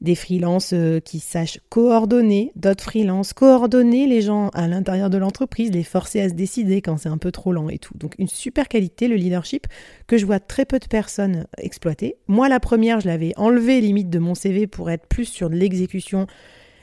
des 0.02 0.16
freelances 0.16 0.72
euh, 0.74 1.00
qui 1.00 1.20
sachent 1.20 1.60
coordonner 1.68 2.50
d'autres 2.56 2.82
freelances, 2.82 3.32
coordonner 3.32 4.06
les 4.06 4.20
gens 4.20 4.48
à 4.48 4.66
l'intérieur 4.66 5.08
de 5.10 5.16
l'entreprise, 5.16 5.70
les 5.70 5.84
forcer 5.84 6.20
à 6.20 6.28
se 6.28 6.34
décider 6.34 6.82
quand 6.82 6.96
c'est 6.98 7.08
un 7.08 7.18
peu 7.18 7.30
trop 7.30 7.52
lent 7.52 7.68
et 7.68 7.78
tout. 7.78 7.96
Donc 7.96 8.16
une 8.18 8.28
super 8.28 8.68
qualité, 8.68 9.06
le 9.06 9.14
leadership, 9.14 9.68
que 10.08 10.18
je 10.18 10.26
vois 10.26 10.40
très 10.40 10.66
peu 10.66 10.80
de 10.80 10.86
personnes 10.86 11.46
exploiter. 11.56 12.16
Moi, 12.26 12.48
la 12.48 12.58
première, 12.58 13.00
je 13.00 13.06
l'avais 13.06 13.32
enlevé 13.36 13.80
limite 13.80 14.10
de 14.10 14.18
mon 14.18 14.34
CV 14.34 14.66
pour 14.66 14.90
être 14.90 15.06
plus 15.06 15.24
sur 15.24 15.48
l'exécution. 15.48 16.26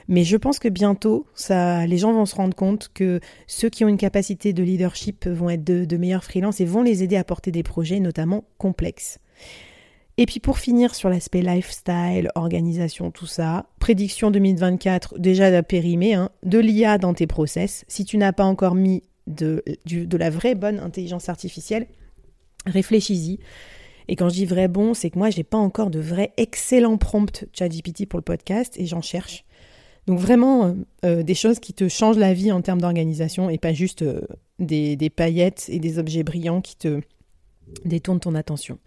Mais 0.08 0.24
je 0.24 0.38
pense 0.38 0.58
que 0.58 0.70
bientôt, 0.70 1.28
ça, 1.36 1.86
les 1.86 1.98
gens 1.98 2.14
vont 2.14 2.26
se 2.26 2.36
rendre 2.36 2.56
compte 2.56 2.90
que 2.94 3.20
ceux 3.46 3.70
qui 3.70 3.86
ont 3.86 3.90
une 3.90 3.98
capacité 3.98 4.54
de 4.54 4.64
leadership 4.64 5.28
vont 5.28 5.50
être 5.50 5.64
de, 5.64 5.86
de 5.86 5.98
meilleurs 5.98 6.24
freelances 6.24 6.62
et 6.62 6.66
vont 6.66 6.82
les 6.82 7.04
aider 7.04 7.18
à 7.18 7.24
porter 7.24 7.52
des 7.52 7.64
projets, 7.64 8.00
notamment 8.00 8.46
complexes. 8.58 9.20
Et 10.22 10.26
puis 10.26 10.42
pour 10.42 10.58
finir 10.58 10.96
sur 10.96 11.08
l'aspect 11.08 11.42
lifestyle, 11.42 12.30
organisation, 12.36 13.10
tout 13.10 13.26
ça, 13.26 13.68
prédiction 13.80 14.32
2024, 14.32 15.18
déjà 15.18 15.64
périmé, 15.64 16.14
hein, 16.14 16.30
de 16.44 16.60
l'IA 16.60 16.98
dans 16.98 17.14
tes 17.14 17.26
process. 17.26 17.86
Si 17.88 18.04
tu 18.04 18.18
n'as 18.18 18.34
pas 18.34 18.44
encore 18.44 18.76
mis 18.76 19.02
de, 19.28 19.64
la 20.12 20.30
vraie 20.30 20.56
bonne 20.56 20.80
intelligence 20.80 21.30
artificielle, 21.30 21.88
réfléchis-y. 22.66 23.40
Et 24.10 24.18
quand 24.18 24.28
je 24.28 24.34
dis 24.34 24.46
vrai 24.46 24.68
bon, 24.68 24.94
c'est 24.94 25.10
que 25.10 25.18
moi, 25.18 25.30
j'ai 25.30 25.46
pas 25.46 25.58
encore 25.58 25.90
de 25.90 26.02
vrai 26.02 26.34
excellent 26.36 26.98
prompt 26.98 27.46
ChatGPT 27.54 28.06
pour 28.06 28.20
le 28.20 28.24
podcast 28.26 28.76
et 28.78 28.86
j'en 28.86 29.02
cherche. 29.02 29.46
Donc 30.06 30.20
vraiment 30.20 30.66
euh, 30.66 30.74
euh, 31.06 31.24
des 31.24 31.34
choses 31.34 31.60
qui 31.60 31.74
te 31.74 31.88
changent 31.88 32.18
la 32.18 32.34
vie 32.34 32.52
en 32.52 32.62
termes 32.62 32.82
d'organisation 32.82 33.50
et 33.50 33.58
pas 33.58 33.72
juste 33.72 34.02
euh, 34.02 34.20
des, 34.60 35.10
paillettes 35.16 35.68
et 35.70 35.80
des 35.80 35.98
objets 35.98 36.24
brillants 36.24 36.60
qui 36.60 36.76
te 36.76 37.00
détournent 37.86 38.20
ton 38.20 38.36
attention. 38.36 38.80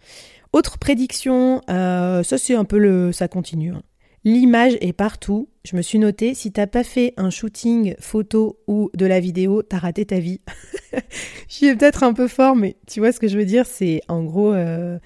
Autre 0.53 0.79
prédiction, 0.79 1.63
euh, 1.71 2.23
ça 2.23 2.37
c'est 2.37 2.55
un 2.55 2.65
peu 2.65 2.79
le, 2.79 3.11
ça 3.13 3.27
continue. 3.27 3.73
Hein. 3.73 3.83
L'image 4.25 4.77
est 4.81 4.93
partout. 4.93 5.49
Je 5.65 5.77
me 5.77 5.83
suis 5.83 5.99
noté, 5.99 6.35
si 6.35 6.53
t'as 6.53 6.67
pas 6.67 6.85
fait 6.85 7.15
un 7.17 7.31
shooting 7.31 7.95
photo 7.99 8.59
ou 8.67 8.91
de 8.95 9.07
la 9.07 9.19
vidéo, 9.19 9.63
t'as 9.63 9.79
raté 9.79 10.05
ta 10.05 10.19
vie. 10.19 10.41
J'y 11.49 11.67
ai 11.67 11.77
peut-être 11.77 12.03
un 12.03 12.13
peu 12.13 12.29
fort, 12.29 12.55
mais 12.55 12.77
tu 12.87 13.01
vois 13.01 13.13
ce 13.13 13.19
que 13.19 13.29
je 13.29 13.39
veux 13.39 13.45
dire, 13.47 13.67
c'est 13.67 14.03
en 14.09 14.23
gros 14.23 14.53
euh, 14.53 14.99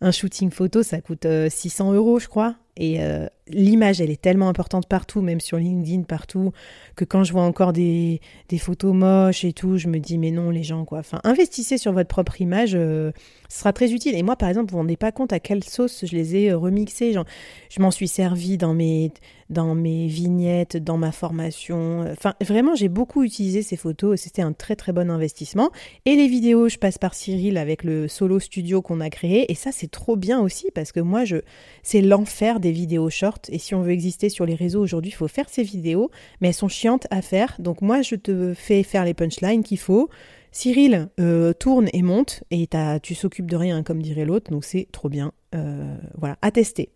un 0.00 0.10
shooting 0.10 0.50
photo, 0.50 0.82
ça 0.82 1.00
coûte 1.00 1.26
600 1.48 1.92
euh, 1.92 1.96
euros, 1.96 2.18
je 2.18 2.28
crois. 2.28 2.56
Et 2.76 3.00
euh, 3.00 3.26
l'image, 3.48 4.00
elle 4.00 4.10
est 4.10 4.20
tellement 4.20 4.48
importante 4.48 4.88
partout, 4.88 5.20
même 5.20 5.40
sur 5.40 5.58
LinkedIn, 5.58 6.02
partout, 6.02 6.52
que 6.96 7.04
quand 7.04 7.22
je 7.22 7.32
vois 7.32 7.42
encore 7.42 7.72
des, 7.72 8.20
photos 8.58 8.94
moches 8.94 9.44
et 9.44 9.52
tout, 9.52 9.76
je 9.76 9.88
me 9.88 9.98
dis, 9.98 10.18
mais 10.18 10.30
non, 10.30 10.50
les 10.50 10.62
gens, 10.62 10.84
quoi. 10.84 10.98
Enfin, 10.98 11.20
investissez 11.24 11.78
sur 11.78 11.92
votre 11.92 12.08
propre 12.08 12.40
image, 12.40 12.72
euh, 12.74 13.12
ce 13.48 13.60
sera 13.60 13.72
très 13.72 13.92
utile. 13.92 14.16
Et 14.16 14.22
moi, 14.22 14.36
par 14.36 14.48
exemple, 14.48 14.70
vous 14.70 14.76
ne 14.76 14.82
vous 14.82 14.86
rendez 14.86 14.96
pas 14.96 15.12
compte 15.12 15.32
à 15.32 15.38
quelle 15.38 15.62
sauce 15.62 16.04
je 16.04 16.16
les 16.16 16.36
ai 16.36 16.50
euh, 16.50 16.56
remixées. 16.56 17.12
Genre, 17.12 17.26
je 17.70 17.80
m'en 17.80 17.92
suis 17.92 18.08
servi 18.08 18.56
dans 18.56 18.74
mes, 18.74 19.12
dans 19.50 19.74
mes 19.74 20.08
vignettes, 20.08 20.76
dans 20.76 20.96
ma 20.96 21.12
formation. 21.12 22.04
Enfin, 22.10 22.34
vraiment, 22.40 22.74
j'ai 22.74 22.88
beaucoup 22.88 23.22
utilisé 23.22 23.62
ces 23.62 23.76
photos. 23.76 24.20
C'était 24.20 24.42
un 24.42 24.52
très, 24.52 24.74
très 24.74 24.92
bon 24.92 25.10
investissement. 25.10 25.70
Et 26.06 26.16
les 26.16 26.26
vidéos, 26.26 26.68
je 26.68 26.78
passe 26.78 26.98
par 26.98 27.14
Cyril 27.14 27.58
avec 27.58 27.84
le 27.84 28.08
solo 28.08 28.40
studio 28.40 28.82
qu'on 28.82 29.00
a 29.00 29.10
créé. 29.10 29.50
Et 29.52 29.54
ça, 29.54 29.70
c'est 29.70 29.90
trop 29.90 30.16
bien 30.16 30.40
aussi, 30.40 30.68
parce 30.74 30.90
que 30.90 31.00
moi, 31.00 31.24
je, 31.24 31.36
c'est 31.82 32.00
l'enfer 32.00 32.60
des 32.64 32.72
vidéos 32.72 33.10
short. 33.10 33.48
Et 33.50 33.58
si 33.58 33.74
on 33.74 33.82
veut 33.82 33.92
exister 33.92 34.30
sur 34.30 34.46
les 34.46 34.54
réseaux 34.54 34.80
aujourd'hui, 34.80 35.10
il 35.10 35.14
faut 35.14 35.28
faire 35.28 35.48
ces 35.50 35.62
vidéos, 35.62 36.10
mais 36.40 36.48
elles 36.48 36.54
sont 36.54 36.68
chiantes 36.68 37.06
à 37.10 37.20
faire. 37.20 37.54
Donc 37.58 37.82
moi, 37.82 38.00
je 38.02 38.16
te 38.16 38.54
fais 38.54 38.82
faire 38.82 39.04
les 39.04 39.14
punchlines 39.14 39.62
qu'il 39.62 39.78
faut. 39.78 40.08
Cyril 40.50 41.08
euh, 41.20 41.52
tourne 41.52 41.88
et 41.92 42.02
monte, 42.02 42.42
et 42.50 42.68
tu 43.02 43.14
s'occupes 43.14 43.50
de 43.50 43.56
rien, 43.56 43.82
comme 43.82 44.00
dirait 44.00 44.24
l'autre, 44.24 44.50
donc 44.50 44.64
c'est 44.64 44.88
trop 44.92 45.08
bien. 45.08 45.32
Euh, 45.54 45.96
voilà, 46.16 46.38
à 46.42 46.50
tester. 46.50 46.90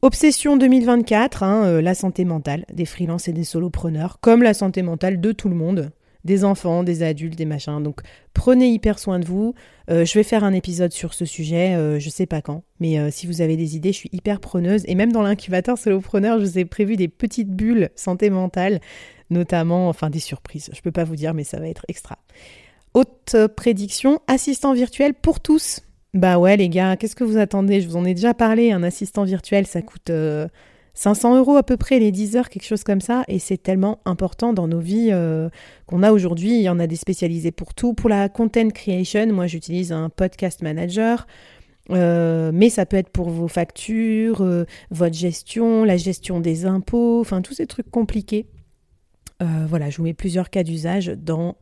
Obsession 0.00 0.56
2024, 0.56 1.42
hein, 1.42 1.64
euh, 1.64 1.82
la 1.82 1.94
santé 1.94 2.24
mentale 2.24 2.64
des 2.72 2.84
freelances 2.84 3.26
et 3.26 3.32
des 3.32 3.42
solopreneurs, 3.42 4.20
comme 4.20 4.44
la 4.44 4.54
santé 4.54 4.82
mentale 4.82 5.20
de 5.20 5.32
tout 5.32 5.48
le 5.48 5.56
monde 5.56 5.90
des 6.24 6.44
enfants, 6.44 6.82
des 6.82 7.02
adultes, 7.02 7.36
des 7.36 7.44
machins. 7.44 7.82
Donc 7.82 8.00
prenez 8.34 8.68
hyper 8.68 8.98
soin 8.98 9.18
de 9.18 9.24
vous. 9.24 9.54
Euh, 9.90 10.04
je 10.04 10.14
vais 10.14 10.22
faire 10.22 10.44
un 10.44 10.52
épisode 10.52 10.92
sur 10.92 11.14
ce 11.14 11.24
sujet, 11.24 11.74
euh, 11.74 11.98
je 11.98 12.10
sais 12.10 12.26
pas 12.26 12.42
quand, 12.42 12.62
mais 12.80 12.98
euh, 12.98 13.10
si 13.10 13.26
vous 13.26 13.40
avez 13.40 13.56
des 13.56 13.76
idées, 13.76 13.92
je 13.92 13.98
suis 13.98 14.10
hyper 14.12 14.40
preneuse. 14.40 14.82
Et 14.86 14.94
même 14.94 15.12
dans 15.12 15.22
l'incubateur 15.22 15.78
solopreneur, 15.78 16.38
je 16.38 16.44
vous 16.44 16.58
ai 16.58 16.64
prévu 16.64 16.96
des 16.96 17.08
petites 17.08 17.50
bulles 17.50 17.90
santé 17.96 18.30
mentale, 18.30 18.80
notamment, 19.30 19.88
enfin 19.88 20.10
des 20.10 20.20
surprises. 20.20 20.70
Je 20.74 20.80
peux 20.80 20.92
pas 20.92 21.04
vous 21.04 21.16
dire, 21.16 21.34
mais 21.34 21.44
ça 21.44 21.58
va 21.58 21.68
être 21.68 21.84
extra. 21.88 22.18
Haute 22.94 23.36
prédiction, 23.56 24.20
assistant 24.26 24.72
virtuel 24.72 25.14
pour 25.14 25.40
tous. 25.40 25.80
Bah 26.14 26.38
ouais 26.38 26.56
les 26.56 26.70
gars, 26.70 26.96
qu'est-ce 26.96 27.14
que 27.14 27.24
vous 27.24 27.36
attendez? 27.36 27.80
Je 27.80 27.88
vous 27.88 27.96
en 27.96 28.04
ai 28.04 28.14
déjà 28.14 28.32
parlé, 28.34 28.72
un 28.72 28.82
assistant 28.82 29.24
virtuel, 29.24 29.66
ça 29.66 29.82
coûte 29.82 30.10
500 30.98 31.36
euros 31.38 31.56
à 31.56 31.62
peu 31.62 31.76
près 31.76 32.00
les 32.00 32.10
10 32.10 32.34
heures, 32.34 32.48
quelque 32.48 32.66
chose 32.66 32.82
comme 32.82 33.00
ça. 33.00 33.22
Et 33.28 33.38
c'est 33.38 33.56
tellement 33.56 34.00
important 34.04 34.52
dans 34.52 34.66
nos 34.66 34.80
vies 34.80 35.10
euh, 35.12 35.48
qu'on 35.86 36.02
a 36.02 36.10
aujourd'hui. 36.10 36.50
Il 36.56 36.62
y 36.62 36.68
en 36.68 36.80
a 36.80 36.88
des 36.88 36.96
spécialisés 36.96 37.52
pour 37.52 37.72
tout. 37.72 37.94
Pour 37.94 38.10
la 38.10 38.28
content 38.28 38.68
creation, 38.70 39.32
moi 39.32 39.46
j'utilise 39.46 39.92
un 39.92 40.08
podcast 40.08 40.60
manager. 40.60 41.28
Euh, 41.90 42.50
mais 42.52 42.68
ça 42.68 42.84
peut 42.84 42.96
être 42.96 43.10
pour 43.10 43.30
vos 43.30 43.46
factures, 43.46 44.42
euh, 44.42 44.64
votre 44.90 45.14
gestion, 45.14 45.84
la 45.84 45.96
gestion 45.96 46.40
des 46.40 46.66
impôts, 46.66 47.20
enfin 47.20 47.42
tous 47.42 47.54
ces 47.54 47.68
trucs 47.68 47.90
compliqués. 47.92 48.46
voilà, 49.40 49.90
je 49.90 49.98
vous 49.98 50.02
mets 50.02 50.14
plusieurs 50.14 50.50
cas 50.50 50.64
d'usage 50.64 51.12
dans, 51.16 51.54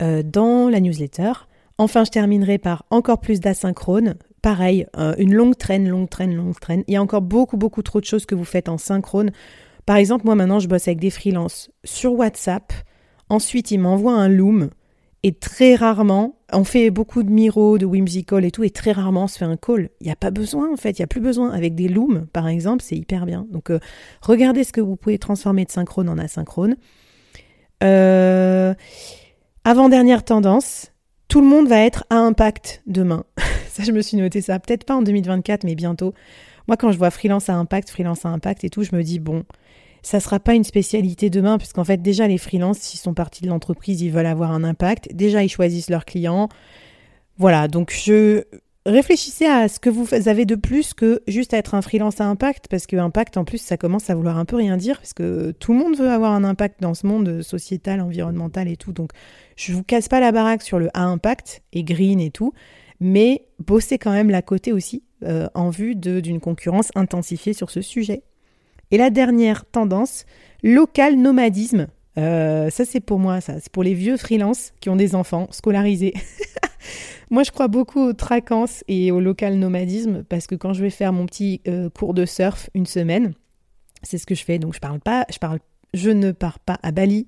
dans 0.00 0.68
la 0.68 0.80
newsletter. 0.80 1.32
Enfin, 1.78 2.04
je 2.04 2.10
terminerai 2.10 2.58
par 2.58 2.84
encore 2.90 3.20
plus 3.20 3.40
d'asynchrone 3.40 4.16
pareil, 4.42 4.86
une 5.18 5.34
longue 5.34 5.56
traîne, 5.56 5.88
longue 5.88 6.08
traîne, 6.08 6.34
longue 6.34 6.58
traîne. 6.58 6.84
Il 6.88 6.94
y 6.94 6.96
a 6.96 7.02
encore 7.02 7.22
beaucoup, 7.22 7.56
beaucoup 7.56 7.82
trop 7.82 8.00
de 8.00 8.04
choses 8.04 8.26
que 8.26 8.34
vous 8.34 8.44
faites 8.44 8.68
en 8.68 8.78
synchrone. 8.78 9.30
Par 9.86 9.96
exemple, 9.96 10.24
moi 10.26 10.34
maintenant, 10.34 10.58
je 10.58 10.68
bosse 10.68 10.88
avec 10.88 11.00
des 11.00 11.10
freelances 11.10 11.70
sur 11.84 12.12
WhatsApp. 12.12 12.72
Ensuite, 13.28 13.70
ils 13.70 13.78
m'envoient 13.78 14.14
un 14.14 14.28
Loom. 14.28 14.70
Et 15.22 15.32
très 15.32 15.74
rarement, 15.74 16.36
on 16.50 16.64
fait 16.64 16.90
beaucoup 16.90 17.22
de 17.22 17.30
Miro, 17.30 17.76
de 17.76 17.84
Whimsical 17.84 18.44
et 18.44 18.50
tout, 18.50 18.64
et 18.64 18.70
très 18.70 18.92
rarement 18.92 19.24
on 19.24 19.26
se 19.26 19.36
fait 19.36 19.44
un 19.44 19.56
call. 19.56 19.90
Il 20.00 20.06
n'y 20.06 20.12
a 20.12 20.16
pas 20.16 20.30
besoin 20.30 20.72
en 20.72 20.76
fait, 20.76 20.98
il 20.98 21.02
n'y 21.02 21.04
a 21.04 21.08
plus 21.08 21.20
besoin. 21.20 21.50
Avec 21.50 21.74
des 21.74 21.88
Looms, 21.88 22.26
par 22.32 22.48
exemple, 22.48 22.82
c'est 22.82 22.96
hyper 22.96 23.26
bien. 23.26 23.46
Donc 23.50 23.70
euh, 23.70 23.80
regardez 24.22 24.64
ce 24.64 24.72
que 24.72 24.80
vous 24.80 24.96
pouvez 24.96 25.18
transformer 25.18 25.66
de 25.66 25.70
synchrone 25.70 26.08
en 26.08 26.16
asynchrone. 26.16 26.76
Euh, 27.82 28.74
avant-dernière 29.64 30.24
tendance, 30.24 30.92
tout 31.30 31.40
le 31.40 31.46
monde 31.46 31.68
va 31.68 31.78
être 31.78 32.04
à 32.10 32.16
impact 32.16 32.82
demain. 32.86 33.24
ça, 33.68 33.84
je 33.84 33.92
me 33.92 34.02
suis 34.02 34.16
noté 34.16 34.40
ça. 34.40 34.58
Peut-être 34.58 34.84
pas 34.84 34.96
en 34.96 35.02
2024, 35.02 35.62
mais 35.64 35.76
bientôt. 35.76 36.12
Moi, 36.66 36.76
quand 36.76 36.90
je 36.90 36.98
vois 36.98 37.10
freelance 37.10 37.48
à 37.48 37.54
impact, 37.54 37.88
freelance 37.88 38.26
à 38.26 38.28
impact 38.30 38.64
et 38.64 38.68
tout, 38.68 38.82
je 38.82 38.94
me 38.94 39.02
dis, 39.02 39.20
bon, 39.20 39.44
ça 40.02 40.18
sera 40.18 40.40
pas 40.40 40.54
une 40.54 40.64
spécialité 40.64 41.30
demain, 41.30 41.56
puisqu'en 41.56 41.84
fait, 41.84 42.02
déjà, 42.02 42.26
les 42.26 42.36
freelances, 42.36 42.78
s'ils 42.78 42.98
sont 42.98 43.14
partis 43.14 43.42
de 43.42 43.48
l'entreprise, 43.48 44.02
ils 44.02 44.10
veulent 44.10 44.26
avoir 44.26 44.50
un 44.50 44.64
impact. 44.64 45.14
Déjà, 45.14 45.44
ils 45.44 45.48
choisissent 45.48 45.88
leurs 45.88 46.04
clients. 46.04 46.48
Voilà, 47.38 47.68
donc 47.68 47.92
je 47.94 48.42
réfléchissez 48.86 49.46
à 49.46 49.68
ce 49.68 49.78
que 49.78 49.90
vous 49.90 50.06
avez 50.28 50.44
de 50.44 50.54
plus 50.54 50.94
que 50.94 51.22
juste 51.28 51.52
être 51.52 51.74
un 51.74 51.82
freelance 51.82 52.20
à 52.20 52.26
impact, 52.26 52.66
parce 52.68 52.86
que 52.86 52.96
impact, 52.96 53.36
en 53.36 53.44
plus, 53.44 53.58
ça 53.58 53.76
commence 53.76 54.10
à 54.10 54.14
vouloir 54.14 54.38
un 54.38 54.44
peu 54.44 54.56
rien 54.56 54.76
dire, 54.76 54.96
parce 54.96 55.12
que 55.12 55.52
tout 55.52 55.72
le 55.72 55.78
monde 55.78 55.96
veut 55.96 56.08
avoir 56.08 56.32
un 56.32 56.44
impact 56.44 56.80
dans 56.80 56.94
ce 56.94 57.06
monde 57.06 57.42
sociétal, 57.42 58.00
environnemental 58.00 58.68
et 58.68 58.76
tout. 58.76 58.92
Donc, 58.92 59.10
je 59.56 59.72
vous 59.72 59.82
casse 59.82 60.08
pas 60.08 60.20
la 60.20 60.32
baraque 60.32 60.62
sur 60.62 60.78
le 60.78 60.88
A 60.94 61.04
impact 61.04 61.62
et 61.72 61.84
green 61.84 62.20
et 62.20 62.30
tout, 62.30 62.52
mais 63.00 63.46
bossez 63.58 63.98
quand 63.98 64.12
même 64.12 64.30
la 64.30 64.42
côté 64.42 64.72
aussi 64.72 65.02
euh, 65.24 65.48
en 65.54 65.70
vue 65.70 65.96
d'une 65.96 66.40
concurrence 66.40 66.90
intensifiée 66.94 67.52
sur 67.52 67.70
ce 67.70 67.82
sujet. 67.82 68.22
Et 68.90 68.98
la 68.98 69.10
dernière 69.10 69.64
tendance, 69.66 70.24
local 70.62 71.16
nomadisme. 71.16 71.88
Euh, 72.18 72.70
ça 72.70 72.84
c'est 72.84 73.00
pour 73.00 73.18
moi, 73.18 73.40
ça 73.40 73.60
c'est 73.60 73.70
pour 73.70 73.84
les 73.84 73.94
vieux 73.94 74.16
freelances 74.16 74.72
qui 74.80 74.88
ont 74.88 74.96
des 74.96 75.14
enfants 75.14 75.46
scolarisés. 75.50 76.14
moi 77.30 77.42
je 77.42 77.50
crois 77.50 77.68
beaucoup 77.68 78.00
aux 78.00 78.12
tracances 78.12 78.84
et 78.88 79.10
au 79.12 79.20
local 79.20 79.56
nomadisme 79.56 80.24
parce 80.24 80.46
que 80.46 80.54
quand 80.54 80.72
je 80.72 80.82
vais 80.82 80.90
faire 80.90 81.12
mon 81.12 81.26
petit 81.26 81.60
euh, 81.68 81.90
cours 81.90 82.14
de 82.14 82.24
surf 82.24 82.70
une 82.74 82.86
semaine, 82.86 83.34
c'est 84.02 84.18
ce 84.18 84.26
que 84.26 84.34
je 84.34 84.44
fais. 84.44 84.58
Donc 84.58 84.74
je 84.74 84.80
parle 84.80 85.00
pas, 85.00 85.26
je 85.94 86.10
ne 86.10 86.32
pars 86.32 86.58
pas 86.58 86.78
à 86.82 86.92
Bali, 86.92 87.26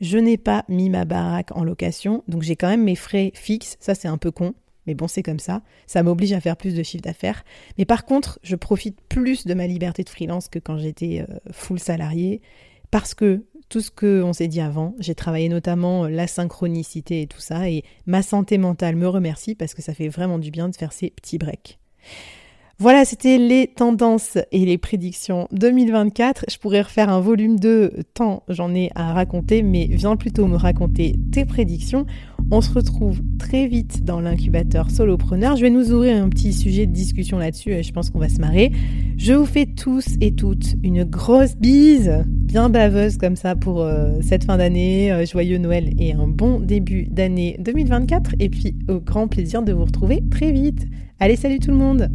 je 0.00 0.18
n'ai 0.18 0.36
pas 0.36 0.64
mis 0.68 0.90
ma 0.90 1.04
baraque 1.04 1.50
en 1.56 1.64
location, 1.64 2.22
donc 2.28 2.42
j'ai 2.42 2.56
quand 2.56 2.68
même 2.68 2.84
mes 2.84 2.96
frais 2.96 3.32
fixes, 3.34 3.76
ça 3.80 3.94
c'est 3.94 4.08
un 4.08 4.18
peu 4.18 4.30
con, 4.30 4.54
mais 4.86 4.94
bon 4.94 5.08
c'est 5.08 5.22
comme 5.22 5.38
ça, 5.38 5.62
ça 5.86 6.02
m'oblige 6.02 6.32
à 6.32 6.40
faire 6.40 6.56
plus 6.56 6.74
de 6.74 6.82
chiffre 6.82 7.02
d'affaires. 7.02 7.44
Mais 7.78 7.84
par 7.84 8.04
contre, 8.04 8.38
je 8.42 8.56
profite 8.56 9.00
plus 9.08 9.46
de 9.46 9.54
ma 9.54 9.66
liberté 9.66 10.04
de 10.04 10.08
freelance 10.08 10.48
que 10.48 10.58
quand 10.58 10.78
j'étais 10.78 11.24
euh, 11.28 11.36
full 11.52 11.78
salarié, 11.78 12.40
parce 12.90 13.14
que 13.14 13.44
tout 13.72 13.80
ce 13.80 13.90
qu'on 13.90 14.34
s'est 14.34 14.48
dit 14.48 14.60
avant. 14.60 14.94
J'ai 14.98 15.14
travaillé 15.14 15.48
notamment 15.48 16.06
la 16.06 16.26
synchronicité 16.26 17.22
et 17.22 17.26
tout 17.26 17.40
ça, 17.40 17.70
et 17.70 17.84
ma 18.04 18.22
santé 18.22 18.58
mentale 18.58 18.96
me 18.96 19.08
remercie 19.08 19.54
parce 19.54 19.72
que 19.72 19.80
ça 19.80 19.94
fait 19.94 20.08
vraiment 20.08 20.38
du 20.38 20.50
bien 20.50 20.68
de 20.68 20.76
faire 20.76 20.92
ces 20.92 21.08
petits 21.08 21.38
breaks. 21.38 21.78
Voilà, 22.82 23.04
c'était 23.04 23.38
les 23.38 23.68
tendances 23.68 24.38
et 24.50 24.66
les 24.66 24.76
prédictions 24.76 25.46
2024. 25.52 26.46
Je 26.50 26.58
pourrais 26.58 26.80
refaire 26.80 27.10
un 27.10 27.20
volume 27.20 27.60
2, 27.60 27.92
tant 28.12 28.42
j'en 28.48 28.74
ai 28.74 28.90
à 28.96 29.12
raconter, 29.12 29.62
mais 29.62 29.86
viens 29.88 30.16
plutôt 30.16 30.48
me 30.48 30.56
raconter 30.56 31.14
tes 31.30 31.44
prédictions. 31.44 32.06
On 32.50 32.60
se 32.60 32.72
retrouve 32.72 33.20
très 33.38 33.68
vite 33.68 34.02
dans 34.02 34.18
l'incubateur 34.18 34.90
solopreneur. 34.90 35.54
Je 35.54 35.62
vais 35.62 35.70
nous 35.70 35.92
ouvrir 35.92 36.20
un 36.20 36.28
petit 36.28 36.52
sujet 36.52 36.86
de 36.86 36.92
discussion 36.92 37.38
là-dessus 37.38 37.70
et 37.70 37.84
je 37.84 37.92
pense 37.92 38.10
qu'on 38.10 38.18
va 38.18 38.28
se 38.28 38.40
marrer. 38.40 38.72
Je 39.16 39.32
vous 39.32 39.46
fais 39.46 39.66
tous 39.66 40.16
et 40.20 40.34
toutes 40.34 40.74
une 40.82 41.04
grosse 41.04 41.54
bise, 41.54 42.24
bien 42.26 42.68
baveuse 42.68 43.16
comme 43.16 43.36
ça 43.36 43.54
pour 43.54 43.82
euh, 43.82 44.16
cette 44.22 44.42
fin 44.42 44.56
d'année. 44.56 45.12
Euh, 45.12 45.24
joyeux 45.24 45.58
Noël 45.58 45.90
et 46.00 46.14
un 46.14 46.26
bon 46.26 46.58
début 46.58 47.04
d'année 47.04 47.54
2024. 47.60 48.32
Et 48.40 48.48
puis 48.48 48.74
au 48.88 48.98
grand 48.98 49.28
plaisir 49.28 49.62
de 49.62 49.72
vous 49.72 49.84
retrouver 49.84 50.20
très 50.32 50.50
vite. 50.50 50.84
Allez, 51.20 51.36
salut 51.36 51.60
tout 51.60 51.70
le 51.70 51.76
monde 51.76 52.10